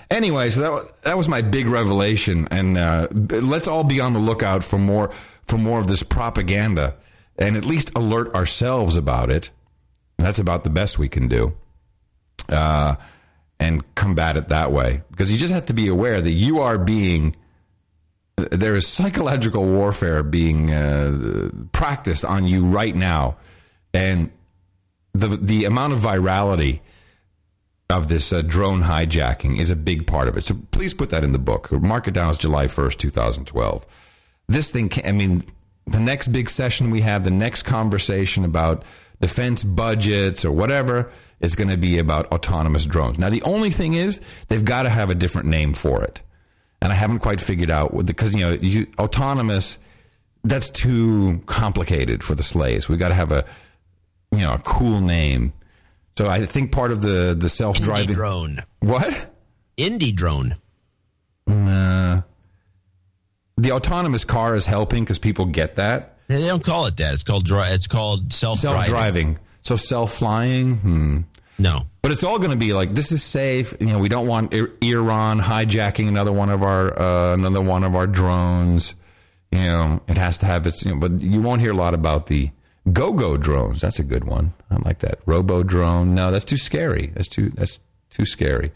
[0.09, 4.13] Anyway, so that was, that was my big revelation, and uh, let's all be on
[4.13, 5.11] the lookout for more
[5.45, 6.95] for more of this propaganda,
[7.38, 9.51] and at least alert ourselves about it.
[10.17, 11.55] That's about the best we can do,
[12.49, 12.95] uh,
[13.59, 15.03] and combat it that way.
[15.11, 17.35] Because you just have to be aware that you are being
[18.38, 23.38] there is psychological warfare being uh, practiced on you right now,
[23.93, 24.31] and
[25.14, 26.81] the the amount of virality
[27.89, 30.43] of this uh, drone hijacking is a big part of it.
[30.43, 31.72] So please put that in the book.
[31.72, 33.85] Mark it down as July 1st, 2012.
[34.47, 35.43] This thing, can, I mean,
[35.85, 38.84] the next big session we have, the next conversation about
[39.22, 41.09] defense budgets or whatever
[41.39, 43.18] is going to be about autonomous drones.
[43.19, 44.19] Now, the only thing is
[44.49, 46.22] they've got to have a different name for it.
[46.82, 49.78] And I haven't quite figured out what because, you know, you, autonomous,
[50.44, 52.88] that's too complicated for the slaves.
[52.88, 53.44] We got to have a,
[54.32, 55.54] you know, a cool name.
[56.18, 58.64] So I think part of the the self driving drone.
[58.80, 59.34] What?
[59.78, 60.56] Indie drone.
[61.48, 62.22] Uh,
[63.58, 67.14] the autonomous car is helping because people get that They don't call it that.
[67.14, 69.40] It's called dri- It's called self self driving.
[69.62, 70.76] So self flying.
[70.78, 71.18] Hmm.
[71.59, 71.88] No.
[72.01, 73.75] But it's all going to be like this is safe.
[73.79, 77.95] You know, we don't want Iran hijacking another one of our uh, another one of
[77.95, 78.95] our drones.
[79.51, 80.85] You know, it has to have its.
[80.85, 82.51] You know, but you won't hear a lot about the
[82.91, 83.81] go-go drones.
[83.81, 84.53] That's a good one.
[84.69, 85.19] I like that.
[85.25, 86.13] Robo drone.
[86.13, 87.07] No, that's too scary.
[87.07, 87.49] That's too.
[87.49, 87.79] That's
[88.09, 88.71] too scary.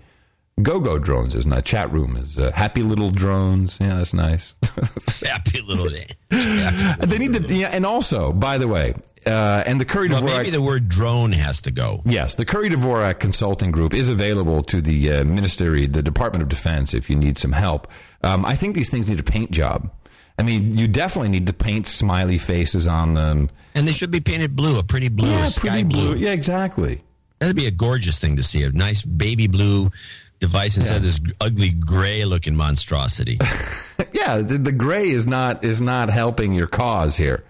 [0.62, 1.66] Go-go drones is not.
[1.66, 3.78] Chat room is uh, happy little drones.
[3.80, 4.54] Yeah, that's nice.
[5.24, 5.88] Happy little.
[6.30, 7.54] they need to.
[7.54, 8.94] Yeah, and also, by the way,
[9.26, 10.38] uh, and the Curry Well, Dvorak.
[10.38, 12.02] maybe the word drone has to go.
[12.06, 16.50] Yes, the Curry Dvorak Consulting Group is available to the uh, Ministry, the Department of
[16.50, 17.88] Defense, if you need some help.
[18.24, 19.92] Um, I think these things need a paint job.
[20.40, 23.50] I mean, you definitely need to paint smiley faces on them.
[23.76, 26.12] And they should be painted blue, a pretty blue, Yeah, a sky pretty blue.
[26.14, 26.18] blue.
[26.18, 27.04] Yeah, exactly.
[27.40, 28.64] That'd be a gorgeous thing to see.
[28.64, 29.92] A nice baby blue
[30.40, 33.38] device instead of this ugly gray looking monstrosity.
[34.14, 37.44] yeah, the, the gray is not is not helping your cause here,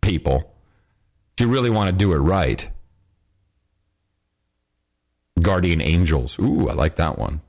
[0.00, 0.52] people.
[1.36, 2.70] If you really want to do it right,
[5.40, 6.38] Guardian Angels.
[6.38, 7.42] Ooh, I like that one.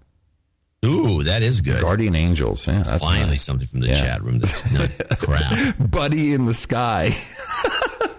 [0.85, 1.81] Ooh, that is good.
[1.81, 2.67] Guardian Angels.
[2.67, 3.43] Yeah, that's Finally, nice.
[3.43, 3.93] something from the Yeah.
[4.01, 4.89] chat room that's not
[5.19, 5.75] crap.
[5.79, 7.15] Buddy in the sky.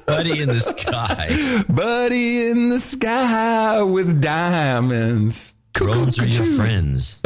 [0.07, 1.63] Buddy in the sky.
[1.69, 5.55] Buddy in the sky with diamonds.
[5.75, 7.21] Drones are your friends.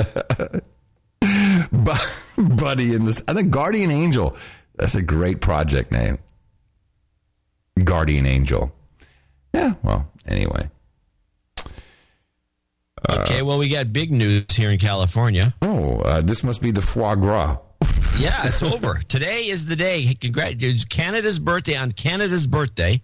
[2.36, 3.23] Buddy in this.
[3.28, 4.36] I think Guardian Angel.
[4.74, 6.19] That's a great project name.
[7.82, 8.72] Guardian Angel.
[9.54, 9.74] Yeah.
[9.82, 10.10] Well.
[10.26, 10.70] Anyway.
[13.10, 15.54] okay, well, we got big news here in California.
[15.60, 17.58] Oh, uh, this must be the foie gras.
[18.18, 19.00] Yeah, it's over.
[19.08, 20.14] Today is the day.
[20.20, 20.84] Congratulations.
[20.84, 21.76] Canada's birthday.
[21.76, 23.02] On Canada's birthday,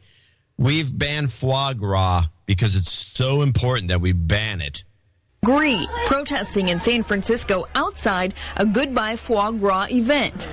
[0.56, 4.84] we've banned foie gras because it's so important that we ban it.
[5.42, 10.48] Agree, protesting in San Francisco outside a Goodbye Foie Gras event.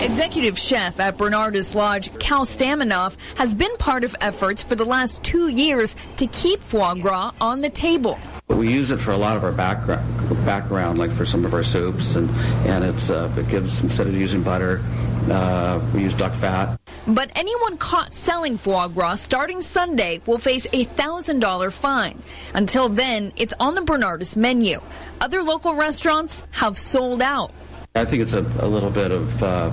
[0.00, 5.22] Executive chef at Bernardus Lodge, Cal Stamenov, has been part of efforts for the last
[5.22, 8.18] two years to keep foie gras on the table.
[8.48, 11.62] We use it for a lot of our background, background like for some of our
[11.62, 12.30] soups, and,
[12.66, 14.82] and it's, uh, it gives, instead of using butter,
[15.30, 16.80] uh, we use duck fat.
[17.06, 22.22] But anyone caught selling foie gras starting Sunday will face a $1,000 fine.
[22.54, 24.80] Until then, it's on the Bernardus menu.
[25.20, 27.52] Other local restaurants have sold out.
[28.00, 29.70] I think it's a, a little bit of uh,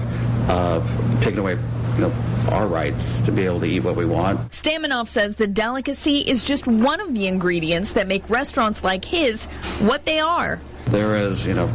[0.50, 2.14] uh, taking away, you know,
[2.52, 4.52] our rights to be able to eat what we want.
[4.52, 9.46] Stamenov says the delicacy is just one of the ingredients that make restaurants like his
[9.80, 10.60] what they are.
[10.88, 11.68] There is, you know,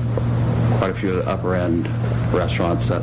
[0.77, 1.89] quite a few upper end
[2.35, 3.01] restaurants that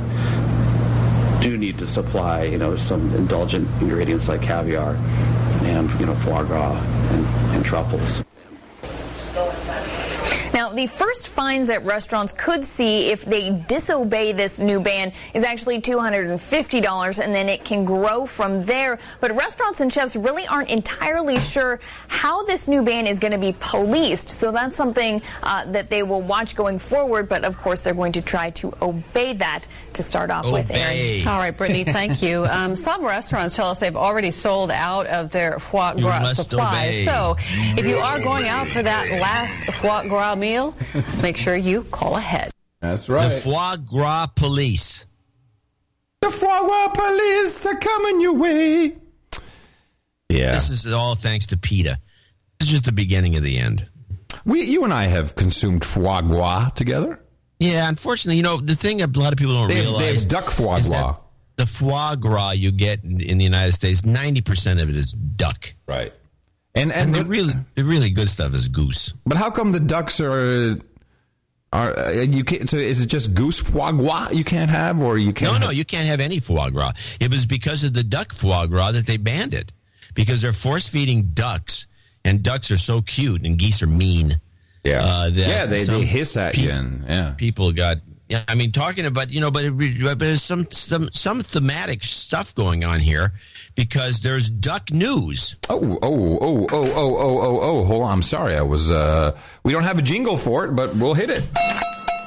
[1.41, 4.93] do need to supply, you know, some indulgent ingredients like caviar
[5.63, 6.79] and, you know, foie gras
[7.13, 8.23] and, and truffles.
[10.69, 15.43] Now, the first fines that restaurants could see if they disobey this new ban is
[15.43, 18.99] actually $250, and then it can grow from there.
[19.19, 23.39] But restaurants and chefs really aren't entirely sure how this new ban is going to
[23.39, 24.29] be policed.
[24.29, 27.29] So that's something uh, that they will watch going forward.
[27.29, 30.71] But of course, they're going to try to obey that to start off with.
[30.71, 31.27] Aaron.
[31.27, 32.45] All right, Brittany, thank you.
[32.59, 36.67] Um, some restaurants tell us they've already sold out of their foie gras supplies.
[36.67, 37.05] obey.
[37.05, 37.35] So
[37.77, 40.75] if you are going out for that last foie gras meal,
[41.21, 42.51] make sure you call ahead.
[42.81, 43.29] That's right.
[43.29, 45.05] The foie gras police.
[46.21, 48.97] The foie gras police are coming your way.
[50.29, 50.51] Yeah.
[50.53, 51.97] This is all thanks to PETA.
[52.59, 53.87] It's just the beginning of the end.
[54.45, 57.21] We, you and I have consumed foie gras together.
[57.59, 60.25] Yeah, unfortunately, you know, the thing that a lot of people don't They have- realize
[60.25, 61.17] they have duck foie gras.
[61.57, 65.73] The foie gras you get in, in the United States, 90% of it is duck.
[65.87, 66.13] Right.
[66.73, 69.13] And and, the really the really good stuff is goose.
[69.25, 70.77] But how come the ducks are
[71.73, 72.69] are uh, you can't?
[72.69, 75.59] So is it just goose foie gras you can't have, or you can't?
[75.59, 76.93] No, no, you can't have any foie gras.
[77.19, 79.73] It was because of the duck foie gras that they banned it
[80.13, 81.87] because they're force feeding ducks,
[82.23, 84.39] and ducks are so cute and geese are mean.
[84.83, 87.33] Yeah, uh, that yeah, they, they hiss at you, and yeah.
[87.37, 87.97] people got.
[88.29, 92.03] Yeah, I mean, talking about you know, but it, but there's some some some thematic
[92.03, 93.33] stuff going on here
[93.75, 95.57] because there's duck news.
[95.69, 97.85] Oh, oh, oh, oh, oh, oh, oh, oh.
[97.85, 98.11] Hold on.
[98.13, 98.55] I'm sorry.
[98.55, 98.91] I was.
[98.91, 101.43] uh We don't have a jingle for it, but we'll hit it.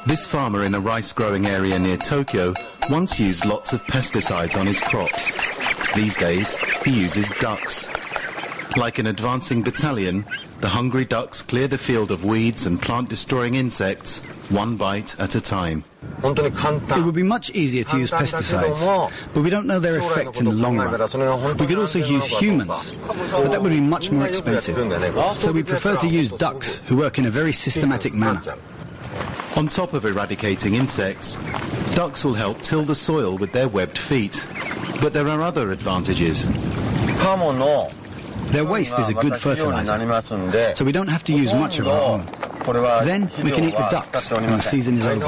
[0.07, 2.53] This farmer in a rice growing area near Tokyo
[2.91, 5.31] once used lots of pesticides on his crops.
[5.95, 6.55] These days,
[6.85, 7.89] he uses ducks.
[8.77, 10.25] Like an advancing battalion,
[10.63, 15.35] the hungry ducks clear the field of weeds and plant destroying insects, one bite at
[15.35, 15.83] a time.
[16.23, 20.45] It would be much easier to use pesticides, but we don't know their effect in
[20.45, 21.57] the long run.
[21.59, 24.77] We could also use humans, but that would be much more expensive.
[25.35, 28.55] So we prefer to use ducks who work in a very systematic manner.
[29.57, 31.35] On top of eradicating insects,
[31.97, 34.47] ducks will help till the soil with their webbed feet.
[35.01, 36.47] But there are other advantages.
[38.53, 42.01] Their waste is a good fertilizer, so we don't have to use much of our
[42.01, 42.27] own.
[43.07, 45.25] Then we can eat the ducks when the season is over.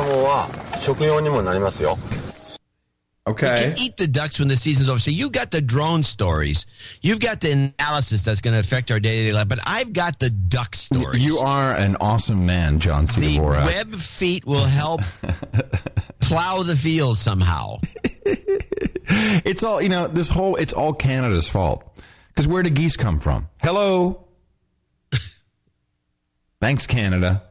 [3.27, 3.69] Okay.
[3.69, 4.99] You can eat the ducks when the season's over.
[4.99, 6.67] So you got the drone stories.
[7.01, 9.49] You've got the analysis that's going to affect our day to day life.
[9.49, 11.25] But I've got the duck stories.
[11.25, 13.21] You are an awesome man, John C.
[13.23, 13.65] the Dvorak.
[13.65, 15.01] web feet will help
[16.21, 17.79] plow the field somehow.
[18.27, 20.07] it's all you know.
[20.07, 21.83] This whole it's all Canada's fault.
[22.35, 23.49] Because where do geese come from?
[23.63, 24.25] Hello.
[26.61, 27.43] Thanks, Canada.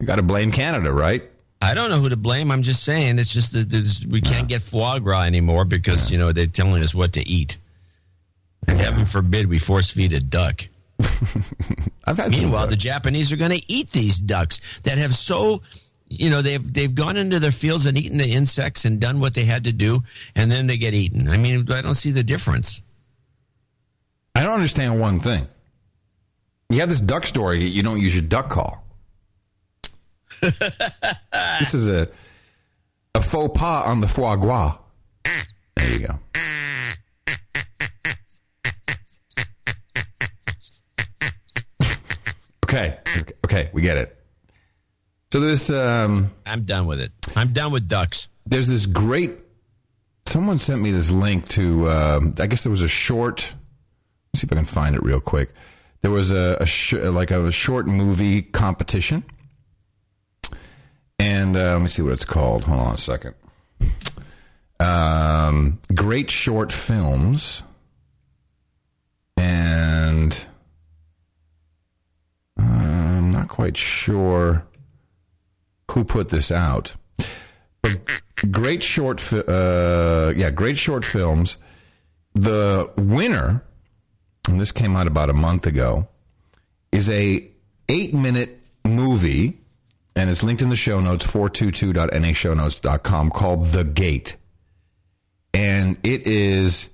[0.00, 1.22] You got to blame Canada, right?
[1.60, 2.50] I don't know who to blame.
[2.52, 6.32] I'm just saying it's just that we can't get foie gras anymore because you know
[6.32, 7.56] they're telling us what to eat.
[8.68, 10.68] And heaven forbid we force feed a duck.
[12.04, 15.62] I've had Meanwhile, the Japanese are going to eat these ducks that have so,
[16.08, 19.34] you know, they've they've gone into their fields and eaten the insects and done what
[19.34, 20.04] they had to do,
[20.36, 21.28] and then they get eaten.
[21.28, 22.82] I mean, I don't see the difference.
[24.38, 25.48] I don't understand one thing.
[26.70, 27.64] You have this duck story.
[27.64, 28.84] You don't use your duck call.
[30.40, 32.08] this is a
[33.16, 34.78] a faux pas on the foie gras.
[35.74, 36.20] There you go.
[42.64, 42.96] Okay,
[43.44, 44.16] okay, we get it.
[45.32, 47.10] So this, um, I'm done with it.
[47.34, 48.28] I'm done with ducks.
[48.46, 49.32] There's this great.
[50.26, 51.90] Someone sent me this link to.
[51.90, 53.52] Um, I guess there was a short.
[54.34, 55.50] See if I can find it real quick.
[56.02, 59.24] There was a, a sh- like a short movie competition,
[61.18, 62.64] and uh, let me see what it's called.
[62.64, 63.34] Hold on a second.
[64.80, 67.64] Um, great short films,
[69.36, 70.46] and
[72.60, 74.64] uh, I'm not quite sure
[75.90, 76.94] who put this out.
[77.82, 77.98] But
[78.52, 81.58] great short, fi- uh, yeah, great short films.
[82.34, 83.64] The winner,
[84.48, 86.08] and this came out about a month ago,
[86.92, 87.48] is a
[87.88, 89.58] eight minute movie,
[90.16, 94.36] and it's linked in the show notes, 422.nashownotes.com, called The Gate.
[95.54, 96.90] And it is,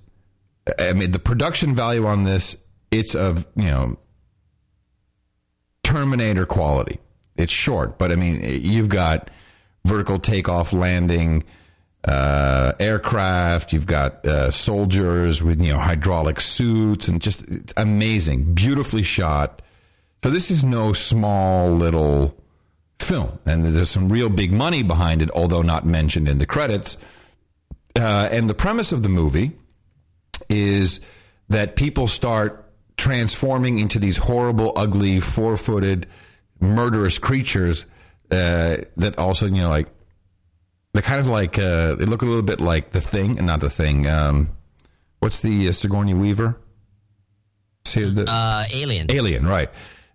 [0.78, 2.56] I mean, the production value on this,
[2.90, 3.98] it's of, you know,
[5.82, 6.98] Terminator quality.
[7.36, 9.31] It's short, but I mean, you've got
[9.85, 11.44] vertical takeoff, landing,
[12.05, 13.72] uh, aircraft.
[13.72, 19.62] You've got uh, soldiers with you know hydraulic suits, and just it's amazing, beautifully shot.
[20.22, 22.35] So this is no small little
[22.98, 26.97] film, and there's some real big money behind it, although not mentioned in the credits.
[27.97, 29.52] Uh, and the premise of the movie
[30.48, 31.01] is
[31.48, 36.06] that people start transforming into these horrible, ugly, four-footed,
[36.60, 37.86] murderous creatures
[38.31, 39.89] uh, that also, you know, like
[40.94, 43.60] they're kind of like uh, they look a little bit like the thing, and not
[43.60, 44.06] the thing.
[44.06, 44.48] Um,
[45.18, 46.56] what's the uh, Sigourney Weaver?
[47.84, 49.10] See, the, Uh, Alien.
[49.10, 49.68] Alien, right?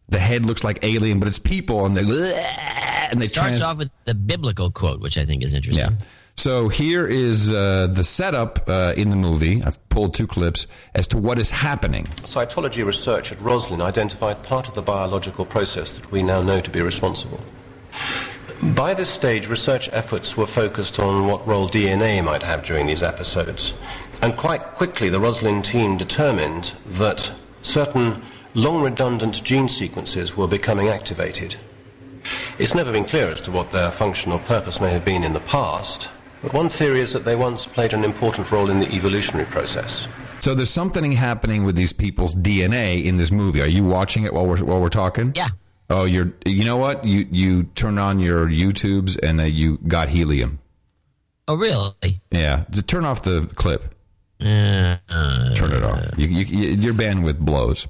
[0.07, 3.77] The head looks like Alien, but it's people, and they and they starts trans- off
[3.77, 5.85] with the biblical quote, which I think is interesting.
[5.91, 5.97] yeah.
[6.35, 9.61] So here is uh, the setup uh, in the movie.
[9.61, 12.05] I've pulled two clips as to what is happening.
[12.23, 16.71] Cytology research at Roslin identified part of the biological process that we now know to
[16.71, 17.41] be responsible.
[18.61, 23.01] By this stage, research efforts were focused on what role DNA might have during these
[23.01, 23.73] episodes.
[24.21, 27.31] And quite quickly, the Roslin team determined that
[27.61, 28.21] certain
[28.53, 31.55] long redundant gene sequences were becoming activated.
[32.57, 35.31] It's never been clear as to what their function or purpose may have been in
[35.31, 36.09] the past,
[36.41, 40.05] but one theory is that they once played an important role in the evolutionary process.
[40.41, 43.61] So there's something happening with these people's DNA in this movie.
[43.61, 45.33] Are you watching it while we're while we're talking?
[45.35, 45.49] Yeah.
[45.89, 46.33] Oh, you're.
[46.45, 47.03] You know what?
[47.05, 50.59] You you turn on your YouTubes and uh, you got helium.
[51.47, 52.21] Oh, really?
[52.29, 52.65] Yeah.
[52.69, 53.95] Just turn off the clip.
[54.39, 54.97] Uh,
[55.55, 56.17] turn it off.
[56.17, 57.87] You, you, you, your bandwidth blows.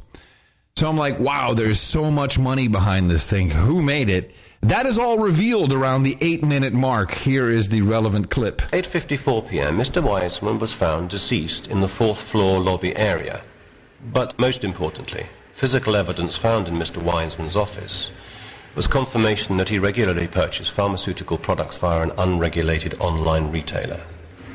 [0.78, 3.50] So I'm like, wow, there's so much money behind this thing.
[3.50, 4.34] Who made it?
[4.62, 7.12] That is all revealed around the eight minute mark.
[7.12, 8.60] Here is the relevant clip.
[8.72, 9.78] 8:54 p.m.
[9.78, 10.02] Mr.
[10.02, 13.42] Wiseman was found deceased in the fourth floor lobby area.
[14.14, 15.26] But most importantly,
[15.60, 17.04] physical evidence found in Mr.
[17.04, 18.12] Wiseman's office
[18.76, 24.00] was confirmation that he regularly purchased pharmaceutical products via an unregulated online retailer.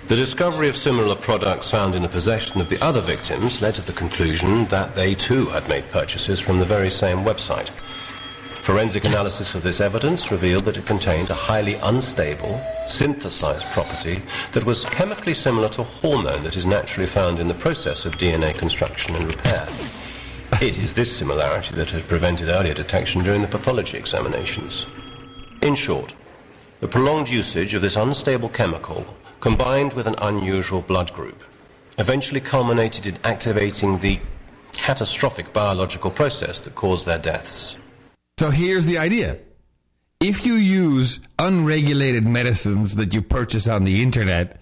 [0.07, 3.83] The discovery of similar products found in the possession of the other victims led to
[3.83, 7.69] the conclusion that they too had made purchases from the very same website.
[8.63, 12.57] Forensic analysis of this evidence revealed that it contained a highly unstable,
[12.89, 14.23] synthesized property
[14.53, 18.17] that was chemically similar to a hormone that is naturally found in the process of
[18.17, 19.69] DNA construction and repair.
[20.61, 24.87] It is this similarity that had prevented earlier detection during the pathology examinations.
[25.63, 26.15] In short,
[26.81, 29.05] the prolonged usage of this unstable chemical,
[29.41, 31.43] combined with an unusual blood group,
[31.99, 34.21] eventually culminated in activating the
[34.73, 37.77] catastrophic biological process that caused their deaths.
[38.39, 39.39] So here's the idea.
[40.21, 44.61] If you use unregulated medicines that you purchase on the internet,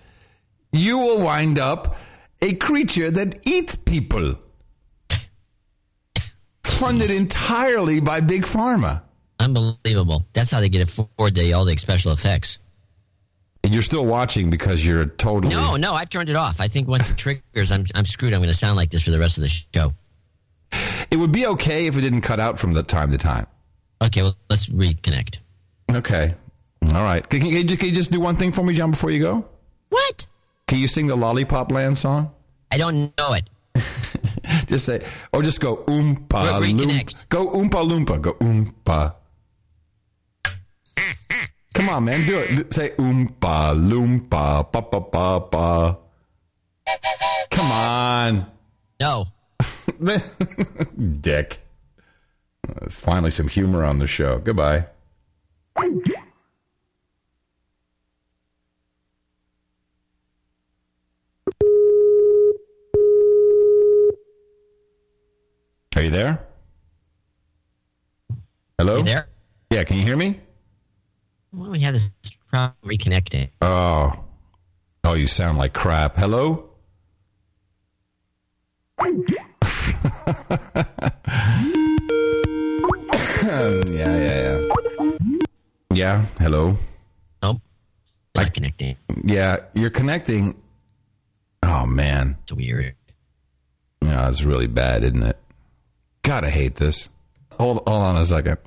[0.72, 1.96] you will wind up
[2.40, 4.36] a creature that eats people.
[6.82, 9.02] Funded entirely by Big Pharma.
[9.38, 10.26] Unbelievable.
[10.32, 12.58] That's how they get afford the all the special effects.
[13.62, 15.54] And you're still watching because you're totally.
[15.54, 16.60] No, no, I've turned it off.
[16.60, 18.32] I think once it triggers, I'm I'm screwed.
[18.32, 19.92] I'm going to sound like this for the rest of the show.
[21.08, 23.46] It would be okay if it didn't cut out from the time to time.
[24.02, 25.38] Okay, well, let's reconnect.
[25.88, 26.34] Okay.
[26.86, 27.28] All right.
[27.28, 29.44] Can, can, you, can you just do one thing for me, John, before you go?
[29.90, 30.26] What?
[30.66, 32.34] Can you sing the Lollipop Land song?
[32.72, 33.48] I don't know it.
[34.72, 37.28] just say, or just go oompa Re- loompa.
[37.28, 38.20] Go oompa loompa.
[38.20, 39.14] Go oompa.
[41.74, 42.72] Come on, man, do it.
[42.72, 45.96] Say oompa loompa pa pa pa pa.
[47.50, 48.46] Come on.
[48.98, 49.26] No.
[51.20, 51.60] Dick.
[52.78, 54.38] There's finally some humor on the show.
[54.38, 54.86] Goodbye.
[66.02, 66.44] Are you there?
[68.76, 68.96] Hello?
[68.96, 69.28] You there?
[69.70, 70.40] Yeah, can you hear me?
[71.52, 72.02] Well, we have this
[72.50, 73.50] problem reconnecting.
[73.60, 74.12] Oh.
[75.04, 76.16] Oh, you sound like crap.
[76.16, 76.70] Hello?
[79.00, 79.14] yeah,
[83.86, 84.68] yeah, yeah.
[85.92, 86.76] Yeah, hello.
[87.44, 87.60] Nope.
[88.34, 88.96] Not connecting.
[89.22, 90.60] Yeah, you're connecting.
[91.62, 92.38] Oh man.
[92.42, 92.96] It's weird.
[94.00, 95.38] Yeah, it's really bad, isn't it?
[96.22, 97.08] God, I hate this.
[97.58, 98.58] Hold, hold on a second.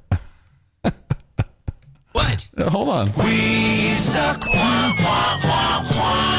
[2.11, 2.47] what?
[2.67, 3.07] Hold on.
[3.23, 4.41] We suck.
[4.45, 6.35] Wah, wah, wah, wah.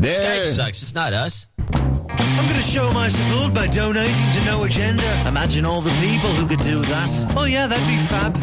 [0.00, 0.82] Skype sucks.
[0.82, 1.46] It's not us.
[1.58, 5.04] I'm going to show my support by donating to No Agenda.
[5.26, 7.34] Imagine all the people who could do that.
[7.36, 8.36] Oh, yeah, that'd be fab.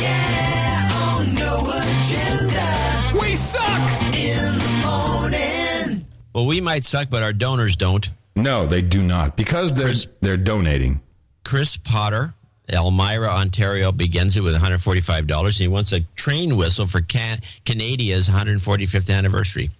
[0.00, 3.20] Yeah, on No Agenda.
[3.20, 4.14] We suck!
[4.14, 6.06] In the morning.
[6.34, 8.10] Well, we might suck, but our donors don't.
[8.36, 11.00] No, they do not because they're they're donating.
[11.44, 12.34] Chris Potter,
[12.68, 15.44] Elmira, Ontario, begins it with $145.
[15.44, 19.70] And he wants a train whistle for Can- Canada's 145th anniversary.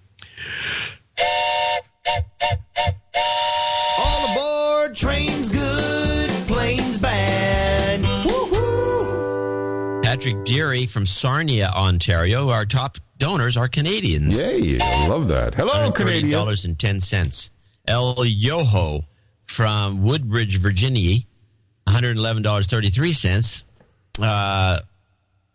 [3.98, 8.00] All aboard, train's good, plane's bad.
[8.26, 10.00] Woo-hoo.
[10.02, 12.50] Patrick Deary from Sarnia, Ontario.
[12.50, 14.38] Our top donors are Canadians.
[14.38, 15.54] Yay, I love that.
[15.54, 16.30] Hello, Canadian.
[16.30, 17.50] dollars and ten cents.
[17.86, 19.04] El Yoho
[19.46, 21.18] from Woodbridge, Virginia,
[21.84, 23.62] one hundred eleven dollars thirty three cents.
[24.20, 24.80] Uh,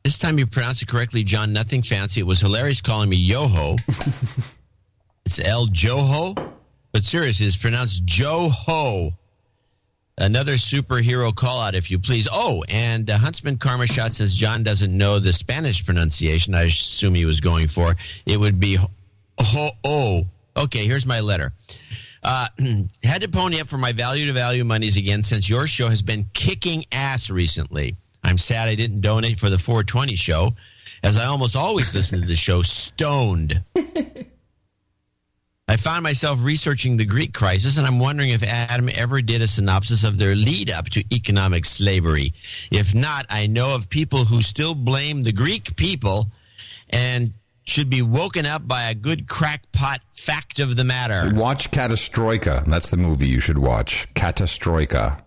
[0.04, 1.54] this time you pronounced it correctly, John.
[1.54, 2.22] Nothing fancy.
[2.22, 3.76] It was hilarious calling me Yoho.
[5.26, 6.52] it's El Joho,
[6.92, 9.14] but seriously, it's pronounced Joho.
[10.18, 12.28] Another superhero call out, if you please.
[12.30, 16.54] Oh, and uh, Huntsman Karma Shot says John doesn't know the Spanish pronunciation.
[16.56, 17.96] I assume he was going for
[18.26, 18.78] it would be
[19.40, 20.26] ho oh.
[20.58, 21.54] Okay, here's my letter.
[22.24, 22.48] Uh,
[23.04, 26.02] had to pony up for my value to value monies again since your show has
[26.02, 27.96] been kicking ass recently.
[28.24, 30.54] I'm sad I didn't donate for the 420 show,
[31.04, 33.64] as I almost always listen to the show stoned.
[35.70, 39.48] I found myself researching the Greek crisis, and I'm wondering if Adam ever did a
[39.48, 42.34] synopsis of their lead up to economic slavery.
[42.72, 46.32] If not, I know of people who still blame the Greek people
[46.90, 47.32] and
[47.70, 51.32] should be woken up by a good crackpot fact of the matter.
[51.34, 52.66] Watch Catastroika.
[52.66, 54.12] That's the movie you should watch.
[54.14, 55.22] Catastroika.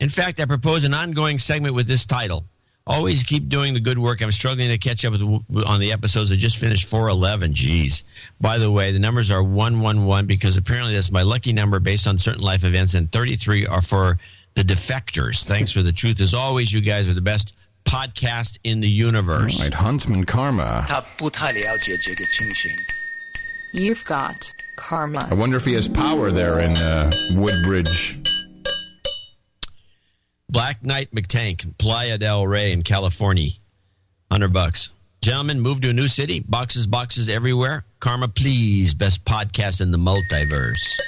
[0.00, 2.44] In fact, I propose an ongoing segment with this title.
[2.84, 4.20] Always keep doing the good work.
[4.20, 6.32] I'm struggling to catch up with, on the episodes.
[6.32, 7.54] I just finished 411.
[7.54, 8.02] Jeez.
[8.40, 12.18] By the way, the numbers are 111 because apparently that's my lucky number based on
[12.18, 14.18] certain life events, and 33 are for
[14.54, 15.44] the defectors.
[15.44, 16.20] Thanks for the truth.
[16.20, 17.54] As always, you guys are the best
[17.84, 19.58] podcast in the universe.
[19.58, 20.84] All right, Huntsman Karma.
[23.72, 25.26] You've got karma.
[25.30, 28.18] I wonder if he has power there in uh, Woodbridge.
[30.48, 33.50] Black Knight McTank, Playa del Rey in California.
[34.28, 34.90] 100 bucks.
[35.22, 36.40] Gentlemen, move to a new city.
[36.40, 37.84] Boxes, boxes everywhere.
[38.00, 38.92] Karma, please.
[38.92, 40.98] Best podcast in the multiverse.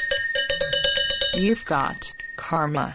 [1.34, 1.96] You've got
[2.38, 2.94] karma.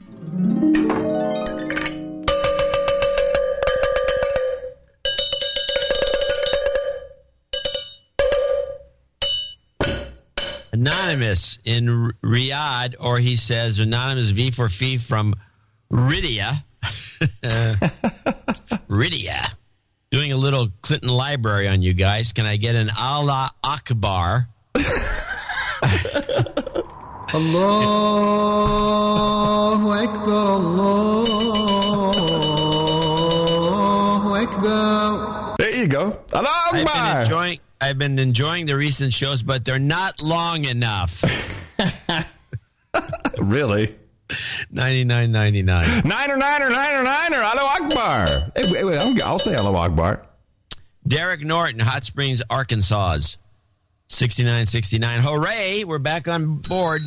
[10.79, 15.35] Anonymous in Riyadh, or he says Anonymous V for Fee from
[15.91, 16.63] Rydia.
[18.87, 19.51] Rydia.
[20.09, 22.31] Doing a little Clinton library on you guys.
[22.31, 24.47] Can I get an Allah Akbar?
[27.33, 27.59] Allahu
[29.91, 32.48] Akbar, Allahu
[34.47, 35.55] Akbar.
[35.59, 36.17] There you go.
[36.33, 37.59] I've been enjoying.
[37.81, 41.23] I've been enjoying the recent shows, but they're not long enough.
[43.37, 43.95] really?
[44.71, 45.85] Ninety nine ninety nine.
[46.05, 47.37] Niner, niner, niner, niner.
[47.37, 48.51] Allahu Akbar.
[48.55, 50.25] Hey, wait, wait, I'm- I'll say Allahu Akbar.
[51.07, 53.17] Derek Norton, Hot Springs, Arkansas.
[54.11, 55.21] 6969.
[55.21, 55.83] Hooray!
[55.83, 57.01] We're back on board.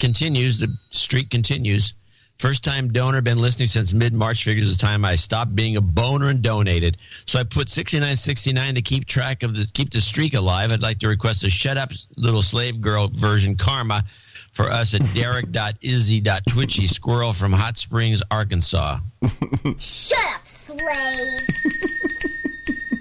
[0.00, 0.58] Continues.
[0.58, 1.94] The streak continues.
[2.38, 4.44] First time donor, been listening since mid March.
[4.44, 6.96] Figures the time I stopped being a boner and donated.
[7.26, 10.70] So I put 6969 to keep track of the keep the streak alive.
[10.70, 14.04] I'd like to request a shut up little slave girl version karma
[14.52, 19.00] for us at derek.izzy.twitchy squirrel from Hot Springs, Arkansas.
[19.78, 21.40] Shut up, slave.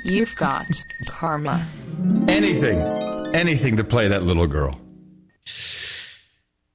[0.03, 0.65] You've got
[1.05, 1.63] karma.
[2.27, 2.81] Anything.
[3.35, 4.81] Anything to play that little girl.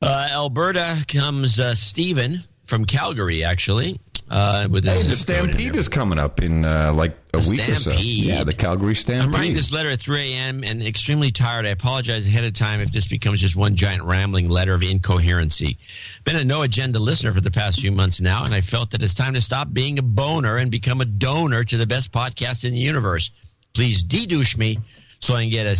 [0.01, 3.99] Uh, Alberta comes uh, Stephen from Calgary, actually.
[4.31, 7.39] Uh, with Hey, the zip code and Stampede is coming up in uh, like a
[7.41, 7.93] The week or so.
[7.93, 9.27] Yeah, the Calgary Stampede.
[9.27, 10.65] I'm writing this letter at 3 a.m.
[10.65, 11.67] and extremely tired.
[11.67, 15.77] I apologize ahead of time if this becomes just one giant rambling letter of incoherency.
[16.25, 19.03] Been a no agenda listener for the past few months now, and I felt that
[19.03, 22.65] it's time to stop being a boner and become a donor to the best podcast
[22.65, 23.31] in the universe.
[23.75, 24.79] Please de-douche me
[25.21, 25.77] so I can get a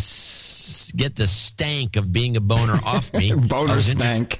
[0.95, 3.33] get the stank of being a boner off me.
[3.35, 4.39] Boner I was intro- stank.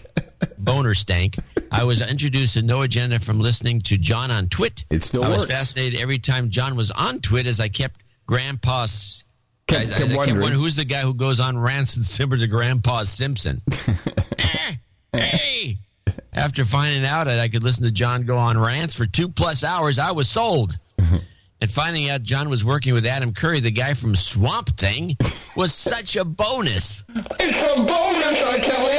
[0.58, 1.36] Boner stank.
[1.72, 4.86] I was introduced to No Agenda from listening to John on Twit.
[4.90, 9.24] It still I was fascinated every time John was on Twit as I kept Grandpa's.
[9.68, 10.42] Kept- guys, I- kept I kept wondering.
[10.42, 13.62] wondering who's the guy who goes on rants and similar to Grandpa Simpson.
[15.16, 15.76] Eh, hey!
[16.34, 19.64] After finding out that I could listen to John go on rants for two plus
[19.64, 20.78] hours, I was sold.
[21.62, 25.16] And finding out John was working with Adam Curry, the guy from Swamp Thing,
[25.56, 27.06] was such a bonus.
[27.40, 28.93] It's a bonus, I tell you.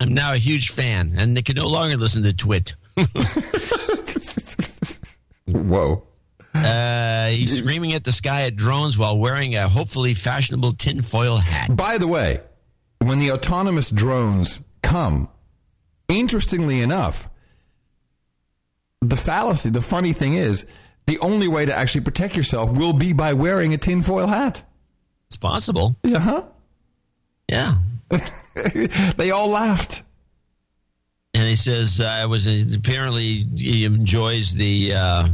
[0.00, 2.76] I'm now a huge fan, and they can no longer listen to Twit.
[5.46, 6.04] Whoa.
[6.54, 11.74] Uh, he's screaming at the sky at drones while wearing a hopefully fashionable tinfoil hat.
[11.76, 12.40] By the way,
[12.98, 15.28] when the autonomous drones come,
[16.08, 17.28] interestingly enough,
[19.00, 20.66] the fallacy, the funny thing is,
[21.06, 24.62] the only way to actually protect yourself will be by wearing a tinfoil hat.
[25.28, 25.96] It's possible.
[26.02, 26.44] Yeah, huh?
[27.48, 27.76] Yeah.
[29.16, 30.02] they all laughed.
[31.34, 34.94] And he says, uh, was apparently he enjoys the.
[34.94, 35.28] Uh,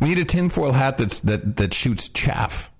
[0.00, 2.70] we need a tinfoil hat that's that that shoots chaff.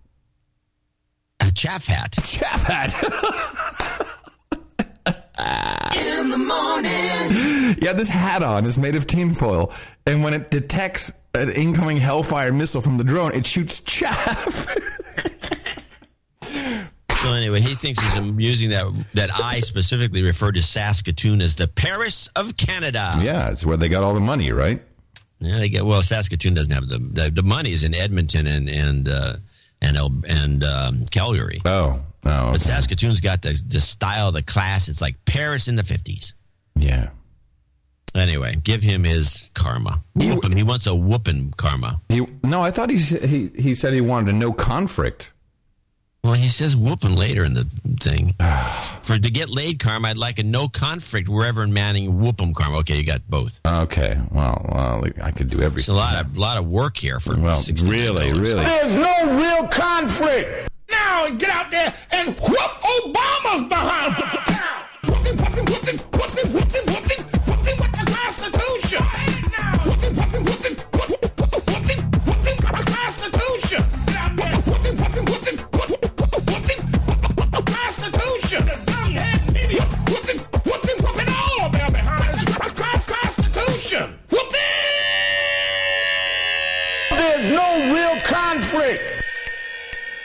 [1.40, 2.16] A chaff hat.
[2.16, 2.94] A Chaff hat.
[5.40, 7.78] In the morning.
[7.80, 9.72] yeah, this hat on is made of tinfoil,
[10.06, 14.68] and when it detects an incoming Hellfire missile from the drone, it shoots chaff.
[17.22, 21.68] So anyway, he thinks he's using that that I specifically referred to Saskatoon as the
[21.68, 23.12] Paris of Canada.
[23.20, 24.80] yeah, it's where they got all the money, right?
[25.38, 26.02] Yeah, they get well.
[26.02, 29.36] Saskatoon doesn't have the the, the money is in Edmonton and and uh,
[29.82, 31.60] and and um, Calgary.
[31.64, 32.30] Oh, oh.
[32.30, 32.52] Okay.
[32.52, 34.88] But Saskatoon's got the the style, the class.
[34.88, 36.34] It's like Paris in the fifties.
[36.74, 37.10] Yeah.
[38.14, 40.02] Anyway, give him his karma.
[40.14, 40.56] Whoop him.
[40.56, 42.00] He wants a whooping karma.
[42.08, 45.32] He no, I thought he he he said he wanted a no conflict.
[46.22, 47.66] Well, he says whooping later in the
[47.98, 48.34] thing.
[49.02, 52.52] For to get laid karma, I'd like a no conflict wherever in Manning whoop 'em
[52.52, 52.78] karma.
[52.78, 53.58] Okay, you got both.
[53.66, 55.78] Okay, well, well I could do everything.
[55.78, 57.88] It's a lot of lot of work here for Well, $60.
[57.90, 58.64] really, really.
[58.64, 60.68] There's no real conflict.
[60.90, 64.60] Now get out there and whoop Obama's behind.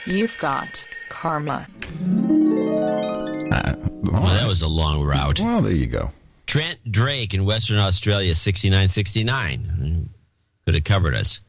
[0.06, 1.68] You've got karma.
[3.52, 5.40] Uh, well, that was a long route.
[5.40, 6.12] Well, there you go.
[6.46, 10.10] Trent Drake in Western Australia, 6969.
[10.66, 11.42] Could have covered us.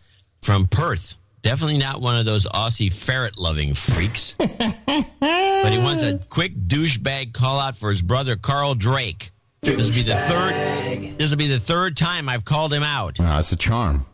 [0.42, 1.16] From Perth.
[1.42, 4.34] Definitely not one of those Aussie ferret loving freaks.
[4.38, 9.30] but he wants a quick douchebag call out for his brother Carl Drake.
[9.60, 13.18] This will be the third this will be the third time I've called him out.
[13.18, 14.06] No, it's a charm.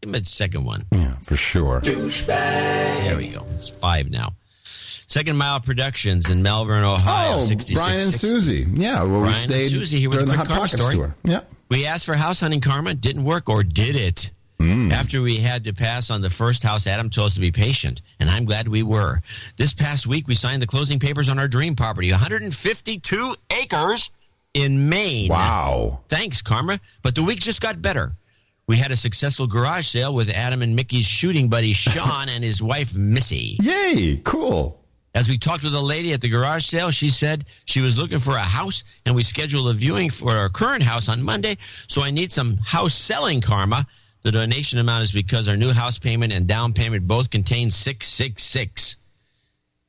[0.00, 0.86] Give him a second one.
[0.92, 1.80] Yeah, for sure.
[1.80, 3.46] There we go.
[3.54, 4.34] It's five now.
[5.08, 7.36] Second Mile Productions in Melbourne, Ohio.
[7.36, 7.78] Oh, 66.
[7.80, 8.66] Brian and Susie.
[8.74, 10.92] Yeah, well, we Brian and stayed Susie here with the the Hot karma Pocket story.
[10.94, 11.14] store.
[11.24, 11.40] Yeah.
[11.70, 14.30] We asked for house hunting karma, didn't work, or did it?
[14.58, 14.90] Hmm.
[14.90, 18.00] After we had to pass on the first house, Adam told us to be patient,
[18.18, 19.20] and I'm glad we were.
[19.56, 24.10] This past week, we signed the closing papers on our dream property, 152 acres
[24.54, 25.28] in Maine.
[25.30, 26.00] Wow.
[26.08, 26.80] Thanks, Karma.
[27.02, 28.16] But the week just got better.
[28.68, 32.60] We had a successful garage sale with Adam and Mickey's shooting buddy Sean and his
[32.60, 33.58] wife Missy.
[33.62, 34.82] Yay, cool.
[35.14, 38.18] As we talked with a lady at the garage sale, she said she was looking
[38.18, 41.58] for a house, and we scheduled a viewing for our current house on Monday.
[41.86, 43.86] So I need some house selling karma.
[44.24, 48.08] The donation amount is because our new house payment and down payment both contain six
[48.08, 48.96] six six.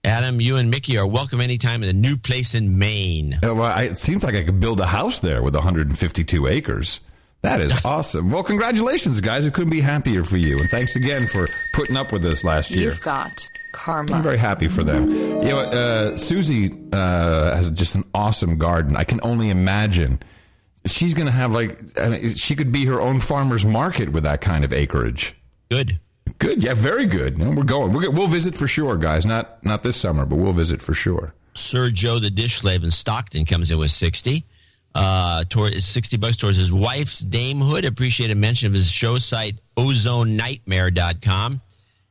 [0.03, 3.39] Adam, you and Mickey are welcome anytime in a new place in Maine.
[3.43, 6.99] Uh, well, I, it seems like I could build a house there with 152 acres.
[7.41, 8.31] That is awesome.
[8.31, 9.45] Well, congratulations, guys.
[9.45, 10.57] We couldn't be happier for you.
[10.57, 12.91] And thanks again for putting up with us last year.
[12.91, 14.15] You've got karma.
[14.15, 15.09] I'm very happy for them.
[15.09, 18.97] You know, uh, Susie uh, has just an awesome garden.
[18.97, 20.21] I can only imagine
[20.85, 24.23] she's going to have like I mean, she could be her own farmer's market with
[24.23, 25.35] that kind of acreage.
[25.69, 25.99] Good.
[26.39, 27.37] Good, yeah, very good.
[27.37, 27.93] No, we're going.
[27.93, 29.25] We're, we'll visit for sure, guys.
[29.25, 31.33] Not not this summer, but we'll visit for sure.
[31.53, 34.45] Sir Joe the dish slave in Stockton comes in with 60.
[34.95, 37.85] Uh, toward 60 bucks towards his wife's damehood.
[37.85, 41.61] Appreciate a mention of his show site, ozonenightmare.com.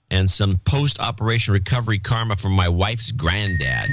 [0.08, 3.88] And some post operation recovery karma from my wife's granddad.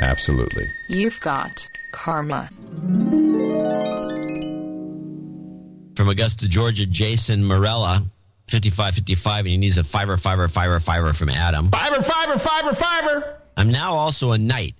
[0.00, 0.66] Absolutely.
[0.88, 2.48] You've got karma.
[5.94, 8.02] From Augusta, Georgia, Jason Morella,
[8.48, 11.70] 5555, and he needs a fiver, fiver, fiver, fiver from Adam.
[11.70, 13.40] Fiber, fiber, fiber, fiber.
[13.56, 14.74] I'm now also a knight.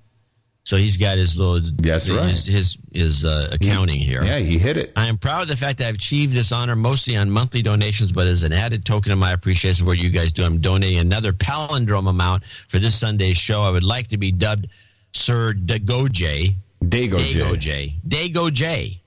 [0.65, 2.31] So he's got his little That's his, right.
[2.31, 4.23] his his, his, uh, accounting here.
[4.23, 4.93] Yeah, he hit it.
[4.95, 8.13] I am proud of the fact that I've achieved this honor mostly on monthly donations,
[8.13, 10.99] but as an added token of my appreciation for what you guys do, I'm donating
[10.99, 13.63] another palindrome amount for this Sunday's show.
[13.63, 14.69] I would like to be dubbed
[15.13, 16.55] Sir Dagoje.
[16.83, 17.41] Dago J.
[17.41, 17.95] Dago J.
[18.07, 19.01] Dago J.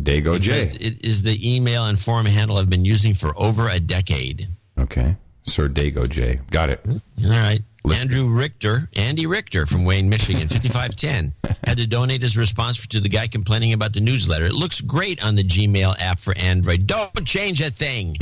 [0.00, 0.78] Dago Because J.
[0.80, 4.48] It is the email and forum handle I've been using for over a decade.
[4.78, 5.16] Okay.
[5.44, 6.40] Sir Dago J.
[6.50, 6.80] Got it.
[6.86, 7.60] All right.
[7.92, 11.34] Andrew Richter, Andy Richter from Wayne, Michigan, 5510,
[11.64, 14.46] had to donate his response to the guy complaining about the newsletter.
[14.46, 16.86] It looks great on the Gmail app for Android.
[16.86, 18.16] Don't change a thing.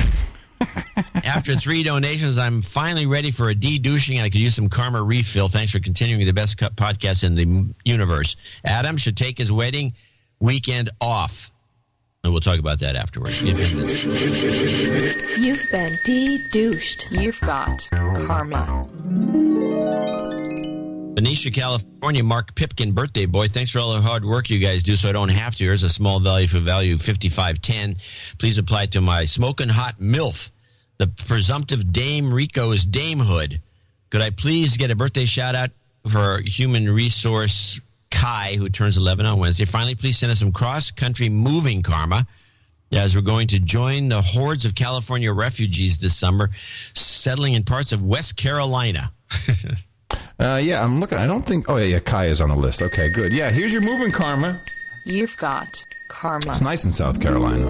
[1.24, 5.02] After three donations, I'm finally ready for a de-douching and I could use some karma
[5.02, 5.48] refill.
[5.48, 8.36] Thanks for continuing the best podcast in the universe.
[8.64, 9.94] Adam should take his wedding
[10.40, 11.50] weekend off.
[12.26, 13.40] And we'll talk about that afterwards.
[13.40, 14.04] Give him this.
[15.38, 17.06] You've been de-douched.
[17.12, 17.88] You've got
[18.26, 18.84] karma.
[21.14, 23.46] Benicia, California, Mark Pipkin, birthday boy.
[23.46, 25.62] Thanks for all the hard work you guys do so I don't have to.
[25.62, 27.98] Here's a small value for value 5510.
[28.38, 30.50] Please apply to my smoking hot MILF.
[30.98, 33.60] The presumptive Dame Rico's damehood.
[34.10, 35.70] Could I please get a birthday shout out
[36.08, 37.80] for human resource
[38.16, 39.66] Kai, who turns 11 on Wednesday?
[39.66, 42.26] Finally, please send us some cross country moving karma
[42.90, 46.48] as we're going to join the hordes of California refugees this summer,
[46.94, 49.12] settling in parts of West Carolina.
[50.38, 51.16] Uh, yeah, I'm looking.
[51.16, 51.68] I don't think.
[51.68, 51.98] Oh, yeah, yeah.
[51.98, 52.82] Kai is on the list.
[52.82, 53.32] Okay, good.
[53.32, 54.60] Yeah, here's your moving karma.
[55.06, 55.66] You've got
[56.10, 56.50] karma.
[56.50, 57.66] It's nice in South Carolina.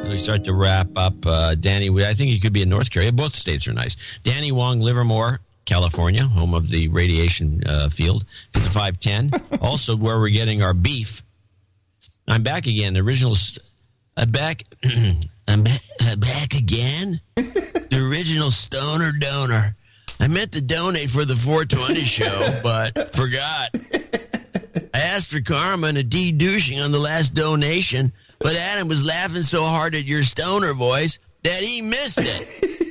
[0.00, 2.90] As we start to wrap up, uh, Danny, I think you could be in North
[2.90, 3.14] Carolina.
[3.14, 3.96] Both states are nice.
[4.22, 8.24] Danny Wong, Livermore, California, home of the radiation uh, field,
[8.54, 9.58] 5510.
[9.60, 11.22] also, where we're getting our beef.
[12.26, 12.94] I'm back again.
[12.94, 13.34] The original.
[13.34, 13.64] St-
[14.16, 14.62] I'm back.
[15.46, 17.20] I'm ba- uh, back again.
[17.36, 19.76] the original stoner donor.
[20.18, 23.70] I meant to donate for the 420 show, but forgot.
[24.94, 29.42] I asked for karma and a de-douching on the last donation, but Adam was laughing
[29.42, 32.87] so hard at your stoner voice that he missed it.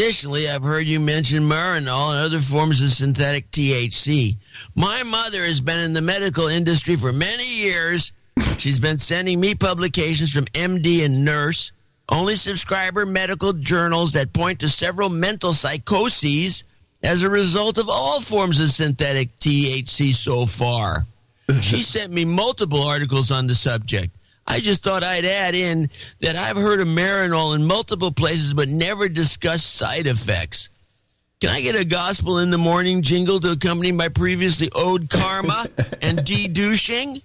[0.00, 4.38] Additionally, I've heard you mention Marinol and other forms of synthetic THC.
[4.74, 8.10] My mother has been in the medical industry for many years.
[8.56, 11.72] She's been sending me publications from MD and Nurse,
[12.08, 16.64] only subscriber medical journals that point to several mental psychoses
[17.02, 21.04] as a result of all forms of synthetic THC so far.
[21.60, 24.16] she sent me multiple articles on the subject.
[24.50, 28.68] I just thought I'd add in that I've heard of Marinol in multiple places but
[28.68, 30.70] never discussed side effects.
[31.40, 35.66] Can I get a gospel in the morning jingle to accompany my previously owed karma
[36.02, 37.22] and de-douching?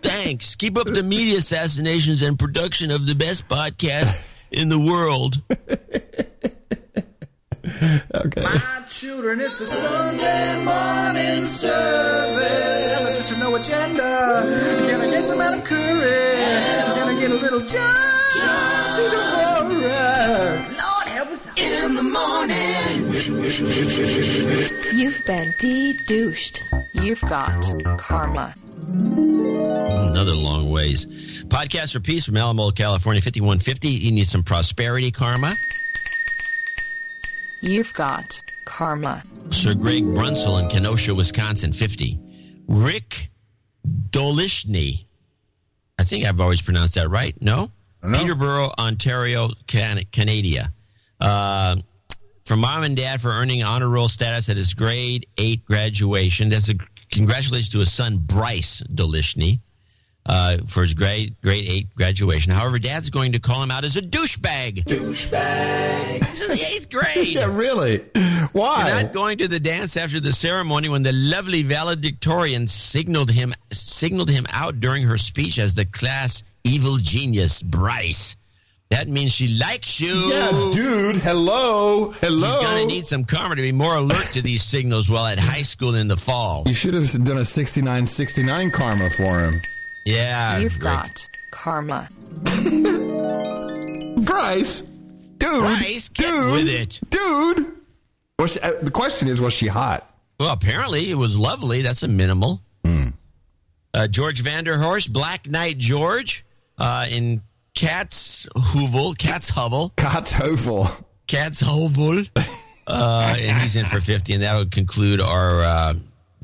[0.00, 0.56] Thanks.
[0.56, 5.42] Keep up the media assassinations and production of the best podcast in the world.
[8.14, 8.42] Okay.
[8.42, 12.90] My children, it's a Sunday morning service.
[12.90, 14.44] Elevator to no agenda.
[14.88, 16.36] Can I get some Adam Curry?
[16.94, 18.18] Can I get a little John
[18.94, 21.58] Cedar Lord help us out.
[21.58, 23.12] in the morning.
[24.98, 26.62] You've been de-douched.
[26.94, 27.64] You've got
[27.98, 28.54] karma.
[28.88, 31.06] Another long ways.
[31.46, 33.88] Podcast for Peace from Alamo, California, 5150.
[33.88, 35.54] You need some prosperity karma.
[37.60, 39.22] You've got karma.
[39.50, 42.18] Sir Greg Brunsell in Kenosha, Wisconsin, 50.
[42.68, 43.30] Rick
[44.10, 45.06] Dolishny.
[45.98, 47.36] I think I've always pronounced that right.
[47.42, 47.70] No?
[48.02, 50.72] Peterborough, Ontario, Can- Canada.
[51.20, 51.76] Uh,
[52.44, 56.48] from mom and dad for earning honor roll status at his grade eight graduation.
[56.48, 56.74] That's a
[57.10, 59.60] congratulations to his son Bryce Dolishny
[60.28, 62.52] uh, for his grade grade eight graduation.
[62.52, 64.84] However, dad's going to call him out as a douchebag.
[64.84, 66.24] Douchebag.
[66.26, 67.28] He's in the eighth grade.
[67.34, 67.98] yeah, really?
[68.52, 68.88] Why?
[68.88, 73.54] You're not going to the dance after the ceremony when the lovely valedictorian signaled him
[73.70, 78.36] signaled him out during her speech as the class evil genius Bryce.
[78.90, 80.14] That means she likes you.
[80.14, 81.16] Yeah, dude.
[81.16, 82.12] Hello.
[82.22, 82.46] Hello.
[82.46, 85.38] He's going to need some karma to be more alert to these signals while at
[85.38, 86.62] high school in the fall.
[86.66, 89.60] You should have done a 69 69 karma for him.
[90.08, 90.58] Yeah.
[90.58, 90.82] You've Rick.
[90.82, 92.08] got karma.
[94.22, 95.60] Bryce, dude.
[95.60, 97.00] Bryce, get dude, with it.
[97.10, 97.66] Dude.
[98.38, 100.08] Was she, uh, the question is, was she hot?
[100.38, 101.82] Well, apparently it was lovely.
[101.82, 102.62] That's a minimal.
[103.94, 106.44] Uh, George Vanderhorst, Black Knight George,
[106.76, 107.40] uh, in
[107.74, 109.92] Cat's Hovel, Cat's Hovel.
[109.96, 110.88] Cat's Hovel.
[111.26, 112.24] Cat's Hovel.
[112.90, 115.94] Uh, and he's in for 50, and that would conclude our.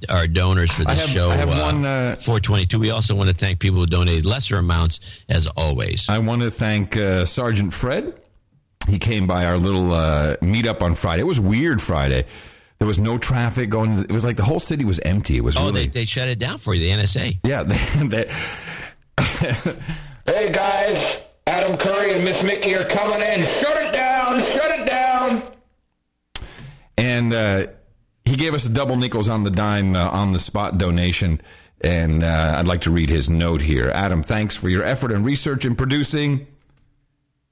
[0.09, 2.79] Our donors for this have- show, I have uh, one, uh, 422.
[2.79, 6.09] We also want to thank people who donated lesser amounts, as always.
[6.09, 8.15] I want to thank uh, Sergeant Fred.
[8.89, 11.23] He came by our little uh, meetup on Friday.
[11.23, 12.27] It was weird Friday.
[12.79, 13.99] There was no traffic going.
[14.01, 15.37] It was like the whole city was empty.
[15.39, 17.39] It was Oh, really they, they shut it down for you, the NSA.
[17.45, 17.63] Yeah.
[18.05, 19.73] They, they,
[20.27, 23.45] hey guys, Adam Curry and Miss Mickey are coming in.
[23.47, 24.43] Shut it down.
[24.43, 25.43] Shut it down.
[26.99, 27.67] And uh,
[28.35, 31.41] he gave us a double nickels on the dime uh, on the spot donation.
[31.81, 33.93] And uh, I'd like to read his note here.
[33.95, 36.49] Adam, thanks for your effort and research in producing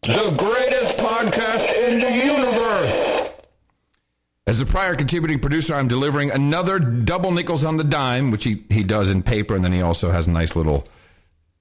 [0.03, 3.31] the greatest podcast in the universe.
[4.45, 8.65] As a prior contributing producer, I'm delivering another double nickels on the dime, which he,
[8.69, 10.85] he does in paper, and then he also has a nice little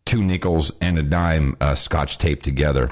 [0.05, 2.89] two nickels and a dime uh, scotch tape together.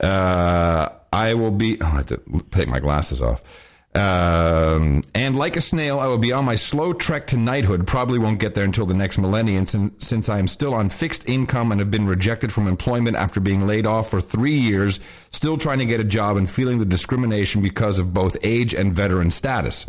[0.00, 1.80] Uh, I will be.
[1.80, 2.20] Oh, I have to
[2.50, 3.63] take my glasses off.
[3.94, 7.86] Um, and like a snail, I will be on my slow trek to knighthood.
[7.86, 11.28] Probably won't get there until the next millennium, since, since I am still on fixed
[11.28, 14.98] income and have been rejected from employment after being laid off for three years,
[15.30, 18.96] still trying to get a job and feeling the discrimination because of both age and
[18.96, 19.86] veteran status.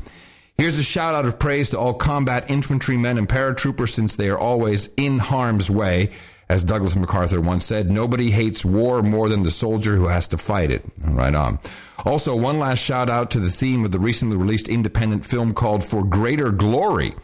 [0.58, 4.38] Here's a shout out of praise to all combat infantrymen and paratroopers since they are
[4.38, 6.12] always in harm's way.
[6.48, 10.38] As Douglas MacArthur once said, nobody hates war more than the soldier who has to
[10.38, 10.86] fight it.
[11.04, 11.60] Right on.
[12.04, 15.84] Also, one last shout out to the theme of the recently released independent film called
[15.84, 17.16] For Greater Glory.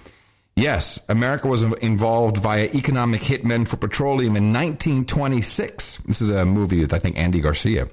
[0.56, 5.98] Yes, America was involved via economic hitmen for petroleum in 1926.
[5.98, 7.90] This is a movie with, I think, Andy Garcia.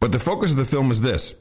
[0.00, 1.34] But the focus of the film is this.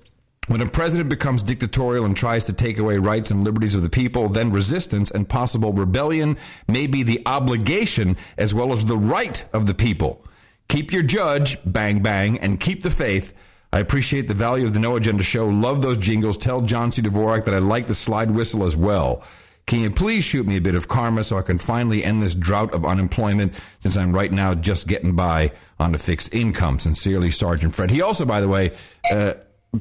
[0.48, 3.90] When a president becomes dictatorial and tries to take away rights and liberties of the
[3.90, 6.38] people, then resistance and possible rebellion
[6.68, 10.26] may be the obligation as well as the right of the people.
[10.68, 13.34] Keep your judge, bang bang, and keep the faith.
[13.74, 15.48] I appreciate the value of the No Agenda show.
[15.48, 16.38] Love those jingles.
[16.38, 17.02] Tell John C.
[17.02, 19.24] Dvorak that I like the slide whistle as well.
[19.66, 22.36] Can you please shoot me a bit of karma so I can finally end this
[22.36, 26.78] drought of unemployment since I'm right now just getting by on a fixed income?
[26.78, 27.90] Sincerely, Sergeant Fred.
[27.90, 28.74] He also, by the way,
[29.12, 29.34] uh,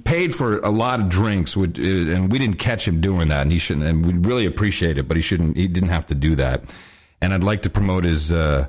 [0.04, 3.58] paid for a lot of drinks, and we didn't catch him doing that, and he
[3.58, 3.84] shouldn't.
[3.84, 5.54] And we really appreciate it, but he shouldn't.
[5.54, 6.62] He didn't have to do that.
[7.20, 8.68] And I'd like to promote his uh,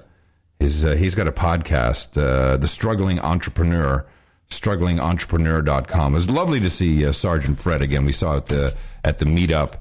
[0.59, 0.83] his.
[0.83, 4.05] Uh, he's got a podcast, uh, The Struggling Entrepreneur,
[4.49, 6.13] strugglingentrepreneur.com.
[6.13, 8.05] It was lovely to see uh, Sergeant Fred again.
[8.05, 9.75] We saw it the at the meetup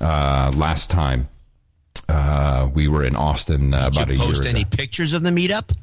[0.00, 1.28] uh, last time.
[2.08, 4.02] Uh, we were in Austin about a year.
[4.02, 4.12] Ago.
[4.14, 5.74] Did you post any pictures of the meetup?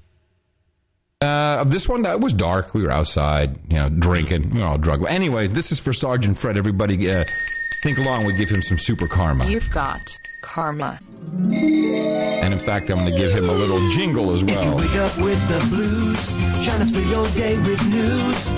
[1.22, 2.74] Uh, this one that was dark.
[2.74, 4.50] We were outside, you know, drinking.
[4.52, 5.04] We were all drunk.
[5.08, 6.58] Anyway, this is for Sergeant Fred.
[6.58, 7.24] Everybody, uh,
[7.84, 8.26] think along.
[8.26, 10.02] We give him some super karma, You've got
[10.56, 10.98] karma.
[11.52, 14.78] and in fact, I'm going to give him a little jingle as If you well.
[14.78, 16.32] wake up with the blues,
[16.64, 18.50] trying to fill your day with news,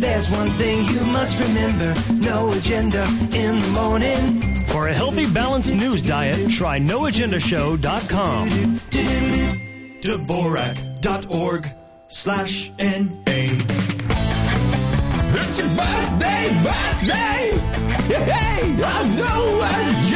[0.00, 4.40] there's one thing you must remember no agenda in the morning.
[4.72, 8.48] For a healthy, balanced news diet, try noagendashow.com.
[10.02, 11.68] Dvorak.org
[12.08, 13.40] slash N-A.
[15.38, 17.40] It's your birthday, birthday!
[18.32, 20.15] Hey, I know agenda!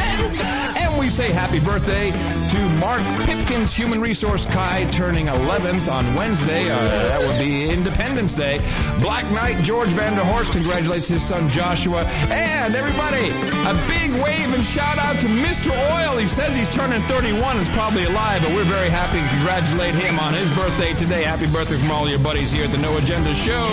[1.11, 6.71] say happy birthday to Mark Pipkins, Human Resource Kai, turning 11th on Wednesday.
[6.71, 8.59] Uh, that would be Independence Day.
[9.01, 12.05] Black Knight George Vanderhorst congratulates his son Joshua.
[12.29, 13.27] And everybody,
[13.67, 15.71] a big wave and shout out to Mr.
[15.71, 16.17] Oil.
[16.17, 19.93] He says he's turning 31, is probably a lie, but we're very happy to congratulate
[19.95, 21.23] him on his birthday today.
[21.23, 23.67] Happy birthday from all your buddies here at the No Agenda Show.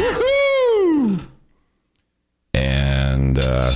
[0.00, 1.24] Woohoo!
[2.54, 3.70] And uh,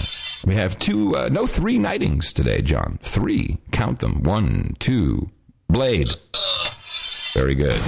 [0.49, 2.99] we have two, uh, no, three nightings today, John.
[3.03, 3.59] Three.
[3.71, 4.23] Count them.
[4.23, 5.31] One, two.
[5.69, 6.09] Blade.
[7.35, 7.79] Very good.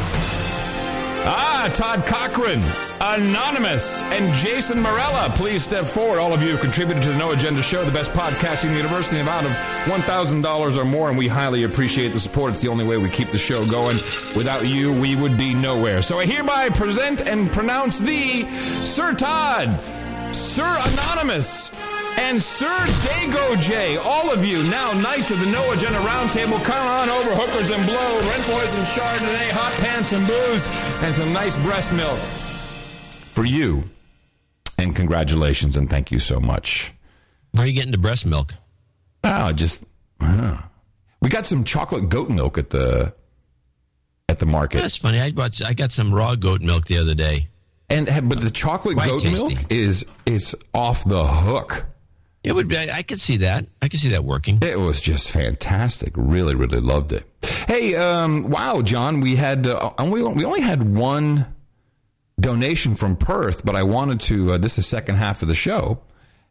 [1.23, 2.61] Ah, Todd Cochran,
[3.01, 5.33] Anonymous, and Jason Morella.
[5.37, 6.19] Please step forward.
[6.19, 8.77] All of you have contributed to the No Agenda Show, the best podcast in the
[8.77, 12.53] universe, in the amount of $1,000 or more, and we highly appreciate the support.
[12.53, 13.97] It's the only way we keep the show going.
[14.37, 16.03] Without you, we would be nowhere.
[16.03, 18.45] So I hereby present and pronounce thee
[18.85, 19.79] Sir Todd,
[20.35, 21.71] Sir Anonymous,
[22.21, 23.97] and Sir Dago J.
[23.97, 26.63] All of you now knights of the No Agenda Roundtable.
[26.65, 30.67] Come on over, hookers and blow, rent boys and Chardonnay, hot pants and booze,
[31.03, 32.19] and some nice breast milk
[33.29, 33.85] for you.
[34.79, 36.93] And congratulations and thank you so much.
[37.53, 38.55] Where are you getting the breast milk?
[39.25, 39.85] Oh, just
[40.21, 40.59] uh,
[41.21, 43.13] we got some chocolate goat milk at the
[44.29, 44.79] at the market.
[44.81, 45.21] That's funny.
[45.21, 45.63] I bought.
[45.65, 47.49] I got some raw goat milk the other day.
[47.91, 49.55] And but the chocolate Quite goat tasty.
[49.57, 51.87] milk is is off the hook.
[52.43, 52.79] It would be.
[52.79, 53.67] I, could see that.
[53.83, 54.61] I could see that working.
[54.63, 56.15] It was just fantastic.
[56.17, 57.25] Really, really loved it.
[57.69, 61.55] Hey, um, wow, John, we had uh, we we only had one
[62.41, 64.53] donation from Perth, but I wanted to.
[64.53, 66.01] Uh, this is second half of the show,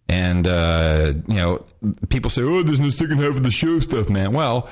[0.07, 1.65] and uh, you know,
[2.09, 4.69] people say, "Oh, there's no second half of the show stuff, man." Well.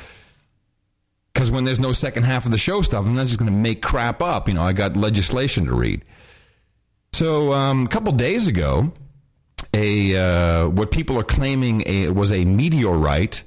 [1.33, 3.55] Because when there's no second half of the show stuff, I'm not just going to
[3.55, 4.47] make crap up.
[4.47, 6.03] You know, I got legislation to read.
[7.13, 8.91] So um, a couple days ago,
[9.73, 13.43] a uh, what people are claiming a, was a meteorite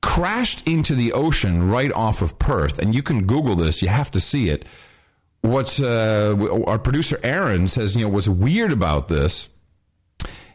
[0.00, 3.82] crashed into the ocean right off of Perth, and you can Google this.
[3.82, 4.64] You have to see it.
[5.42, 6.36] What's uh,
[6.66, 7.94] our producer Aaron says?
[7.96, 9.48] You know what's weird about this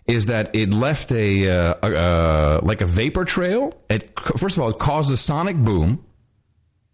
[0.05, 3.73] is that it left a, uh, uh, like a vapor trail.
[3.89, 6.05] It first of all it caused a sonic boom,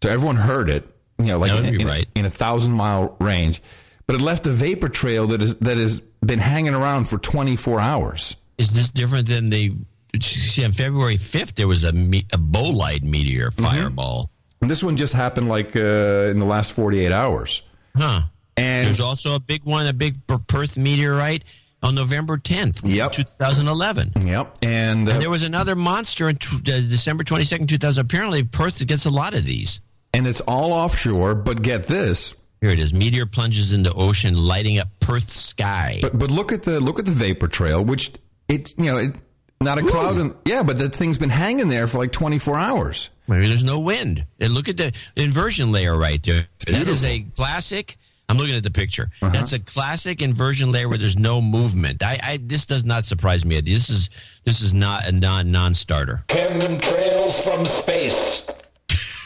[0.01, 0.89] so everyone heard it.
[1.19, 2.07] You know, like in, in- right.
[2.15, 3.61] in a thousand mile range.
[4.07, 7.79] But it left a vapor trail that is that has been hanging around for 24
[7.79, 8.35] hours.
[8.57, 9.73] Is this different than the?
[10.21, 14.29] See, on February fifth, there was a, me, a bolide meteor fireball.
[14.61, 17.63] And this one just happened like uh, in the last 48 hours.
[17.97, 18.21] Huh.
[18.55, 21.43] And there's also a big one, a big Perth meteorite
[21.81, 23.11] on November 10th, Yep.
[23.13, 24.13] 2011.
[24.25, 24.57] Yep.
[24.61, 27.99] And, uh, And there was another monster on t- uh, December 22nd, 2000.
[28.05, 29.79] Apparently, Perth gets a lot of these.
[30.13, 32.35] and it's all offshore, but get this.
[32.63, 32.93] Here it is.
[32.93, 35.99] Meteor plunges into ocean, lighting up Perth sky.
[36.01, 38.13] But but look at the look at the vapor trail, which
[38.47, 39.17] it's you know it,
[39.59, 40.15] not a cloud.
[40.15, 43.09] And, yeah, but that thing's been hanging there for like 24 hours.
[43.27, 44.25] Maybe there's no wind.
[44.39, 46.47] And look at the inversion layer right there.
[46.65, 47.97] That is a classic.
[48.29, 49.09] I'm looking at the picture.
[49.21, 49.33] Uh-huh.
[49.33, 52.01] That's a classic inversion layer where there's no movement.
[52.01, 53.59] I, I this does not surprise me.
[53.59, 54.09] This is
[54.45, 56.23] this is not a non non-starter.
[56.29, 58.45] Chemtrails from space.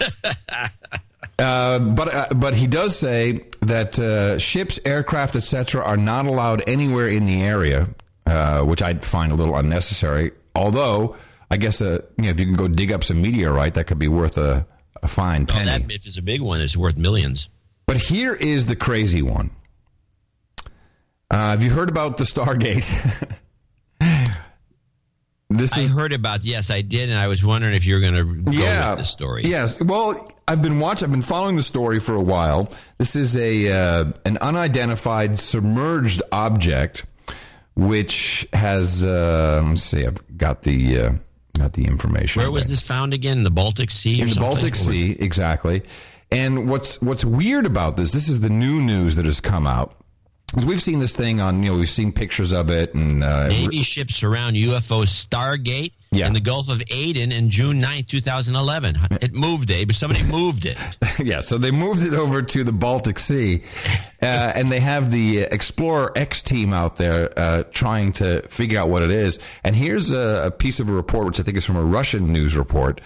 [1.40, 6.64] Uh, but uh, but he does say that uh, ships, aircraft, etc., are not allowed
[6.68, 7.88] anywhere in the area,
[8.26, 10.32] uh, which I find a little unnecessary.
[10.56, 11.16] Although
[11.52, 14.00] I guess uh, you know, if you can go dig up some meteorite, that could
[14.00, 14.66] be worth a,
[15.04, 15.66] a fine penny.
[15.66, 17.50] that, if it's a big one, it's worth millions.
[17.86, 19.52] But here is the crazy one.
[21.30, 23.38] Uh, have you heard about the Stargate?
[25.50, 28.02] this I is heard about yes, I did, and I was wondering if you were
[28.02, 29.44] going to go yeah, with the story.
[29.46, 29.80] Yes.
[29.80, 31.06] Well, I've been watching.
[31.06, 32.70] I've been following the story for a while.
[32.98, 37.06] This is a uh, an unidentified submerged object,
[37.76, 39.06] which has.
[39.06, 40.06] Uh, let's see.
[40.06, 41.12] I've got the uh,
[41.58, 42.42] got the information.
[42.42, 42.72] Where was there.
[42.72, 43.38] this found again?
[43.38, 44.20] In the Baltic Sea?
[44.22, 44.40] or in the?
[44.40, 45.16] Baltic Sea?
[45.20, 45.84] Exactly.
[46.30, 48.12] And what's what's weird about this?
[48.12, 49.97] This is the new news that has come out.
[50.56, 51.62] We've seen this thing on.
[51.62, 56.34] You know, we've seen pictures of it, and uh, Navy ships surround UFO Stargate in
[56.34, 58.98] the Gulf of Aden in June 9th, 2011.
[59.22, 60.78] It moved, Abe, but somebody moved it.
[61.20, 63.62] yeah, so they moved it over to the Baltic Sea,
[64.22, 64.26] uh,
[64.56, 69.04] and they have the Explorer X team out there uh, trying to figure out what
[69.04, 69.40] it is.
[69.66, 72.32] And here's a, a piece of a report, which I think is from a Russian
[72.32, 73.02] news report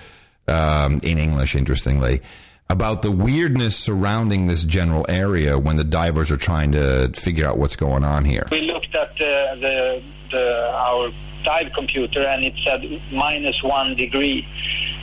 [0.48, 2.22] um, in English, interestingly,
[2.72, 7.58] about the weirdness surrounding this general area when the divers are trying to figure out
[7.58, 8.48] what's going on here.
[8.50, 11.12] We looked at uh, the, the our
[11.44, 14.48] dive computer and it said minus one degree.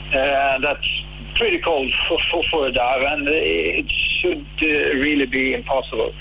[0.07, 1.03] Uh, that's
[1.35, 6.11] pretty cold for, for, for a dive, and it should uh, really be impossible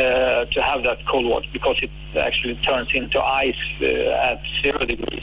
[0.00, 4.78] uh, to have that cold water because it actually turns into ice uh, at zero
[4.78, 5.22] degrees.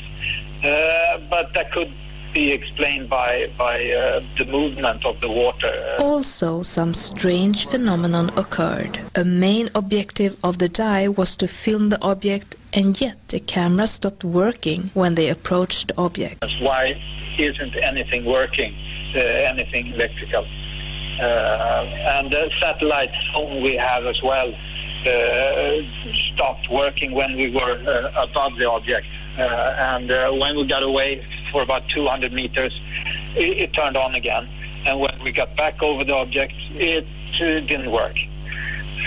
[0.63, 1.91] Uh, but that could
[2.33, 5.73] be explained by by uh, the movement of the water.
[5.99, 8.99] Also, some strange phenomenon occurred.
[9.15, 13.87] A main objective of the dive was to film the object, and yet the camera
[13.87, 16.41] stopped working when they approached the object.
[16.41, 17.01] That's why
[17.37, 18.75] isn't anything working,
[19.15, 20.45] uh, anything electrical.
[21.19, 21.85] Uh,
[22.17, 24.53] and the satellite phone we have as well
[25.05, 25.81] uh,
[26.33, 29.07] stopped working when we were uh, above the object.
[29.37, 29.41] Uh,
[29.95, 32.73] and uh, when we got away for about 200 meters,
[33.35, 34.47] it, it turned on again.
[34.85, 37.05] And when we got back over the object, it
[37.35, 38.15] uh, didn't work.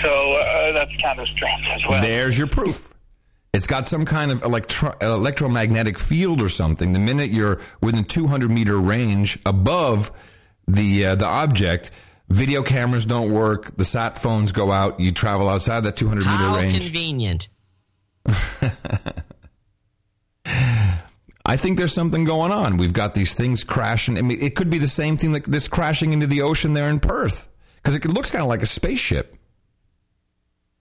[0.01, 2.01] So uh, that's kind of strange as well.
[2.01, 2.93] There's your proof.
[3.53, 6.91] It's got some kind of electro- electromagnetic field or something.
[6.91, 10.11] The minute you're within 200 meter range above
[10.67, 11.91] the uh, the object,
[12.29, 13.77] video cameras don't work.
[13.77, 14.99] The sat phones go out.
[14.99, 16.39] You travel outside that 200 meter range.
[16.39, 16.81] How range.
[16.81, 17.47] convenient.
[21.45, 22.77] I think there's something going on.
[22.77, 24.17] We've got these things crashing.
[24.17, 26.89] I mean, it could be the same thing that this crashing into the ocean there
[26.89, 29.35] in Perth because it looks kind of like a spaceship.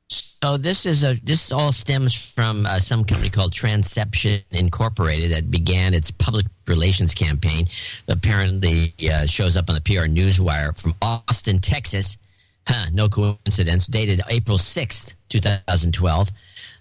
[0.08, 5.50] So this is a this all stems from uh, some company called Transception Incorporated that
[5.50, 7.66] began its public relations campaign.
[8.08, 12.18] Apparently, uh, shows up on the PR Newswire from Austin, Texas.
[12.66, 13.86] Huh, no coincidence.
[13.86, 16.30] Dated April sixth, two thousand twelve.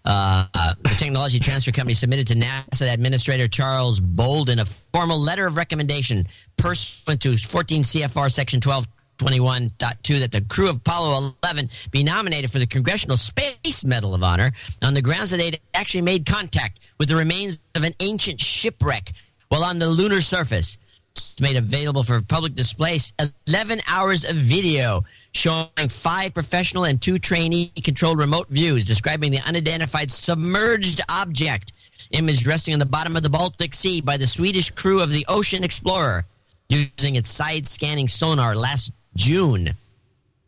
[0.05, 0.45] Uh,
[0.81, 6.27] the technology transfer company submitted to NASA Administrator Charles Bolden a formal letter of recommendation
[6.57, 12.59] pursuant to 14 CFR Section 1221.2 that the crew of Apollo 11 be nominated for
[12.59, 14.51] the Congressional Space Medal of Honor
[14.81, 19.13] on the grounds that they'd actually made contact with the remains of an ancient shipwreck
[19.47, 20.77] while on the lunar surface.
[21.15, 22.99] It's made available for public display
[23.47, 25.03] 11 hours of video
[25.33, 31.73] showing five professional and two trainee controlled remote views describing the unidentified submerged object
[32.11, 35.25] image resting on the bottom of the Baltic Sea by the Swedish crew of the
[35.27, 36.25] Ocean Explorer
[36.69, 39.75] using its side scanning sonar last June.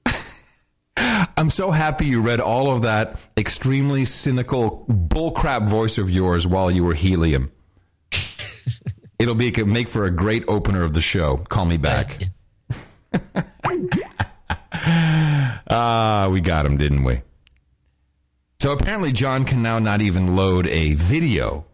[0.97, 6.69] I'm so happy you read all of that extremely cynical bullcrap voice of yours while
[6.69, 7.51] you were helium.
[9.19, 11.37] It'll be make for a great opener of the show.
[11.37, 12.29] Call me back.
[15.67, 17.21] Ah, we got him, didn't we?
[18.59, 21.65] So apparently, John can now not even load a video.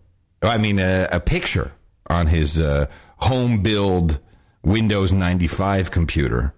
[0.41, 1.73] I mean, a, a picture
[2.07, 2.87] on his uh,
[3.17, 4.19] home build
[4.63, 6.53] Windows 95 computer,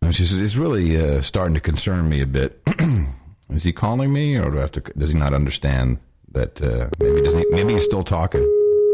[0.00, 2.62] which is, is really uh, starting to concern me a bit.
[3.50, 4.80] is he calling me, or do I have to?
[4.80, 5.98] Does he not understand
[6.32, 6.62] that?
[6.62, 7.40] Uh, maybe doesn't.
[7.40, 8.42] He, maybe he's still talking.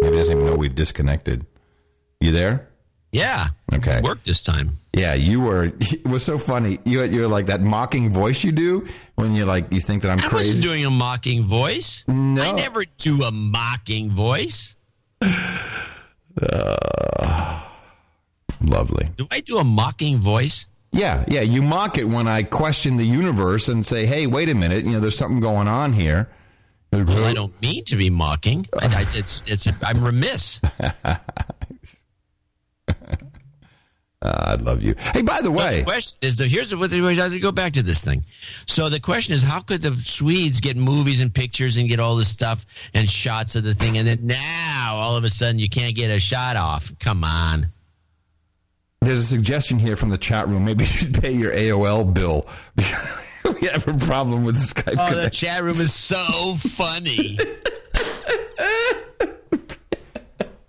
[0.00, 1.46] Maybe he doesn't even know we've disconnected.
[2.20, 2.68] You there?
[3.16, 3.48] Yeah.
[3.72, 4.02] Okay.
[4.02, 4.78] Work this time.
[4.92, 5.72] Yeah, you were.
[5.80, 6.78] It was so funny.
[6.84, 10.18] You you're like that mocking voice you do when you like you think that I'm
[10.18, 10.50] I crazy.
[10.50, 12.04] wasn't doing a mocking voice.
[12.06, 12.42] No.
[12.42, 14.76] I never do a mocking voice.
[15.22, 15.56] Uh,
[18.60, 19.08] lovely.
[19.16, 20.66] Do I do a mocking voice?
[20.92, 21.40] Yeah, yeah.
[21.40, 24.84] You mock it when I question the universe and say, "Hey, wait a minute.
[24.84, 26.28] You know, there's something going on here."
[26.92, 28.66] Well, I don't mean to be mocking.
[28.78, 30.60] I, I, it's it's I'm remiss.
[34.22, 34.94] Uh, I love you.
[35.12, 37.74] Hey, by the way, the question is the here's what I have to go back
[37.74, 38.24] to this thing.
[38.66, 42.16] So the question is, how could the Swedes get movies and pictures and get all
[42.16, 42.64] this stuff
[42.94, 46.10] and shots of the thing, and then now all of a sudden you can't get
[46.10, 46.90] a shot off?
[46.98, 47.66] Come on.
[49.02, 50.64] there's a suggestion here from the chat room.
[50.64, 52.48] Maybe you should pay your AOL bill.
[53.60, 54.96] we have a problem with Skype.
[54.98, 56.16] Oh, the chat room is so
[56.58, 57.38] funny.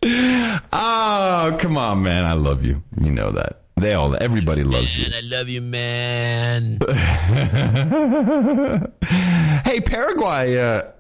[0.04, 2.26] Oh, come on, man.
[2.26, 2.84] I love you.
[3.00, 3.62] You know that.
[3.78, 5.14] They all, everybody loves you.
[5.16, 6.80] I love you, man.
[9.64, 10.92] hey, Paraguay, uh,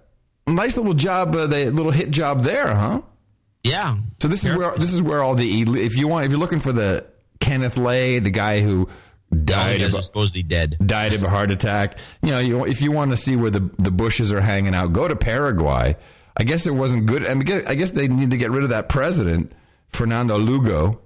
[0.48, 3.02] nice little job, uh, the little hit job there, huh?
[3.64, 3.98] Yeah.
[4.22, 6.60] So this is where this is where all the if you want if you're looking
[6.60, 7.07] for the
[7.40, 8.88] Kenneth Lay, the guy who
[9.36, 10.78] died guys of supposedly dead.
[10.86, 11.98] died of a heart attack.
[12.22, 14.94] You know, you, if you want to see where the the bushes are hanging out,
[14.94, 15.98] go to Paraguay.
[16.38, 17.26] I guess it wasn't good.
[17.26, 19.52] I, mean, I guess they need to get rid of that president,
[19.90, 21.02] Fernando Lugo.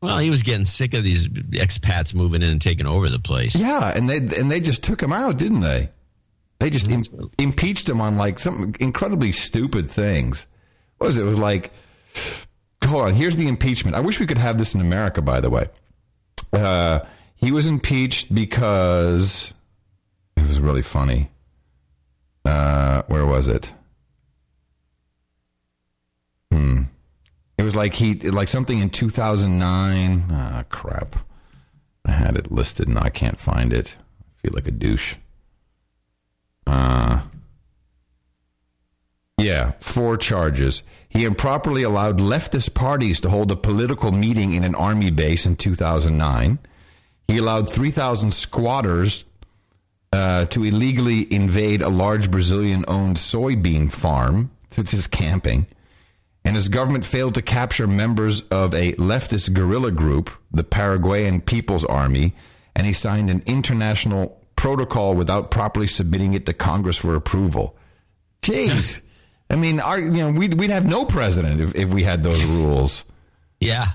[0.00, 3.54] Well, he was getting sick of these expats moving in and taking over the place.
[3.54, 5.90] Yeah, and they and they just took him out, didn't they?
[6.58, 10.46] They just im- impeached him on like some incredibly stupid things.
[10.98, 11.22] What was it?
[11.22, 11.70] It was like,
[12.84, 13.14] hold on.
[13.14, 13.94] Here's the impeachment.
[13.94, 15.22] I wish we could have this in America.
[15.22, 15.66] By the way,
[16.52, 17.00] uh,
[17.36, 19.52] he was impeached because
[20.36, 21.30] it was really funny.
[22.44, 23.72] Uh, where was it?
[26.52, 26.82] Hmm.
[27.56, 30.24] It was like he like something in 2009.
[30.30, 31.16] Ah, crap.
[32.04, 33.96] I had it listed and I can't find it.
[34.20, 35.16] I feel like a douche.
[36.66, 37.22] Uh
[39.38, 40.82] Yeah, four charges.
[41.08, 45.56] He improperly allowed leftist parties to hold a political meeting in an army base in
[45.56, 46.58] 2009.
[47.28, 49.24] He allowed 3,000 squatters
[50.12, 54.50] uh, to illegally invade a large Brazilian owned soybean farm.
[54.70, 55.66] This just camping.
[56.44, 61.84] And his government failed to capture members of a leftist guerrilla group, the Paraguayan People's
[61.84, 62.34] Army,
[62.74, 67.76] and he signed an international protocol without properly submitting it to Congress for approval.
[68.42, 69.02] Jeez.
[69.50, 72.42] I mean, our, you know, we'd, we'd have no president if, if we had those
[72.42, 73.04] rules.
[73.60, 73.86] Yeah,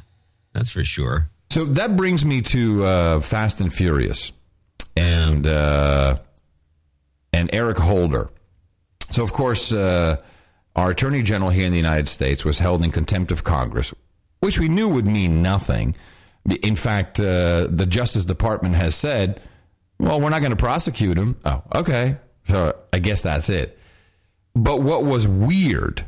[0.53, 1.29] that's for sure.
[1.49, 4.31] So that brings me to uh, Fast and Furious
[4.95, 6.19] and uh,
[7.33, 8.29] and Eric Holder.
[9.11, 10.17] So of course, uh,
[10.77, 13.93] our Attorney General here in the United States was held in contempt of Congress,
[14.39, 15.95] which we knew would mean nothing.
[16.61, 19.41] In fact, uh, the Justice Department has said,
[19.99, 22.17] "Well, we're not going to prosecute him." Oh, okay.
[22.45, 23.77] So I guess that's it.
[24.55, 26.05] But what was weird,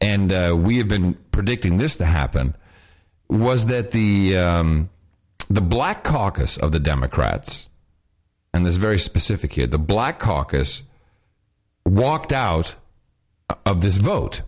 [0.00, 2.56] and uh, we have been predicting this to happen,
[3.28, 4.88] was that the um,
[5.50, 7.68] the Black Caucus of the Democrats,
[8.54, 10.82] and this is very specific here, the Black Caucus
[11.84, 12.74] walked out
[13.66, 14.42] of this vote.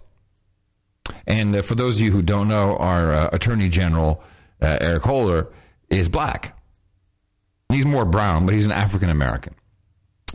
[1.26, 4.22] And uh, for those of you who don't know, our uh, Attorney General
[4.60, 5.48] uh, Eric Holder
[5.88, 6.56] is black.
[7.70, 9.54] He's more brown, but he's an African American.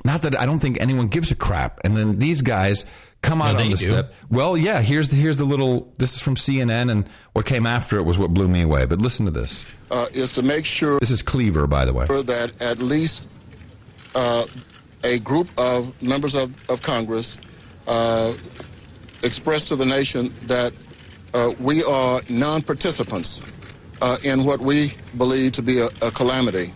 [0.04, 1.80] Not that I don't think anyone gives a crap.
[1.84, 2.86] And then these guys
[3.22, 3.84] come out No, on the do.
[3.86, 4.14] step.
[4.30, 4.82] Well, yeah.
[4.82, 5.92] Here's the here's the little.
[5.98, 8.86] This is from CNN, and what came after it was what blew me away.
[8.86, 9.66] But listen to this.
[9.92, 12.06] uh, is to make sure This is Cleaver, by the way.
[12.08, 13.28] that at least
[14.14, 14.46] uh,
[15.04, 17.38] a group of members of, of Congress
[17.88, 18.34] uh,
[19.24, 20.74] express to the nation that
[21.34, 23.42] uh, we are non participants
[24.02, 26.74] uh, in what we believe to be a, a calamity.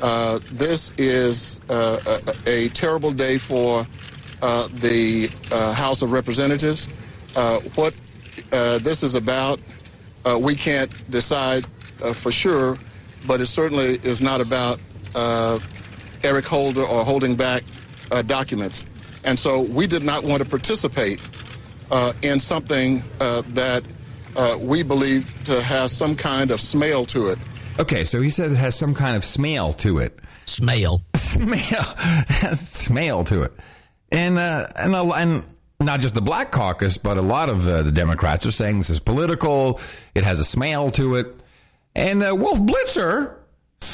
[0.00, 3.86] Uh, this is uh, a, a terrible day for
[4.40, 5.28] the
[5.74, 6.86] House of Representatives.
[7.74, 7.94] What
[8.50, 9.60] this is about,
[10.38, 11.66] we can't decide
[12.14, 12.78] for sure,
[13.26, 14.78] but it certainly is not about
[16.22, 17.64] Eric Holder or holding back
[18.26, 18.84] documents.
[19.24, 21.20] And so we did not want to participate
[21.90, 23.82] uh, in something uh, that
[24.36, 27.38] uh, we believe to have some kind of smell to it.
[27.78, 30.18] Okay, so he says it has some kind of smell to it.
[30.44, 31.02] Smell.
[31.14, 31.96] Smell.
[32.56, 33.52] smell to it.
[34.10, 35.46] And uh, and a, and
[35.80, 38.90] not just the Black Caucus, but a lot of uh, the Democrats are saying this
[38.90, 39.80] is political.
[40.14, 41.36] It has a smell to it.
[41.94, 43.37] And uh, Wolf Blitzer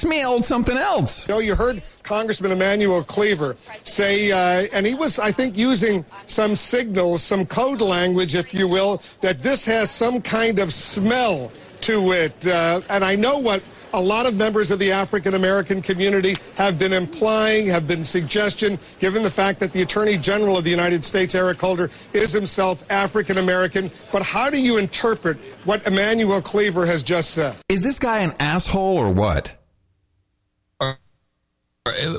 [0.05, 1.27] smelled something else.
[1.27, 6.05] You know, you heard Congressman Emanuel Cleaver say, uh, and he was, I think, using
[6.27, 11.51] some signals, some code language, if you will, that this has some kind of smell
[11.83, 12.47] to it.
[12.47, 13.63] Uh, and I know what
[13.95, 18.79] a lot of members of the African American community have been implying, have been suggestion,
[18.99, 22.85] given the fact that the Attorney General of the United States, Eric Holder, is himself
[22.91, 23.91] African American.
[24.13, 27.57] But how do you interpret what Emanuel Cleaver has just said?
[27.69, 29.57] Is this guy an asshole or what?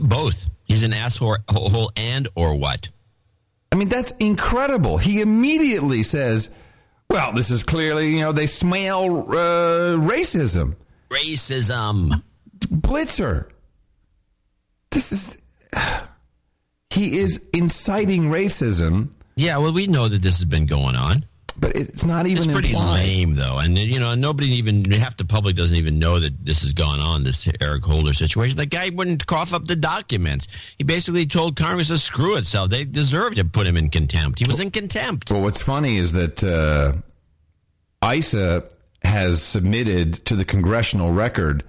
[0.01, 0.47] Both.
[0.65, 1.37] He's an asshole
[1.95, 2.89] and or what?
[3.71, 4.97] I mean, that's incredible.
[4.97, 6.49] He immediately says,
[7.09, 10.75] well, this is clearly, you know, they smell uh, racism.
[11.09, 12.21] Racism.
[12.59, 13.49] Blitzer.
[14.91, 15.37] This is.
[16.91, 19.09] He is inciting racism.
[19.35, 21.25] Yeah, well, we know that this has been going on.
[21.57, 23.05] But it's not even It's pretty implied.
[23.05, 26.61] lame, though, and you know, nobody even half the public doesn't even know that this
[26.63, 27.23] has gone on.
[27.23, 28.57] This Eric Holder situation.
[28.57, 30.47] The guy wouldn't cough up the documents.
[30.77, 32.69] He basically told Congress to screw itself.
[32.71, 34.39] They deserved to put him in contempt.
[34.39, 35.31] He was in contempt.
[35.31, 36.93] Well, what's funny is that uh,
[38.05, 38.65] Issa
[39.03, 41.63] has submitted to the congressional record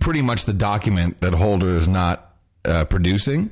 [0.00, 2.34] pretty much the document that Holder is not
[2.64, 3.50] uh, producing.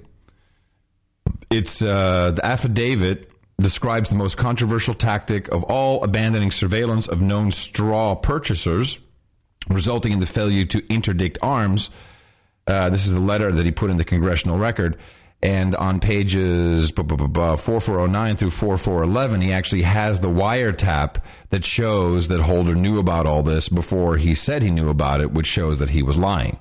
[1.51, 7.51] It's uh, the affidavit describes the most controversial tactic of all abandoning surveillance of known
[7.51, 8.99] straw purchasers,
[9.69, 11.91] resulting in the failure to interdict arms.
[12.67, 14.97] Uh, this is the letter that he put in the congressional record.
[15.43, 21.23] And on pages bu- bu- bu- bu- 4409 through 4411, he actually has the wiretap
[21.51, 25.33] that shows that Holder knew about all this before he said he knew about it,
[25.33, 26.59] which shows that he was lying.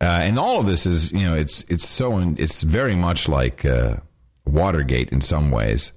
[0.00, 3.66] Uh, and all of this is, you know, it's it's so it's very much like
[3.66, 3.96] uh,
[4.46, 5.92] Watergate in some ways,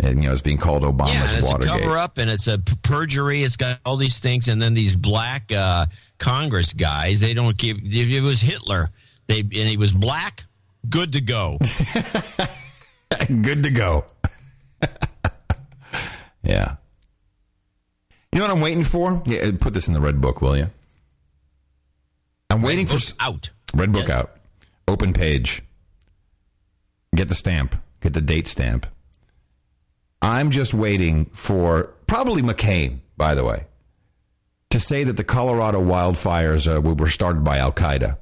[0.00, 1.76] and you know, it's being called Obama's yeah, it's Watergate.
[1.76, 3.42] a cover up, and it's a perjury.
[3.42, 5.86] It's got all these things, and then these black uh,
[6.18, 7.20] Congress guys.
[7.20, 7.78] They don't give.
[7.82, 8.90] If it was Hitler,
[9.26, 10.44] they and he was black.
[10.88, 11.58] Good to go.
[13.28, 14.04] Good to go.
[16.42, 16.76] yeah.
[18.32, 19.22] You know what I'm waiting for?
[19.26, 20.70] Yeah, put this in the red book, will you?
[22.50, 23.50] I'm waiting for book out.
[23.74, 24.18] Red book Yes.
[24.18, 24.36] out.
[24.88, 25.62] Open page.
[27.14, 27.76] Get the stamp.
[28.00, 28.86] Get the date stamp.
[30.20, 33.66] I'm just waiting for probably McCain, by the way,
[34.70, 38.18] to say that the Colorado wildfires uh, were started by Al Qaeda.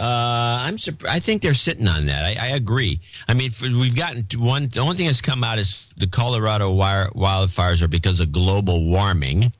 [0.00, 2.24] Uh, I'm surp- I think they're sitting on that.
[2.24, 3.00] I, I agree.
[3.28, 4.68] I mean, for, we've gotten one.
[4.68, 8.84] The only thing that's come out is the Colorado wire, wildfires are because of global
[8.84, 9.52] warming.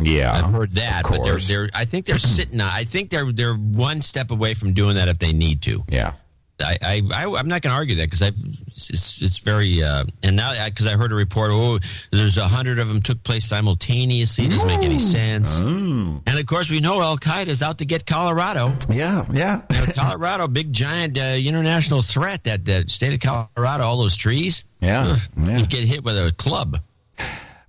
[0.00, 1.68] Yeah, I've heard that, but they're they're.
[1.74, 2.68] I think they're sitting on.
[2.70, 5.84] I think they're they're one step away from doing that if they need to.
[5.88, 6.12] Yeah.
[6.60, 10.02] I, I, I am not going to argue that because I it's it's very uh,
[10.24, 11.78] and now because I heard a report oh
[12.10, 16.46] there's a hundred of them took place simultaneously it doesn't make any sense and of
[16.46, 20.48] course we know Al Qaeda is out to get Colorado yeah yeah You know, Colorado
[20.48, 23.20] big giant uh, international threat that the state of
[23.54, 25.58] Colorado all those trees Yeah, yeah.
[25.58, 26.78] you get hit with a club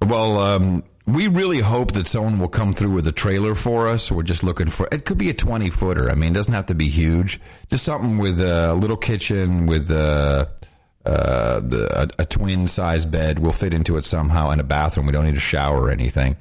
[0.02, 0.84] Well, um,
[1.16, 4.12] we really hope that someone will come through with a trailer for us.
[4.12, 5.06] We're just looking for it.
[5.06, 6.10] Could be a twenty footer.
[6.10, 7.40] I mean, it doesn't have to be huge.
[7.70, 10.50] Just something with a little kitchen with a,
[11.06, 13.40] uh, a, a twin size bed.
[13.40, 15.06] We'll fit into it somehow, and a bathroom.
[15.06, 16.38] We don't need a shower or anything.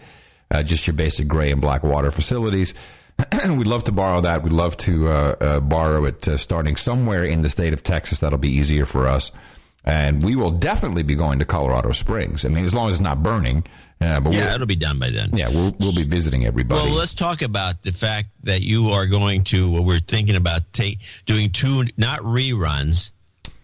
[0.51, 2.74] Uh, just your basic gray and black water facilities.
[3.49, 4.43] We'd love to borrow that.
[4.43, 8.20] We'd love to uh, uh, borrow it uh, starting somewhere in the state of Texas.
[8.20, 9.32] That'll be easier for us.
[9.89, 12.44] And we will definitely be going to Colorado Springs.
[12.44, 13.65] I mean, as long as it's not burning.
[14.01, 16.89] Uh, but yeah we'll, it'll be done by then yeah, we'll we'll be visiting everybody.
[16.89, 19.73] Well, let's talk about the fact that you are going to.
[19.73, 23.10] Well, we're thinking about take, doing two, not reruns,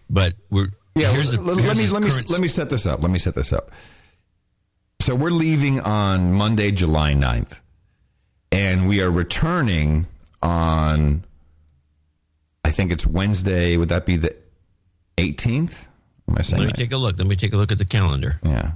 [0.09, 0.69] but we're.
[0.93, 3.01] yeah, here's the, let, here's let me let me let me set this up.
[3.01, 3.71] Let me set this up.
[4.99, 7.61] So we're leaving on Monday, July 9th,
[8.51, 10.07] and we are returning
[10.41, 11.23] on.
[12.65, 13.77] I think it's Wednesday.
[13.77, 14.35] Would that be the
[15.17, 15.87] 18th?
[16.27, 16.77] Am I saying Let me that?
[16.81, 17.17] take a look.
[17.17, 18.39] Let me take a look at the calendar.
[18.43, 18.71] Yeah.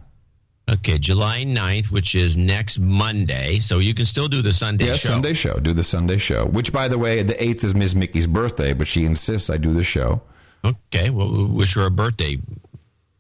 [0.70, 3.58] Okay, July 9th, which is next Monday.
[3.58, 5.10] So you can still do the Sunday yeah, show.
[5.10, 5.58] Sunday show.
[5.58, 6.46] Do the Sunday show.
[6.46, 7.96] Which, by the way, the 8th is Ms.
[7.96, 10.22] Mickey's birthday, but she insists I do the show.
[10.64, 12.38] Okay, well, we wish her a birthday.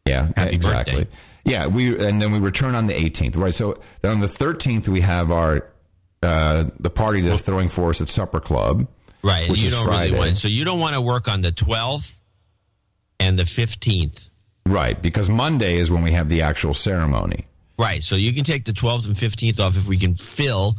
[0.06, 0.96] Yeah, Happy exactly.
[1.06, 1.18] birthday.
[1.46, 3.54] Yeah, we and then we return on the 18th, right?
[3.54, 5.66] So then on the 13th we have our
[6.22, 8.88] uh, the party they're throwing for us at Supper Club,
[9.24, 10.12] Right, Which you is don't Friday.
[10.12, 12.14] really want So you don't want to work on the 12th
[13.20, 14.30] and the 15th.
[14.66, 15.02] right?
[15.02, 17.46] Because Monday is when we have the actual ceremony.
[17.78, 20.76] Right, so you can take the 12th and 15th off if we can fill,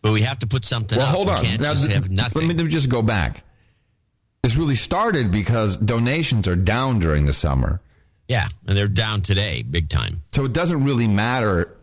[0.00, 1.14] but we have to put something well, up.
[1.14, 1.44] hold We on.
[1.44, 2.48] can't Now, just th- have nothing.
[2.48, 3.44] Let me just go back.
[4.42, 7.80] this really started because donations are down during the summer.
[8.28, 10.22] Yeah, and they're down today, big time.
[10.32, 11.74] So it doesn't really matter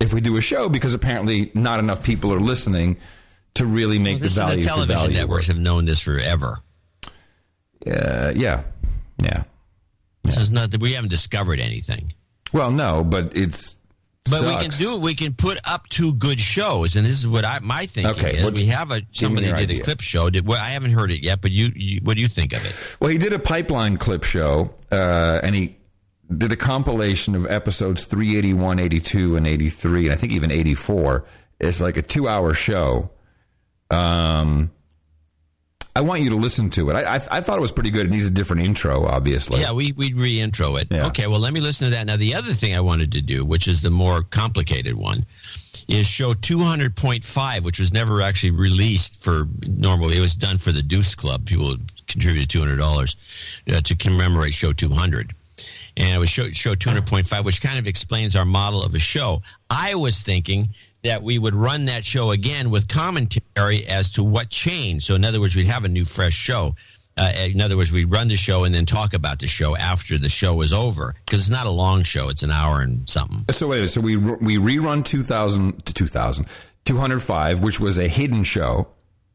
[0.00, 2.96] if we do a show because apparently not enough people are listening
[3.54, 6.58] to really make Well, the value the television value networks have known this forever.
[7.86, 8.62] Uh, yeah,
[9.22, 9.44] yeah.
[10.28, 12.12] So it's not that we haven't discovered anything.
[12.52, 13.76] Well, no, but it's
[14.30, 14.78] But we can sucks.
[14.78, 18.12] do we can put up two good shows, and this is what I my thinking
[18.24, 18.50] Okay, is.
[18.52, 20.30] We have a somebody did a clip show.
[20.30, 22.64] Did, well, I haven't heard it yet, but you, you what do you think of
[22.64, 22.96] it?
[23.00, 25.76] Well, he did a pipeline clip show, uh, and he
[26.36, 31.24] did a compilation of episodes 381, 82, and 83, and I think even 84.
[31.58, 33.10] It's like a two hour show.
[33.90, 34.70] Um,
[36.00, 36.94] I want you to listen to it.
[36.94, 38.06] I, I, I thought it was pretty good.
[38.06, 39.60] It needs a different intro, obviously.
[39.60, 40.88] Yeah, we we re-intro it.
[40.90, 41.08] Yeah.
[41.08, 42.06] Okay, well, let me listen to that.
[42.06, 45.26] Now, the other thing I wanted to do, which is the more complicated one,
[45.88, 50.16] is show 200.5, which was never actually released for normally.
[50.16, 51.44] It was done for the Deuce Club.
[51.44, 51.76] People
[52.08, 53.16] contributed $200
[53.68, 55.34] uh, to commemorate show 200.
[55.98, 59.42] And it was show, show 200.5, which kind of explains our model of a show.
[59.68, 60.70] I was thinking
[61.02, 65.06] that we would run that show again with commentary as to what changed.
[65.06, 66.74] So, in other words, we'd have a new, fresh show.
[67.16, 70.16] Uh, in other words, we'd run the show and then talk about the show after
[70.16, 73.44] the show was over because it's not a long show; it's an hour and something.
[73.50, 76.46] So wait, so we we rerun 2000 to 2000,
[76.84, 78.88] 205, which was a hidden show.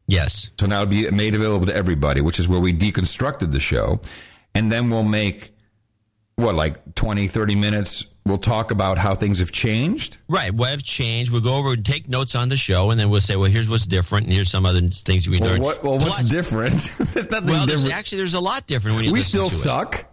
[0.08, 0.50] Yes.
[0.58, 4.00] So now it'll be made available to everybody, which is where we deconstructed the show.
[4.54, 5.52] And then we'll make,
[6.36, 8.06] what, like 20, 30 minutes?
[8.24, 10.16] We'll talk about how things have changed.
[10.28, 10.52] Right.
[10.52, 11.30] What have changed?
[11.30, 13.68] We'll go over and take notes on the show, and then we'll say, "Well, here's
[13.68, 16.74] what's different, and here's some other things we Well, learned." what, well what's different?
[17.14, 19.12] There's nothing well, there's, actually, there's a lot different when you.
[19.12, 19.58] we still to it.
[19.58, 20.06] suck.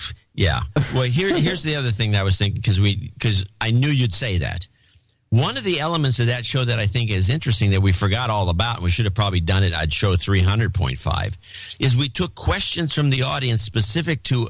[0.34, 0.60] Yeah.
[0.94, 3.88] Well, here, here's the other thing that I was thinking because we because I knew
[3.88, 4.68] you'd say that.
[5.30, 8.30] One of the elements of that show that I think is interesting that we forgot
[8.30, 11.36] all about, and we should have probably done it at show 300.5,
[11.80, 14.48] is we took questions from the audience specific to,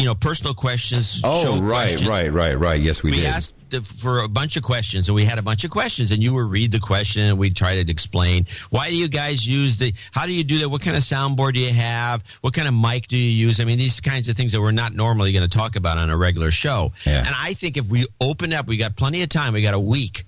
[0.00, 1.20] you know, personal questions.
[1.22, 2.08] Oh, right, questions.
[2.08, 2.80] right, right, right.
[2.80, 3.26] Yes, we, we did.
[3.26, 6.22] asked the, for a bunch of questions, and we had a bunch of questions, and
[6.22, 9.76] you would read the question, and we'd try to explain why do you guys use
[9.76, 10.70] the, how do you do that?
[10.70, 12.24] What kind of soundboard do you have?
[12.40, 13.60] What kind of mic do you use?
[13.60, 16.08] I mean, these kinds of things that we're not normally going to talk about on
[16.08, 16.92] a regular show.
[17.04, 17.18] Yeah.
[17.18, 19.52] And I think if we open up, we got plenty of time.
[19.52, 20.24] We got a week,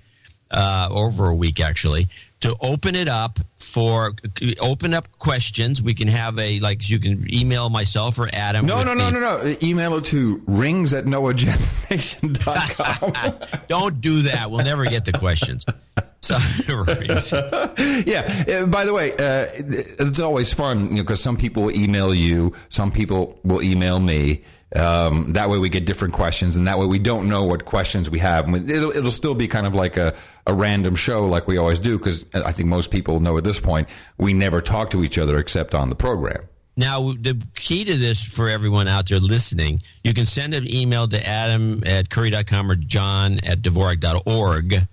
[0.51, 2.09] uh, over a week actually,
[2.43, 4.13] to open it up for
[4.61, 5.83] open up questions.
[5.83, 8.67] We can have a like you can email myself or Adam.
[8.67, 9.57] No, no, no, the- no, no.
[9.63, 13.63] Email it to rings at noagendanation.com.
[13.69, 14.51] Don't do that.
[14.51, 15.65] We'll never get the questions.
[16.25, 16.37] So,
[18.07, 18.45] yeah.
[18.63, 22.15] uh, By the way, uh, it's always fun, you know, because some people will email
[22.15, 24.45] you, some people will email me.
[24.75, 28.09] Um, that way, we get different questions, and that way, we don't know what questions
[28.09, 28.49] we have.
[28.49, 30.15] It'll, it'll still be kind of like a,
[30.47, 33.61] a random show, like we always do, because I think most people know at this
[33.61, 36.49] point we never talk to each other except on the program.
[36.75, 41.07] Now, the key to this for everyone out there listening, you can send an email
[41.07, 44.87] to adam at curry.com or john at dvorak.org.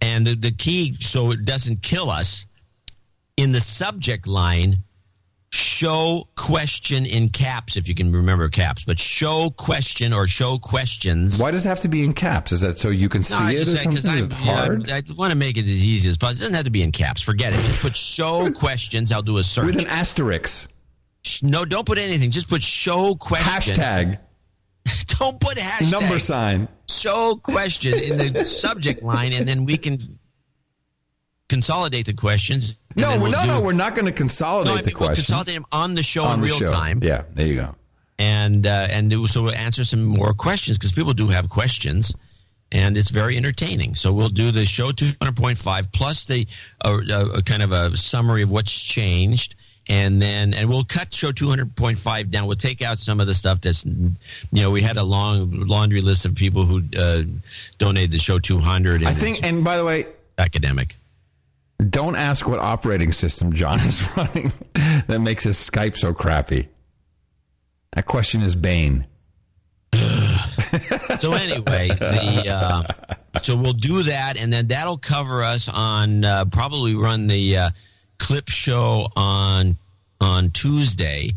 [0.00, 2.46] And the, the key, so it doesn't kill us,
[3.36, 4.78] in the subject line,
[5.50, 11.40] show question in caps, if you can remember caps, but show question or show questions.
[11.40, 12.52] Why does it have to be in caps?
[12.52, 14.90] Is that so you can see No, I it just or said because it hard?
[14.90, 16.38] I, I want to make it as easy as possible.
[16.38, 17.22] It doesn't have to be in caps.
[17.22, 17.56] Forget it.
[17.56, 19.12] Just put show questions.
[19.12, 20.70] I'll do a search With an asterisk.
[21.42, 22.30] No, don't put anything.
[22.30, 23.76] Just put show question.
[23.76, 24.18] Hashtag.
[25.18, 25.92] don't put hashtag.
[25.92, 26.68] Number sign.
[26.88, 30.18] Show question in the subject line, and then we can
[31.48, 32.78] consolidate the questions.
[33.00, 33.60] No, we'll no, do- no.
[33.60, 36.24] We're not going to No, consolidate I mean, the we'll consolidate them on the show
[36.24, 36.70] On in the real show.
[36.72, 37.00] time.
[37.02, 37.74] Yeah, there you go.
[38.18, 42.12] and uh, and do- so we'll answer some more questions because people do have questions,
[42.72, 43.94] and it's very entertaining.
[43.94, 46.46] So we'll do the show two hundred point five plus the
[46.84, 49.54] uh, uh, kind of a summary of what's changed,
[49.88, 52.46] and then and we'll cut show two hundred point five down.
[52.46, 54.16] We'll take out some of the stuff that's you
[54.52, 57.22] know we had a long laundry list of people who uh,
[57.78, 59.04] donated the show two hundred.
[59.04, 60.06] I think, and by the way,
[60.38, 60.96] academic.
[61.78, 66.68] Don't ask what operating system John is running that makes his Skype so crappy.
[67.92, 69.06] That question is Bane.
[71.18, 72.82] so anyway, the uh,
[73.40, 77.70] so we'll do that, and then that'll cover us on uh, probably run the uh,
[78.18, 79.76] clip show on
[80.20, 81.32] on Tuesday.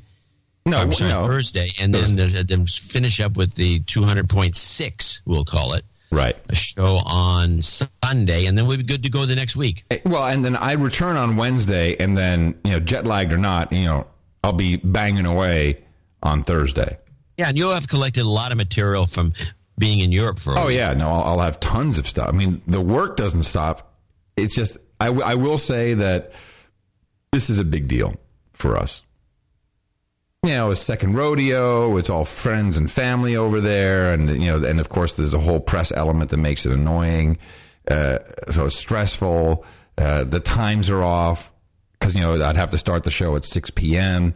[0.66, 1.26] No, I'm sorry, no.
[1.28, 5.22] Thursday, and then then finish up with the 200.6.
[5.26, 9.26] We'll call it right a show on Sunday, and then we'll be good to go
[9.26, 9.84] the next week.
[9.92, 13.38] Eh, Well, and then I return on Wednesday, and then you know, jet lagged or
[13.38, 14.08] not, you know,
[14.44, 15.84] I'll be banging away
[16.24, 16.98] on Thursday.
[17.38, 19.34] Yeah, and you'll have collected a lot of material from
[19.78, 20.54] being in Europe for.
[20.56, 22.28] A Oh yeah, no, I'll, I'll have tons of stuff.
[22.28, 23.94] I mean, the work doesn't stop.
[24.38, 26.34] It's just I, w- I will say that
[27.32, 28.16] this is a big deal
[28.54, 29.02] for us.
[30.44, 31.98] You know, it's second rodeo.
[31.98, 35.40] It's all friends and family over there, and you know, and of course, there's a
[35.40, 37.38] whole press element that makes it annoying.
[37.90, 38.20] Uh,
[38.50, 39.64] so stressful.
[39.98, 41.52] Uh, the times are off
[42.00, 44.34] because you know I'd have to start the show at six p.m.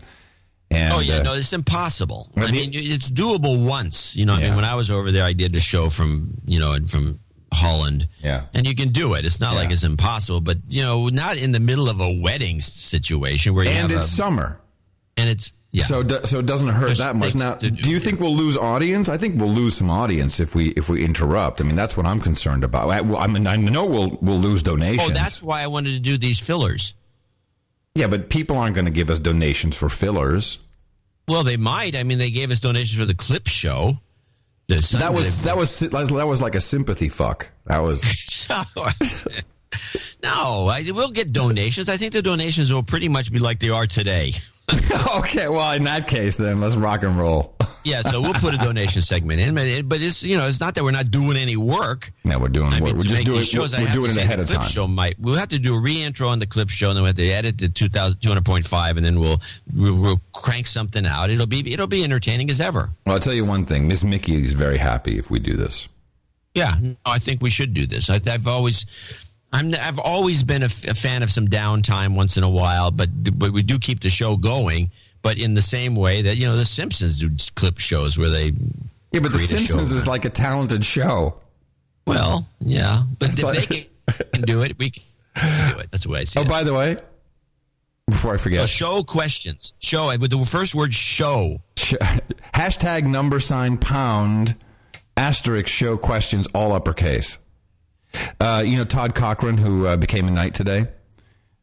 [0.69, 2.31] And, oh yeah, uh, no, it's impossible.
[2.35, 4.15] I mean, it's doable once.
[4.15, 6.59] You know, I mean, when I was over there, I did a show from you
[6.59, 7.19] know from
[7.51, 8.09] Holland.
[8.21, 9.25] Yeah, and you can do it.
[9.25, 12.61] It's not like it's impossible, but you know, not in the middle of a wedding
[12.61, 14.61] situation where you and have it's a, summer.
[15.17, 15.83] and it's yeah.
[15.83, 17.35] So do, so it doesn't hurt There's that much.
[17.35, 19.09] Now, to do you think we'll lose audience?
[19.09, 21.59] I think we'll lose some audience if we if we interrupt.
[21.59, 22.89] I mean, that's what I'm concerned about.
[22.89, 25.11] I, I mean, I know we'll we'll lose donations.
[25.11, 26.93] oh, that's why I wanted to do these fillers.
[27.93, 30.59] yeah, but people aren't going to give us donations for fillers.
[31.27, 31.93] Well, they might.
[31.95, 33.99] I mean, they gave us donations for the clip show.
[34.67, 37.49] That was that was that was like a sympathy fuck.
[37.65, 38.01] That was
[40.23, 40.67] no.
[40.69, 41.89] I, we'll get donations.
[41.89, 44.35] I think the donations will pretty much be like they are today.
[45.17, 45.47] okay.
[45.47, 47.55] Well, in that case, then let's rock and roll.
[47.85, 50.59] Yeah, so we'll put a donation segment in, but, it, but it's you know it's
[50.59, 52.11] not that we're not doing any work.
[52.23, 52.83] No, we're doing I work.
[52.83, 54.63] mean, we're just doing shows, I we're doing it ahead of time.
[54.63, 57.09] Show might we'll have to do a re-intro on the clip show, and then we
[57.09, 59.39] have to edit the 2000, 200.5, and then we'll,
[59.75, 61.29] we'll we'll crank something out.
[61.29, 62.89] It'll be it'll be entertaining as ever.
[63.05, 63.87] Well, I'll tell you one thing.
[63.87, 65.87] Miss Mickey is very happy if we do this.
[66.55, 68.09] Yeah, no, I think we should do this.
[68.09, 68.87] I, I've always.
[69.55, 72.91] I'm, I've always been a, f- a fan of some downtime once in a while,
[72.91, 73.09] but
[73.39, 74.91] but we do keep the show going.
[75.21, 78.47] But in the same way that you know the Simpsons do clip shows where they
[79.11, 81.41] Yeah, but The create a show Simpsons is like a talented show.
[82.05, 83.87] Well, yeah, but if like- they
[84.33, 85.03] can, do it, we can
[85.73, 85.89] do it.
[85.91, 86.47] That's the way I see Oh, it.
[86.49, 86.97] by the way,
[88.07, 89.73] before I forget, So show questions.
[89.79, 91.61] Show with the first word show.
[91.75, 94.55] Hashtag number sign pound
[95.17, 97.37] asterisk show questions all uppercase.
[98.39, 100.87] Uh, you know Todd Cochran, who uh, became a knight today.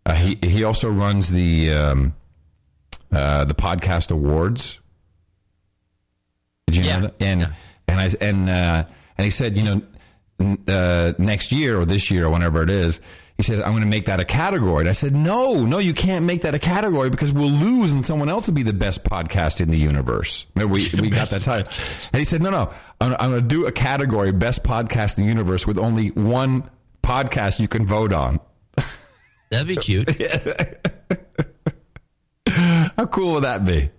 [0.05, 2.15] Uh, he he also runs the um,
[3.13, 4.81] uh, the podcast awards.
[6.67, 7.15] Did you know that?
[7.21, 7.53] And
[7.89, 8.85] and I and uh,
[9.19, 9.83] and he said, you know,
[10.69, 13.01] uh, next year or this year or whenever it is,
[13.37, 14.81] he says, I'm going to make that a category.
[14.81, 18.05] And I said, no, no, you can't make that a category because we'll lose and
[18.05, 20.47] someone else will be the best podcast in the universe.
[20.55, 21.73] Remember, we, we got that title.
[22.13, 25.25] And he said, no, no, I'm, I'm going to do a category, best podcast in
[25.25, 26.71] the universe, with only one
[27.03, 28.39] podcast you can vote on.
[29.51, 30.09] That'd be cute.
[32.49, 33.91] How cool would that be?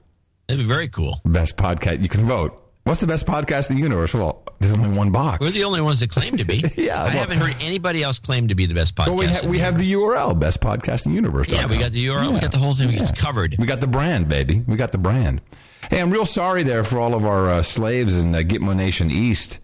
[0.48, 1.22] That'd be very cool.
[1.26, 2.60] Best podcast you can vote.
[2.84, 4.14] What's the best podcast in the universe?
[4.14, 5.42] Well, there's only one box.
[5.42, 6.64] We're the only ones that claim to be.
[6.76, 9.08] Yeah, I well- haven't heard anybody else claim to be the best podcast.
[9.08, 11.48] Well, we, ha- we have the URL, best podcast in the universe.
[11.50, 12.34] Yeah, we got the URL.
[12.34, 12.94] We got the whole thing.
[12.94, 13.56] It's covered.
[13.60, 14.64] We got the brand, baby.
[14.68, 15.42] We got the brand.
[15.90, 19.12] Hey, I'm real sorry there for all of our uh, slaves in uh, Gitmo Nation
[19.12, 19.60] East.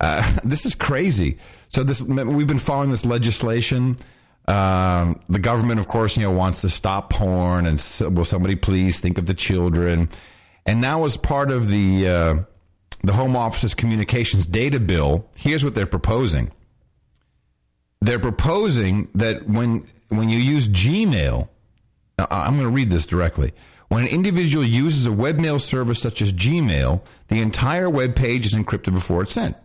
[0.00, 1.38] Uh, this is crazy.
[1.68, 3.96] So this we've been following this legislation.
[4.46, 8.56] Um, the government, of course, you know, wants to stop porn, and so, will somebody
[8.56, 10.08] please think of the children?
[10.64, 12.34] And now, as part of the uh,
[13.02, 16.50] the Home Office's communications data bill, here's what they're proposing.
[18.00, 21.48] They're proposing that when when you use Gmail,
[22.18, 23.52] I- I'm going to read this directly.
[23.88, 28.54] When an individual uses a webmail service such as Gmail, the entire web page is
[28.54, 29.56] encrypted before it's sent.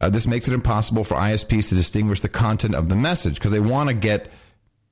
[0.00, 3.50] Uh, this makes it impossible for ISPs to distinguish the content of the message because
[3.50, 4.30] they want to get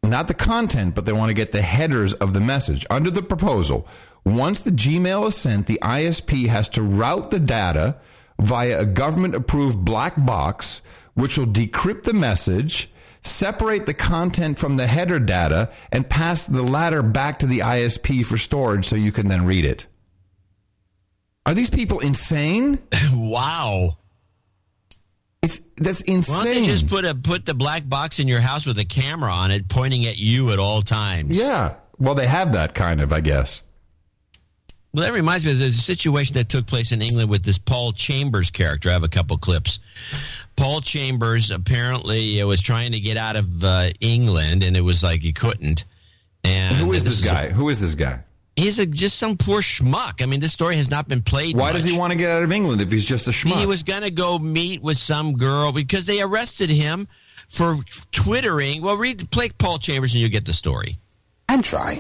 [0.03, 2.87] not the content, but they want to get the headers of the message.
[2.91, 3.87] Under the proposal,
[4.25, 7.97] once the Gmail is sent, the ISP has to route the data
[8.39, 10.83] via a government approved black box,
[11.15, 12.91] which will decrypt the message,
[13.23, 18.25] separate the content from the header data, and pass the latter back to the ISP
[18.25, 19.87] for storage so you can then read it.
[21.47, 22.79] Are these people insane?
[23.13, 23.97] wow.
[25.43, 28.67] It's that's Why don't they just put a put the black box in your house
[28.67, 31.39] with a camera on it, pointing at you at all times?
[31.39, 31.77] yeah.
[31.99, 33.63] Well, they have that kind of, I guess.
[34.93, 37.93] Well, that reminds me of the situation that took place in England with this Paul
[37.93, 38.89] Chambers character.
[38.89, 39.79] I have a couple clips.
[40.57, 45.03] Paul Chambers apparently uh, was trying to get out of uh, England, and it was
[45.03, 45.85] like he couldn't.
[46.43, 47.51] And Who is and this guy?
[47.51, 48.25] Who is this guy?
[48.57, 50.23] He's a, just some poor schmuck.
[50.23, 51.57] I mean, this story has not been played.
[51.57, 51.75] Why much.
[51.75, 53.59] does he want to get out of England if he's just a schmuck?
[53.59, 57.07] He was going to go meet with some girl because they arrested him
[57.49, 57.79] for
[58.11, 58.83] twittering.
[58.83, 60.99] Well, read play Paul Chambers and you get the story.
[61.51, 61.99] And try.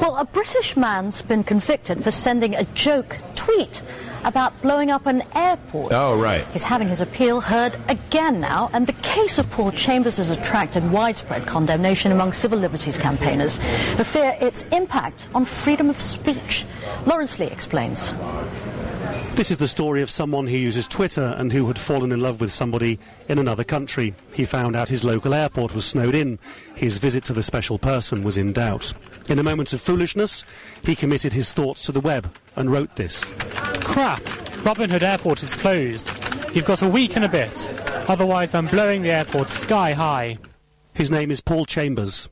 [0.00, 3.82] Well, a British man's been convicted for sending a joke tweet
[4.24, 5.92] about blowing up an airport.
[5.92, 6.46] Oh, right.
[6.54, 10.90] He's having his appeal heard again now, and the case of Paul Chambers has attracted
[10.90, 16.64] widespread condemnation among civil liberties campaigners who fear its impact on freedom of speech.
[17.04, 18.14] Lawrence Lee explains.
[19.34, 22.40] This is the story of someone who uses Twitter and who had fallen in love
[22.40, 22.98] with somebody
[23.28, 24.14] in another country.
[24.32, 26.38] He found out his local airport was snowed in.
[26.74, 28.92] His visit to the special person was in doubt.
[29.28, 30.44] In a moment of foolishness,
[30.84, 33.24] he committed his thoughts to the web and wrote this.
[33.80, 34.20] Crap!
[34.64, 36.12] Robin Hood Airport is closed.
[36.54, 37.68] You've got a week and a bit.
[38.08, 40.38] Otherwise, I'm blowing the airport sky high.
[40.94, 42.28] His name is Paul Chambers.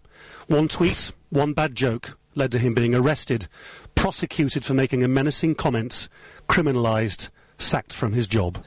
[0.46, 3.48] One tweet, one bad joke led to him being arrested,
[3.94, 6.08] prosecuted for making a menacing comment,
[6.50, 8.58] criminalised, sacked from his job.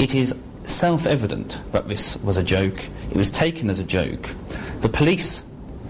[0.00, 0.34] It is
[0.66, 2.84] self-evident that this was a joke.
[3.10, 4.28] It was taken as a joke.
[4.80, 5.44] The police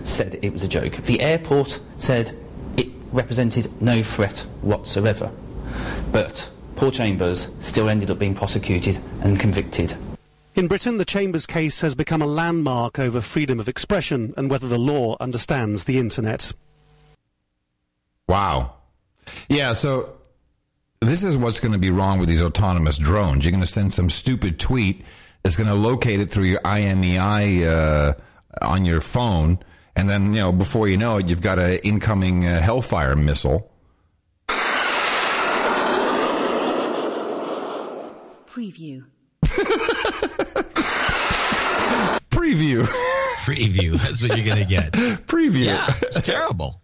[0.04, 0.92] said it was a joke.
[0.96, 2.36] The airport said
[2.76, 5.32] it represented no threat whatsoever.
[6.12, 9.96] But Paul Chambers still ended up being prosecuted and convicted.
[10.54, 14.68] In Britain, the Chambers case has become a landmark over freedom of expression and whether
[14.68, 16.52] the law understands the internet.
[18.28, 18.74] Wow.
[19.48, 20.12] Yeah, so
[21.02, 23.44] this is what's going to be wrong with these autonomous drones.
[23.44, 25.04] You're going to send some stupid tweet
[25.42, 28.14] that's going to locate it through your IMEI uh,
[28.64, 29.58] on your phone,
[29.96, 33.68] and then you know before you know it, you've got an incoming uh, Hellfire missile.
[38.46, 39.04] Preview.
[42.30, 42.84] Preview.
[43.44, 43.92] Preview.
[43.92, 44.92] That's what you're going to get.
[45.26, 45.64] Preview.
[45.64, 46.81] Yeah, it's terrible.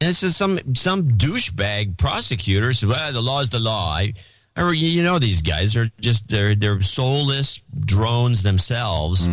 [0.00, 4.14] And it's just some some douchebag prosecutor said, "Well, the law is the law." I,
[4.56, 9.28] I you know these guys are just they're they're soulless drones themselves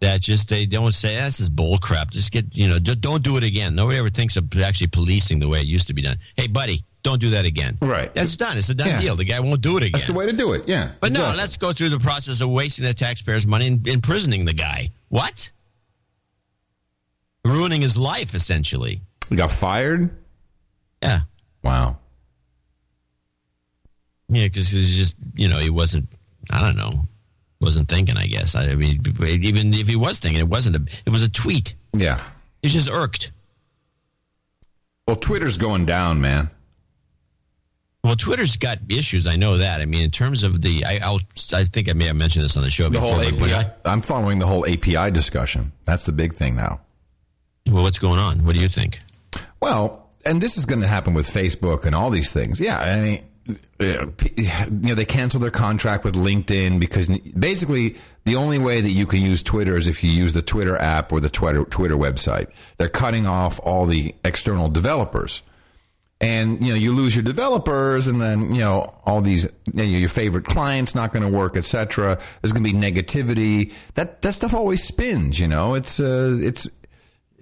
[0.00, 2.10] that just they don't say "Ah, this is bull crap.
[2.10, 3.74] Just get you know just don't do it again.
[3.74, 6.18] Nobody ever thinks of actually policing the way it used to be done.
[6.36, 7.78] Hey, buddy, don't do that again.
[7.80, 8.12] Right.
[8.12, 8.58] That's done.
[8.58, 9.00] It's a done Yeah.
[9.00, 9.16] deal.
[9.16, 9.92] The guy won't do it again.
[9.92, 10.64] That's the way to do it.
[10.68, 10.90] Yeah.
[11.00, 14.52] But no, let's go through the process of wasting the taxpayers' money and imprisoning the
[14.52, 14.90] guy.
[15.08, 15.50] What?
[17.42, 19.00] Ruining his life, essentially.
[19.30, 20.10] He got fired.
[21.02, 21.20] Yeah.
[21.64, 21.98] Wow.
[24.28, 26.08] Yeah, because he's just you know he wasn't.
[26.50, 27.06] I don't know.
[27.60, 28.16] Wasn't thinking.
[28.16, 28.54] I guess.
[28.54, 30.82] I, I mean, even if he was thinking, it wasn't a.
[31.06, 31.74] It was a tweet.
[31.92, 32.20] Yeah.
[32.62, 33.32] He's just irked.
[35.06, 36.50] Well, Twitter's going down, man.
[38.04, 39.26] Well, Twitter's got issues.
[39.26, 39.80] I know that.
[39.80, 41.20] I mean, in terms of the, I, I'll,
[41.52, 43.12] I think I may have mentioned this on the show The before.
[43.22, 43.70] whole API.
[43.84, 45.72] I'm following the whole API discussion.
[45.84, 46.80] That's the big thing now.
[47.66, 48.44] Well, what's going on?
[48.44, 48.98] What do you think?
[49.60, 52.60] Well, and this is going to happen with Facebook and all these things.
[52.60, 53.22] Yeah, I mean,
[53.80, 54.06] uh,
[54.36, 59.06] you know, they cancel their contract with LinkedIn because basically the only way that you
[59.06, 62.48] can use Twitter is if you use the Twitter app or the Twitter Twitter website.
[62.76, 65.42] They're cutting off all the external developers.
[66.22, 69.82] And you know you lose your developers, and then you know all these you know,
[69.84, 72.18] your favorite clients not going to work, etc.
[72.42, 73.72] There's going to be negativity.
[73.94, 75.40] That that stuff always spins.
[75.40, 76.68] You know, it's uh, it's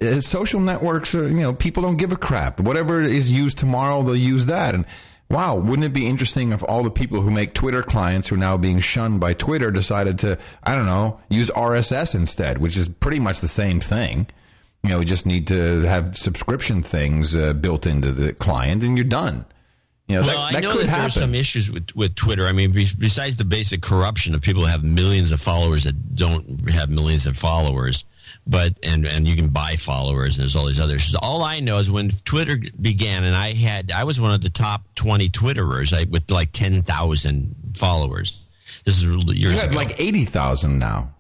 [0.01, 2.60] uh, social networks are, you know, people don't give a crap.
[2.60, 4.75] Whatever is used tomorrow, they'll use that.
[4.75, 4.85] And
[5.31, 8.39] wow, wouldn't it be interesting if all the people who make Twitter clients who are
[8.39, 12.89] now being shunned by Twitter decided to, I don't know, use RSS instead, which is
[12.89, 14.27] pretty much the same thing.
[14.83, 18.97] You know, we just need to have subscription things uh, built into the client and
[18.97, 19.44] you're done.
[20.07, 22.47] You know, well, that, I know could that there are some issues with, with Twitter.
[22.47, 26.70] I mean, besides the basic corruption of people who have millions of followers that don't
[26.70, 28.05] have millions of followers,
[28.49, 31.15] but and and you can buy followers, and there's all these other issues.
[31.15, 34.51] All I know is when Twitter began, and I had I was one of the
[34.51, 38.44] top twenty Twitterers I, with like ten thousand followers.
[38.85, 39.77] This is years you have ago.
[39.77, 41.10] like 80,000 now.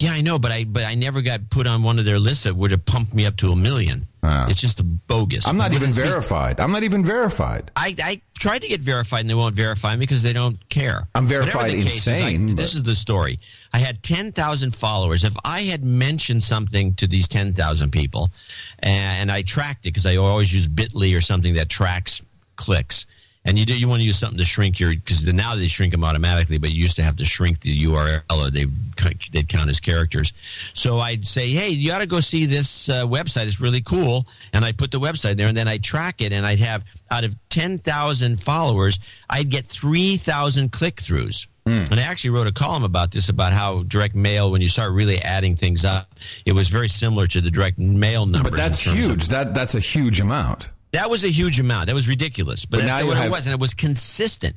[0.00, 2.44] Yeah, I know, but I but I never got put on one of their lists
[2.44, 4.06] that would have pumped me up to a million.
[4.48, 5.46] It's just a bogus.
[5.46, 6.60] I'm not even verified.
[6.60, 7.70] I'm not even verified.
[7.76, 11.08] I, I tried to get verified and they won't verify me because they don't care.
[11.14, 13.40] I'm verified the case is, I- insane, this is the story.
[13.72, 15.24] I had 10,000 followers.
[15.24, 18.30] If I had mentioned something to these 10,000 people
[18.78, 22.22] and, I tracked it because I always use Bitly or something that tracks
[22.56, 23.04] clicks.
[23.44, 25.92] And you do, you want to use something to shrink your because now they shrink
[25.92, 28.66] them automatically, but you used to have to shrink the URL or they
[29.32, 30.32] they'd count as characters.
[30.74, 33.46] So I'd say, hey, you ought to go see this uh, website.
[33.46, 36.44] It's really cool, and I put the website there, and then I'd track it, and
[36.44, 38.98] I'd have out of ten thousand followers,
[39.30, 41.46] I'd get three thousand click throughs.
[41.64, 44.90] And I actually wrote a column about this about how direct mail, when you start
[44.94, 46.14] really adding things up,
[46.46, 48.52] it was very similar to the direct mail numbers.
[48.52, 49.28] But that's terms of- huge.
[49.28, 50.70] That That's a huge amount.
[50.92, 51.86] That was a huge amount.
[51.86, 52.64] That was ridiculous.
[52.66, 54.56] But, But that's what have- it was, and it was consistent.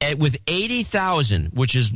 [0.00, 1.92] And with eighty thousand, which is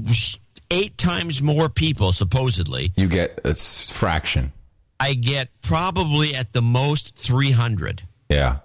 [0.71, 4.53] eight times more people supposedly, You get it's fraction.
[5.01, 8.03] I get probably at the most three hundred.
[8.29, 8.59] Yeah.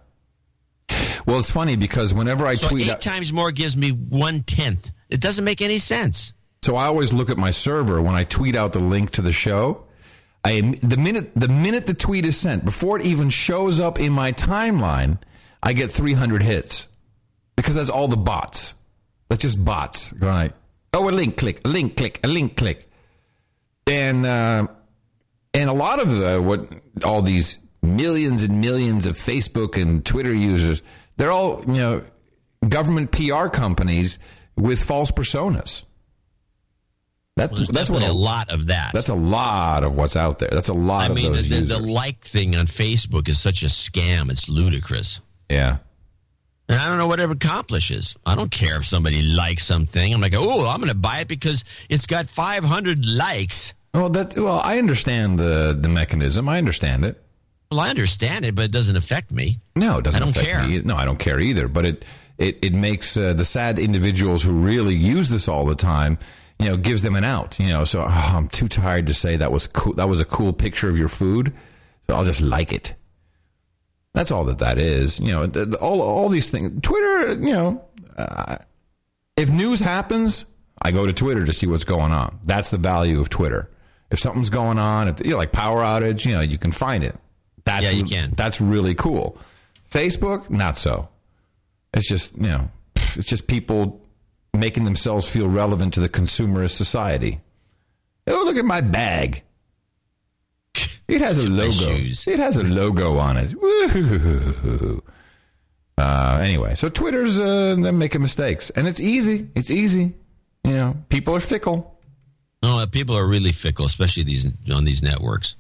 [1.26, 4.42] Well, it's funny because whenever I So tweet eight out, times more gives me one
[4.44, 4.92] tenth.
[5.10, 6.34] It doesn't make any sense.
[6.64, 9.32] so I always look at my server when I tweet out the link to the
[9.32, 9.83] show.
[10.44, 14.12] I the minute the minute the tweet is sent, before it even shows up in
[14.12, 15.20] my timeline,
[15.62, 16.88] I get 300 hits.
[17.56, 18.76] because that's all the bots.
[19.30, 20.14] That's just bots.
[20.14, 20.52] Right.
[20.94, 22.90] Oh, a link click, a link click, a link click,
[23.88, 24.68] and uh,
[25.54, 26.68] and a lot of uh, what
[27.04, 30.84] all these millions and millions of Facebook and Twitter users,
[31.18, 32.04] they're all you know
[32.68, 34.20] government PR companies
[34.56, 35.84] with false personas.
[37.36, 38.92] That's Well, that's what a lot of that.
[38.94, 40.50] That's a lot of what's out there.
[40.52, 43.68] That's a lot I of mean, the, the, like thing on Facebook is such a
[43.68, 44.30] scam.
[44.30, 45.20] It's ludicrous.
[45.50, 45.78] yeah.
[46.70, 48.16] And I don't know what it accomplishes.
[48.26, 50.14] I don't care if somebody likes something.
[50.14, 53.74] I'm like, oh, I'm going to buy it because it's got 500 likes.
[53.94, 56.48] Well, that well, I understand the the mechanism.
[56.48, 57.22] I understand it.
[57.70, 59.60] Well, I understand it, but it doesn't affect me.
[59.76, 60.22] No, it doesn't.
[60.22, 60.64] I don't affect care.
[60.64, 60.80] Me.
[60.80, 61.68] No, I don't care either.
[61.68, 62.06] But it
[62.38, 66.18] it it makes uh, the sad individuals who really use this all the time.
[66.64, 67.60] You know, gives them an out.
[67.60, 69.94] You know, so oh, I'm too tired to say that was cool.
[69.94, 71.54] That was a cool picture of your food,
[72.08, 72.96] so I'll just like it.
[74.14, 75.20] That's all that that is.
[75.20, 76.82] You know, all all these things.
[76.82, 77.34] Twitter.
[77.34, 77.86] You know,
[78.18, 78.58] uh,
[79.36, 80.46] if news happens,
[80.82, 82.40] I go to Twitter to see what's going on.
[82.44, 83.70] That's the value of Twitter.
[84.12, 87.04] If something's going on, if, you know, like power outage, you know, you can find
[87.04, 87.16] it.
[87.66, 88.32] That's, Yeah, you can.
[88.38, 89.38] That's really cool.
[89.90, 91.08] Facebook, not so.
[91.94, 94.03] It's just you know, it's just people
[94.56, 97.40] making themselves feel relevant to the consumerist society.
[98.28, 99.44] Oh, look at my bag.
[101.08, 101.92] It has a logo.
[101.92, 103.54] It has a logo on it.
[103.62, 105.04] Woo.
[105.98, 109.48] Uh, anyway, so Twitter's uh, they're making mistakes, and it's easy.
[109.54, 110.14] It's easy.
[110.64, 112.00] You know, people are fickle.
[112.64, 115.56] No, uh, people are really fickle, especially these on these networks.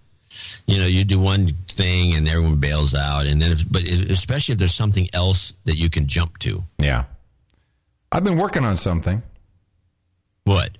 [0.65, 4.53] You know, you do one thing and everyone bails out, and then, if, but especially
[4.53, 6.63] if there's something else that you can jump to.
[6.79, 7.03] Yeah,
[8.13, 9.23] I've been working on something.
[10.43, 10.77] What?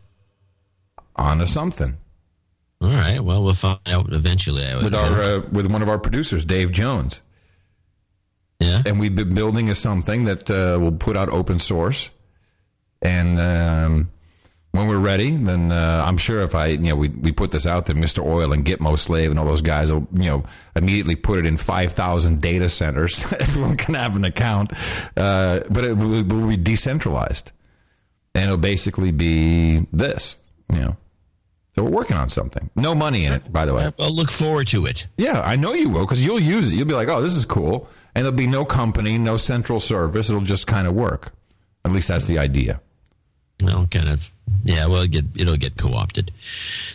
[1.15, 1.97] On a something.
[2.79, 3.19] All right.
[3.19, 4.63] Well, we'll find out eventually.
[4.63, 7.23] I would with our uh, with one of our producers, Dave Jones.
[8.59, 12.11] Yeah, and we've been building a something that uh, we'll put out open source,
[13.01, 14.11] and um,
[14.71, 17.67] when we're ready, then uh, I'm sure if I you know we we put this
[17.67, 18.25] out, then Mr.
[18.25, 20.43] Oil and Gitmo Slave and all those guys will you know
[20.75, 23.23] immediately put it in five thousand data centers.
[23.39, 24.71] Everyone can have an account,
[25.17, 27.51] uh, but it will, will be decentralized,
[28.33, 30.37] and it'll basically be this,
[30.71, 30.97] you know.
[31.75, 32.69] So we're working on something.
[32.75, 33.91] No money in it, by the way.
[33.97, 35.07] I'll look forward to it.
[35.17, 36.75] Yeah, I know you will because you'll use it.
[36.75, 40.29] You'll be like, "Oh, this is cool," and there'll be no company, no central service.
[40.29, 41.33] It'll just kind of work.
[41.85, 42.81] At least that's the idea.
[43.59, 44.32] No, kind of.
[44.65, 46.31] Yeah, well, it get, it'll get co-opted.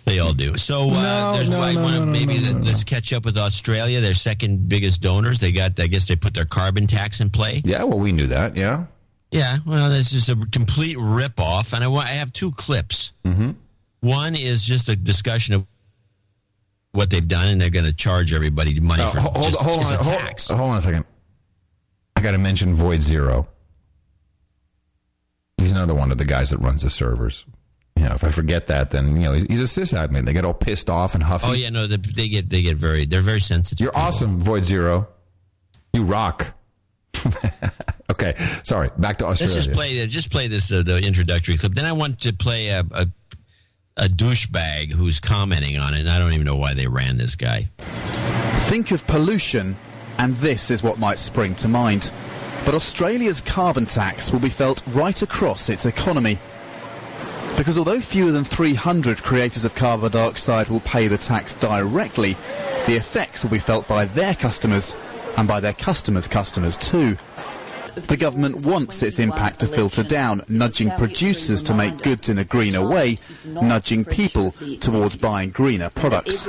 [0.04, 0.56] They all do.
[0.56, 3.12] So uh, No, there's no, I no, wanna no, no, maybe no, no, let's catch
[3.12, 4.00] up with Australia.
[4.00, 5.38] Their second biggest donors.
[5.38, 5.78] They got.
[5.78, 7.60] I guess they put their carbon tax in play.
[7.64, 8.56] Yeah, well, we knew that.
[8.56, 8.84] Yeah.
[9.30, 9.58] Yeah.
[9.66, 13.12] Well, this is a complete rip off, and I, wa- I have two clips.
[13.24, 13.50] Mm-hmm.
[14.00, 15.66] One is just a discussion of
[16.92, 19.78] what they've done, and they're going to charge everybody money Uh, for hold, just, hold
[19.80, 20.48] as on, a hold, tax.
[20.48, 21.04] hold on a second.
[22.16, 23.46] I got to mention Void Zero.
[25.58, 27.44] He's another one of the guys that runs the servers.
[27.96, 30.24] You know, if I forget that, then you know he's, he's a sysadmin.
[30.24, 31.46] They get all pissed off and huffy.
[31.48, 33.84] Oh yeah, no, they, they get they get very they're very sensitive.
[33.84, 35.08] You're awesome, Void Zero.
[35.92, 36.54] You rock.
[38.12, 38.90] okay, sorry.
[38.96, 39.54] Back to Australia.
[39.54, 41.74] Let's just play just play this uh, the introductory clip.
[41.74, 43.08] Then I want to play a, a
[43.96, 47.34] a douchebag who's commenting on it, and I don't even know why they ran this
[47.34, 47.68] guy.
[48.68, 49.76] Think of pollution,
[50.18, 52.12] and this is what might spring to mind.
[52.64, 56.38] But Australia's carbon tax will be felt right across its economy.
[57.56, 62.36] Because although fewer than 300 creators of carbon dioxide will pay the tax directly,
[62.86, 64.96] the effects will be felt by their customers
[65.36, 67.16] and by their customers' customers too.
[67.94, 72.44] The government wants its impact to filter down, nudging producers to make goods in a
[72.44, 76.46] greener way, nudging people towards buying greener products.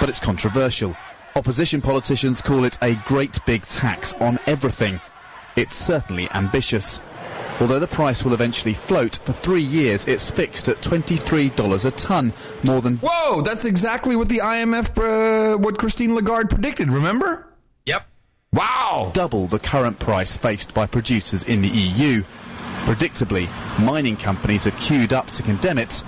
[0.00, 0.96] But it's controversial.
[1.34, 5.00] Opposition politicians call it a great big tax on everything.
[5.56, 7.00] It's certainly ambitious.
[7.58, 12.32] Although the price will eventually float, for three years it's fixed at $23 a tonne,
[12.62, 12.98] more than...
[12.98, 17.48] Whoa, that's exactly what the IMF, uh, what Christine Lagarde predicted, remember?
[17.86, 18.06] Yep.
[18.52, 19.10] Wow!
[19.14, 22.22] Double the current price faced by producers in the EU.
[22.84, 23.48] Predictably,
[23.82, 26.00] mining companies have queued up to condemn it,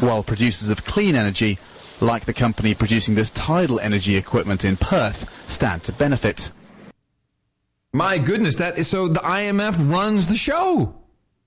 [0.00, 1.58] while producers of clean energy,
[2.00, 6.50] like the company producing this tidal energy equipment in Perth, stand to benefit.
[7.92, 10.94] My goodness, that is so the IMF runs the show.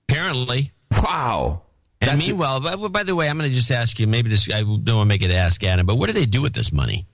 [0.08, 0.72] Apparently.
[0.90, 1.62] Wow.
[2.00, 4.06] And meanwhile, by, by the way, I'm going to just ask you.
[4.06, 6.42] Maybe this I don't want to make it ask Adam, but what do they do
[6.42, 7.06] with this money?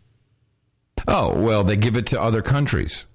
[1.07, 3.07] Oh well, they give it to other countries.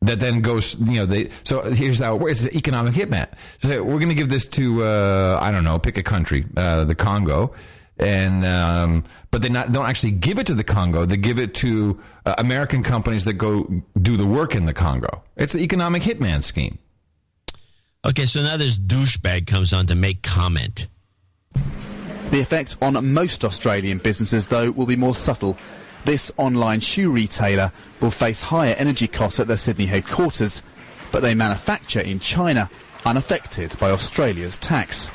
[0.00, 1.30] That then goes, you know, they.
[1.44, 3.28] So here's how it works: it's an economic hitman.
[3.58, 6.84] So we're going to give this to, uh, I don't know, pick a country, uh,
[6.84, 7.54] the Congo,
[8.02, 11.06] and um, but they not don't actually give it to the Congo.
[11.06, 15.22] They give it to uh, American companies that go do the work in the Congo.
[15.36, 16.78] It's an economic hitman scheme.
[18.04, 20.88] Okay, so now this douchebag comes on to make comment.
[22.30, 25.56] The effect on most Australian businesses, though, will be more subtle.
[26.04, 30.62] This online shoe retailer will face higher energy costs at their Sydney headquarters,
[31.12, 32.68] but they manufacture in China,
[33.04, 35.10] unaffected by Australia's tax.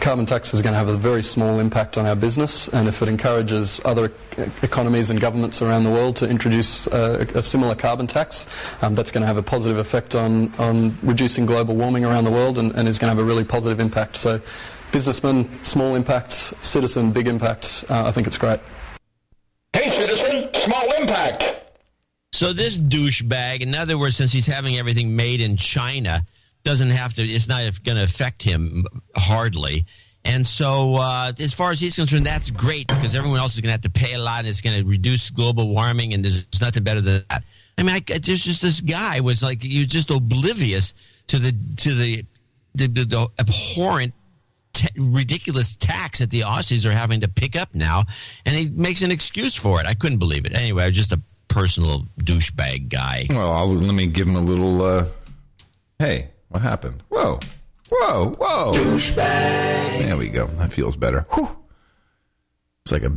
[0.00, 3.00] Carbon tax is going to have a very small impact on our business, and if
[3.00, 7.74] it encourages other e- economies and governments around the world to introduce uh, a similar
[7.74, 8.46] carbon tax,
[8.82, 12.30] um, that's going to have a positive effect on, on reducing global warming around the
[12.30, 14.16] world and, and is going to have a really positive impact.
[14.16, 14.40] So,
[14.92, 17.84] businessman, small impact, citizen, big impact.
[17.88, 18.60] Uh, I think it's great.
[19.72, 21.64] Hey, citizen, small impact.
[22.32, 26.24] So this douchebag, in other words, since he's having everything made in China,
[26.64, 27.22] doesn't have to.
[27.22, 28.84] It's not going to affect him
[29.16, 29.86] hardly.
[30.24, 33.68] And so, uh, as far as he's concerned, that's great because everyone else is going
[33.68, 36.46] to have to pay a lot, and it's going to reduce global warming, and there's
[36.62, 37.44] nothing better than that.
[37.76, 40.94] I mean, I, there's just this guy was like you're just oblivious
[41.26, 42.24] to the to the
[42.74, 44.14] the, the, the abhorrent
[44.72, 48.04] t- ridiculous tax that the Aussies are having to pick up now,
[48.46, 49.86] and he makes an excuse for it.
[49.86, 50.56] I couldn't believe it.
[50.56, 53.26] Anyway, I was just a personal douchebag guy.
[53.28, 54.82] Well, I'll, let me give him a little.
[54.82, 55.06] Uh,
[55.98, 57.02] hey, what happened?
[57.08, 57.40] Whoa,
[57.90, 58.72] whoa, whoa!
[58.74, 59.16] Douchebag.
[60.06, 60.46] There we go.
[60.46, 61.26] That feels better.
[61.32, 61.48] Whew.
[62.84, 63.12] It's like a.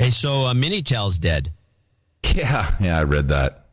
[0.00, 1.52] Hey, so uh, Minitel's dead.
[2.34, 3.66] Yeah, yeah, I read that.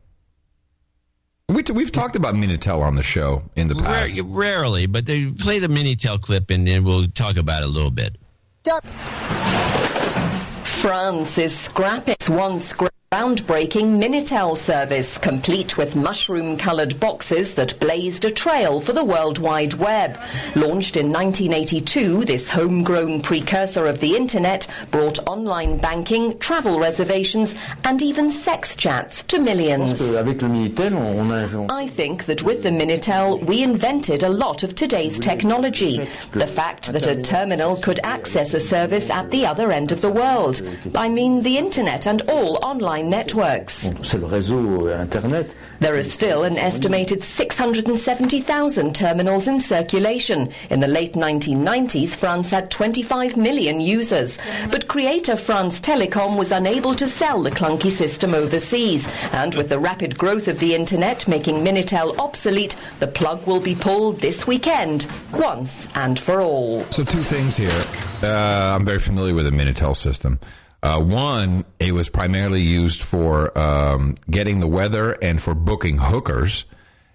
[1.48, 4.16] We t- we've talked about Minitel on the show in the past.
[4.16, 7.68] Rare, rarely, but they play the Minitel clip, and then we'll talk about it a
[7.68, 8.16] little bit.
[10.64, 12.72] France is scrapping its once
[13.14, 19.38] groundbreaking Minitel service, complete with mushroom coloured boxes that blazed a trail for the World
[19.38, 20.18] Wide Web.
[20.56, 28.02] Launched in 1982, this homegrown precursor of the internet brought online banking, travel reservations, and
[28.02, 30.00] even sex chats to millions.
[31.70, 36.08] I think that with the Minitel, we invented a lot of today's technology.
[36.32, 40.10] The fact that a terminal could access a service at the other end of the
[40.10, 40.60] world.
[40.96, 43.88] I mean, the internet and all online networks.
[45.80, 50.48] There are still an estimated 670,000 terminals in circulation.
[50.70, 54.38] In the late 1990s, France had 25 million users.
[54.70, 59.08] But creator France Telecom was unable to sell the clunky system overseas.
[59.32, 63.74] And with the rapid growth of the internet making Minitel obsolete, the plug will be
[63.74, 66.84] pulled this weekend, once and for all.
[66.84, 67.84] So two things here.
[68.22, 70.38] Uh, I'm very familiar with the Minitel system.
[70.84, 76.66] Uh, one, it was primarily used for um, getting the weather and for booking hookers.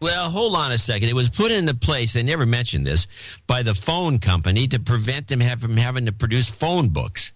[0.01, 1.09] Well, hold on a second.
[1.09, 3.05] It was put into place, they never mentioned this,
[3.45, 7.31] by the phone company to prevent them have, from having to produce phone books.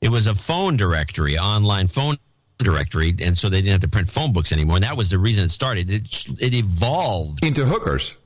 [0.00, 2.16] It was a phone directory, online phone
[2.58, 4.78] directory, and so they didn't have to print phone books anymore.
[4.78, 5.88] And that was the reason it started.
[5.88, 8.16] It, it evolved into hookers.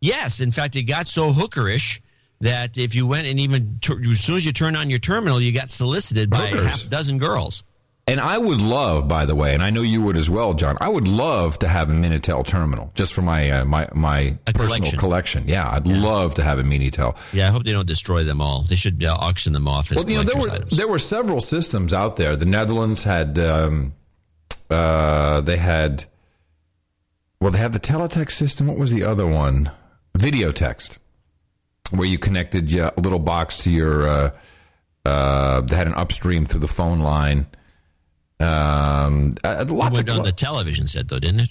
[0.00, 2.00] Yes, in fact, it got so hookerish
[2.40, 5.40] that if you went and even tur- as soon as you turned on your terminal,
[5.40, 6.66] you got solicited by Hookers.
[6.66, 7.62] half a dozen girls.
[8.08, 10.76] And I would love, by the way, and I know you would as well, John.
[10.80, 14.68] I would love to have a Minitel terminal just for my uh, my my personal
[14.68, 14.98] collection.
[14.98, 15.48] collection.
[15.48, 17.16] Yeah, I'd love to have a Minitel.
[17.32, 18.62] Yeah, I hope they don't destroy them all.
[18.62, 20.76] They should uh, auction them off as Well, you know, there were items.
[20.76, 22.36] there were several systems out there.
[22.36, 23.92] The Netherlands had um,
[24.70, 26.04] uh, they had
[27.40, 28.68] well, they had the teletext system.
[28.68, 29.72] What was the other one?
[30.16, 30.98] Video text,
[31.92, 34.08] where you connected a little box to your.
[34.08, 34.30] Uh,
[35.04, 37.46] uh, they had an upstream through the phone line.
[38.40, 41.50] Um, uh, lots went of on the television set, though, didn't it?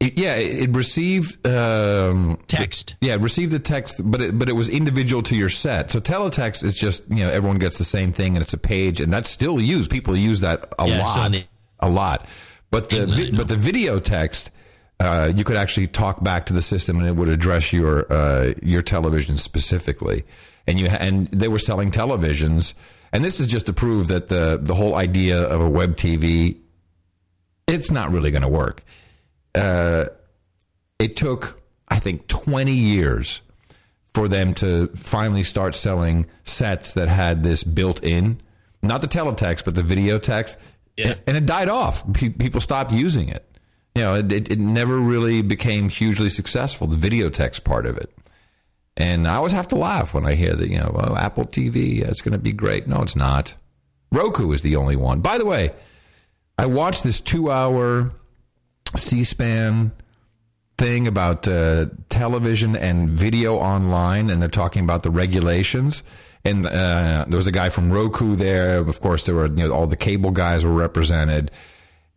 [0.00, 2.96] it, yeah, it, it received um, text.
[3.00, 5.90] yeah, it received the text, but it, but it was individual to your set.
[5.90, 9.00] So teletext is just you know everyone gets the same thing, and it's a page,
[9.00, 9.90] and that's still used.
[9.90, 11.44] People use that a Yeah, lot, on the-
[11.80, 12.26] a lot.
[12.70, 14.50] But the vi- but the video text,
[15.02, 18.52] uh, you could actually talk back to the system, and it would address your uh,
[18.62, 20.24] your television specifically.
[20.68, 22.74] And you ha- and they were selling televisions,
[23.12, 26.56] and this is just to prove that the the whole idea of a web TV,
[27.66, 28.84] it's not really going to work.
[29.56, 30.04] Uh,
[31.00, 33.40] it took, I think, 20 years
[34.14, 38.40] for them to finally start selling sets that had this built in,
[38.82, 40.58] not the teletext, but the video text.
[40.96, 41.14] Yeah.
[41.26, 42.10] And it died off.
[42.12, 43.51] Pe- people stopped using it.
[43.94, 48.10] You know, it, it, never really became hugely successful, the video text part of it.
[48.96, 52.02] And I always have to laugh when I hear that, you know, oh, Apple TV,
[52.02, 52.86] it's going to be great.
[52.86, 53.54] No, it's not.
[54.10, 55.20] Roku is the only one.
[55.20, 55.72] By the way,
[56.58, 58.12] I watched this two hour
[58.96, 59.92] C SPAN
[60.78, 66.02] thing about uh, television and video online, and they're talking about the regulations.
[66.44, 68.78] And uh, there was a guy from Roku there.
[68.78, 71.50] Of course, there were you know all the cable guys were represented,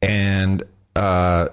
[0.01, 0.63] and
[0.95, 1.49] uh,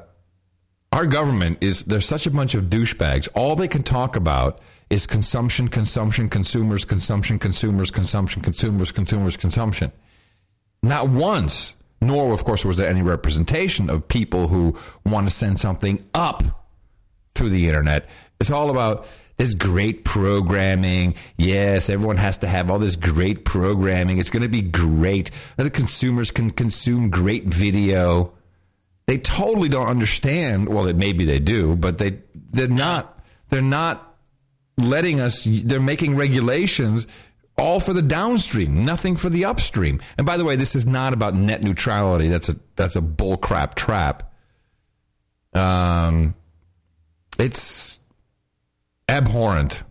[0.92, 3.28] our government is there's such a bunch of douchebags.
[3.34, 9.90] All they can talk about is consumption, consumption, consumers, consumption, consumers, consumption, consumers, consumers, consumption.
[10.82, 15.58] Not once, nor of course was there any representation of people who want to send
[15.58, 16.42] something up
[17.34, 18.06] through the internet.
[18.38, 19.06] It's all about
[19.38, 21.14] this great programming.
[21.38, 24.18] Yes, everyone has to have all this great programming.
[24.18, 25.30] It's going to be great.
[25.56, 28.34] The consumers can consume great video.
[29.06, 30.68] They totally don't understand.
[30.68, 33.18] Well, maybe they do, but they they're not.
[33.48, 34.16] They're not
[34.78, 35.46] letting us.
[35.46, 37.06] They're making regulations
[37.58, 40.00] all for the downstream, nothing for the upstream.
[40.16, 42.28] And by the way, this is not about net neutrality.
[42.28, 44.32] That's a that's a bullcrap trap.
[45.54, 46.34] Um,
[47.38, 48.00] it's
[49.08, 49.82] abhorrent.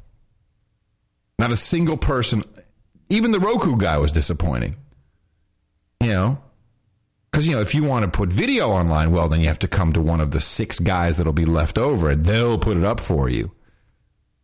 [1.38, 2.44] Not a single person,
[3.10, 4.76] even the Roku guy was disappointing.
[6.00, 6.38] You know,
[7.32, 9.68] because you know if you want to put video online, well, then you have to
[9.68, 12.84] come to one of the six guys that'll be left over, and they'll put it
[12.84, 13.52] up for you.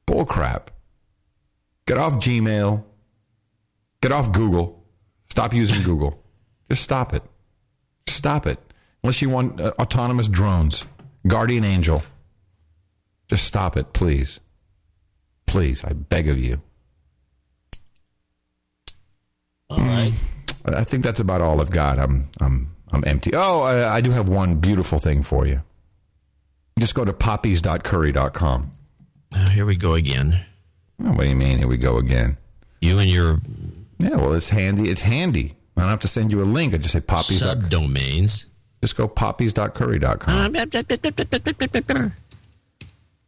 [0.07, 0.67] Bullcrap.
[1.85, 2.83] Get off Gmail.
[4.01, 4.85] Get off Google.
[5.29, 6.23] Stop using Google.
[6.69, 7.23] Just stop it.
[8.07, 8.59] Stop it.
[9.03, 10.85] Unless you want uh, autonomous drones,
[11.27, 12.01] Guardian Angel.
[13.27, 14.39] Just stop it, please.
[15.45, 16.61] Please, I beg of you.
[19.69, 20.13] All right.
[20.65, 21.99] I think that's about all I've got.
[21.99, 23.31] I'm I'm I'm empty.
[23.33, 25.61] Oh, I, I do have one beautiful thing for you.
[26.79, 28.71] Just go to poppies.curry.com.
[29.35, 30.45] Oh, here we go again.
[31.03, 31.57] Oh, what do you mean?
[31.57, 32.37] Here we go again.
[32.81, 33.41] You and your
[33.99, 34.89] Yeah, well, it's handy.
[34.89, 35.55] It's handy.
[35.75, 36.73] I don't have to send you a link.
[36.73, 37.41] I just say poppies.
[37.41, 38.45] subdomains.
[38.81, 40.53] Just go poppies.curry.com.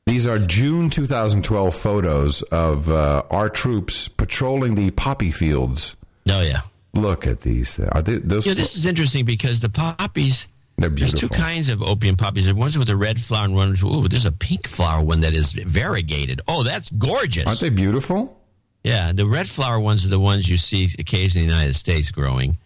[0.06, 5.96] These are June 2012 photos of uh, our troops patrolling the poppy fields.
[6.30, 6.62] Oh yeah.
[6.94, 7.80] Look at these.
[7.80, 8.48] Are they, those?
[8.48, 10.48] Yeah, this is interesting because the poppies.
[10.78, 12.46] There's two kinds of opium poppies.
[12.46, 13.84] There's ones with a red flower and ones.
[13.84, 16.40] Ooh, there's a pink flower one that is variegated.
[16.48, 17.48] Oh, that's gorgeous.
[17.48, 18.42] Aren't they beautiful?
[18.84, 22.12] Yeah, the red flower ones are the ones you see occasionally in the United States
[22.12, 22.58] growing.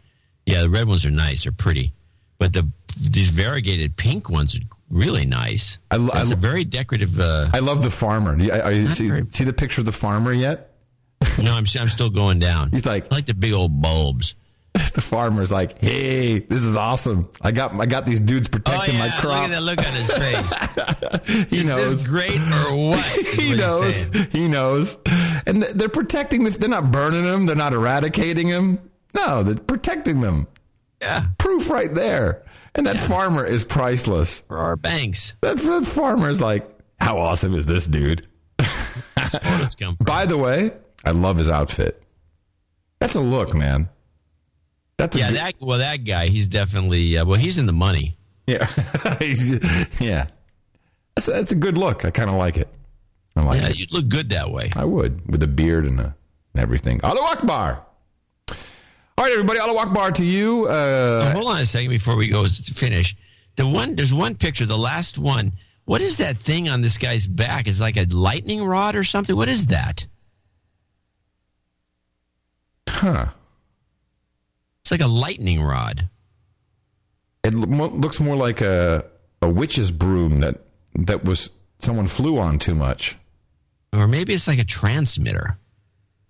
[0.46, 1.44] Yeah, the red ones are nice.
[1.44, 1.92] They're pretty,
[2.38, 2.70] but the
[3.02, 4.62] these variegated pink ones are
[4.92, 5.80] really nice.
[5.90, 7.20] I, That's I a very decorative.
[7.20, 8.36] Uh, I love the farmer.
[8.36, 10.73] Do you- Are you Not see, very- see the picture of the farmer yet?
[11.42, 12.72] No, I'm I'm still going down.
[12.72, 14.36] He's like, I like the big old bulbs.
[14.94, 17.30] the farmer's like, "Hey, this is awesome.
[17.42, 19.62] I got I got these dudes oh, protecting oh, my yeah, crop." Look at that
[19.62, 21.48] look on his face.
[21.50, 21.92] he is knows.
[21.92, 23.06] this great or what?
[23.36, 24.04] he what knows.
[24.32, 24.98] He knows.
[25.46, 26.44] And they're protecting.
[26.44, 27.46] The, they're not burning them.
[27.46, 28.80] They're not eradicating them.
[29.16, 30.48] No, they're protecting them.
[31.02, 31.26] Yeah.
[31.38, 32.44] Proof right there.
[32.74, 34.40] And that farmer is priceless.
[34.48, 35.36] For our banks.
[35.42, 36.68] That, that farmer is like,
[37.00, 38.26] how awesome is this dude?
[39.16, 40.06] That's photos come from.
[40.06, 40.72] By the way,
[41.04, 42.02] I love his outfit.
[43.00, 43.90] That's a look, man.
[44.98, 47.74] That's a yeah, good- that well, that guy, he's definitely uh, well, he's in the
[47.74, 48.18] money.
[48.48, 48.68] Yeah,
[50.00, 50.28] yeah.
[51.16, 52.06] That's, that's a good look.
[52.06, 52.68] I kind of like it.
[53.36, 53.78] I like yeah, it.
[53.78, 54.70] you'd look good that way.
[54.76, 56.16] I would with a beard and, a,
[56.54, 57.00] and everything.
[57.04, 57.86] Allahu Akbar.
[58.50, 59.60] All right, everybody.
[59.60, 60.66] Allahu Akbar to you.
[60.68, 63.16] Uh, Hold on a second before we go finish.
[63.56, 65.54] The one there's one picture, the last one.
[65.86, 67.68] What is that thing on this guy's back?
[67.68, 69.36] Is like a lightning rod or something?
[69.36, 70.06] What is that?
[72.90, 73.28] Huh.
[74.82, 76.10] It's like a lightning rod.
[77.44, 79.06] It lo- looks more like a
[79.42, 80.62] a witch's broom that
[80.96, 83.18] that was someone flew on too much.
[83.94, 85.58] Or maybe it's like a transmitter.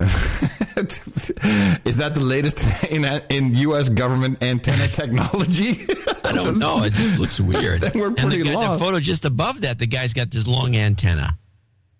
[0.00, 3.88] Is that the latest in in U.S.
[3.88, 5.86] government antenna technology?
[6.24, 6.82] I don't know.
[6.82, 7.82] It just looks weird.
[7.94, 10.76] We're and pretty the, guy- the photo just above that, the guy's got this long
[10.76, 11.38] antenna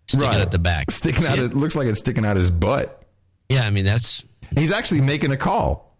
[0.08, 0.40] sticking Right.
[0.40, 0.90] at the back.
[0.90, 1.44] Sticking See out, it?
[1.52, 3.02] it looks like it's sticking out his butt.
[3.48, 4.24] Yeah, I mean that's
[4.54, 5.96] He's actually making a call.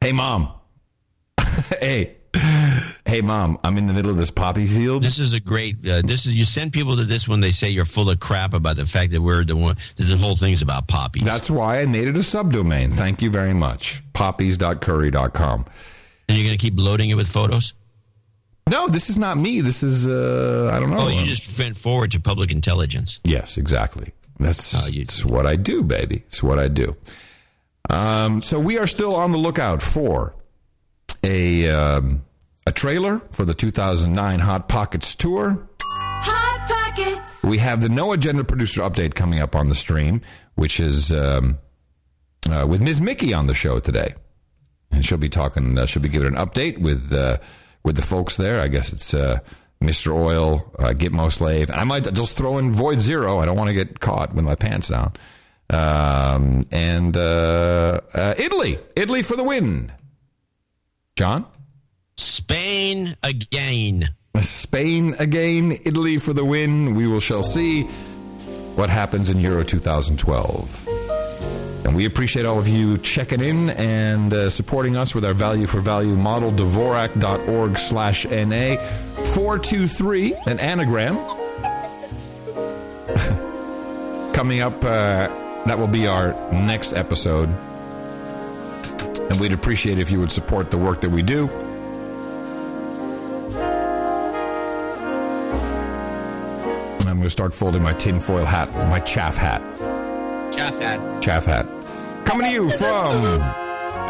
[0.00, 0.52] Hey, mom.
[1.80, 2.16] hey,
[3.06, 3.58] hey, mom.
[3.62, 5.02] I'm in the middle of this poppy field.
[5.02, 5.76] This is a great.
[5.88, 8.54] Uh, this is you send people to this when they say you're full of crap
[8.54, 9.76] about the fact that we're the one.
[9.96, 11.24] This whole thing's about poppies.
[11.24, 12.92] That's why I made it a subdomain.
[12.92, 14.02] Thank you very much.
[14.12, 15.64] Poppies.curry.com.
[16.28, 17.74] and you're going to keep loading it with photos.
[18.68, 19.60] No, this is not me.
[19.60, 21.00] This is uh, I don't know.
[21.00, 23.20] Oh, you just went forward to public intelligence.
[23.24, 24.12] Yes, exactly.
[24.38, 26.22] That's, Oh, you- that's what I do, baby.
[26.26, 26.96] It's what I do.
[27.92, 30.34] Um, so we are still on the lookout for
[31.22, 32.24] a um,
[32.66, 35.68] a trailer for the 2009 Hot Pockets tour.
[35.82, 37.44] Hot Pockets.
[37.44, 40.22] We have the No Agenda producer update coming up on the stream,
[40.54, 41.58] which is um,
[42.50, 43.00] uh, with Ms.
[43.00, 44.14] Mickey on the show today,
[44.90, 45.76] and she'll be talking.
[45.76, 47.38] Uh, she'll be giving an update with uh,
[47.84, 48.60] with the folks there.
[48.60, 49.40] I guess it's uh,
[49.82, 50.12] Mr.
[50.14, 51.70] Oil, uh, Gitmo Slave.
[51.70, 53.38] I might just throw in Void Zero.
[53.38, 55.12] I don't want to get caught with my pants down.
[55.72, 59.90] Um, and uh, uh, Italy, Italy for the win.
[61.16, 61.46] John,
[62.16, 64.10] Spain again.
[64.40, 66.94] Spain again, Italy for the win.
[66.94, 67.82] We will shall see
[68.74, 70.88] what happens in Euro 2012.
[71.84, 75.66] And we appreciate all of you checking in and uh, supporting us with our value
[75.66, 78.76] for value model, Dvorak.org slash NA.
[79.34, 81.16] 423, an anagram.
[84.34, 85.28] Coming up, uh,
[85.66, 87.48] that will be our next episode.
[89.30, 91.48] And we'd appreciate if you would support the work that we do.
[97.00, 99.60] I'm going to start folding my tinfoil hat, my chaff hat.
[100.52, 101.22] Chaff hat.
[101.22, 101.66] Chaff hat.
[102.24, 103.22] Coming to you from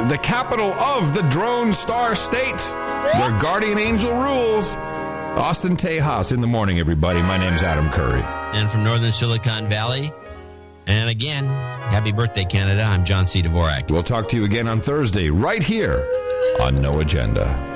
[0.09, 4.77] the capital of the drone star state, where guardian angel rules.
[5.37, 7.23] Austin Tejas in the morning, everybody.
[7.23, 8.23] My name's Adam Curry.
[8.55, 10.13] And from Northern Silicon Valley.
[10.87, 12.83] And again, happy birthday, Canada.
[12.83, 13.43] I'm John C.
[13.43, 13.91] Dvorak.
[13.91, 16.09] We'll talk to you again on Thursday, right here
[16.61, 17.72] on No Agenda.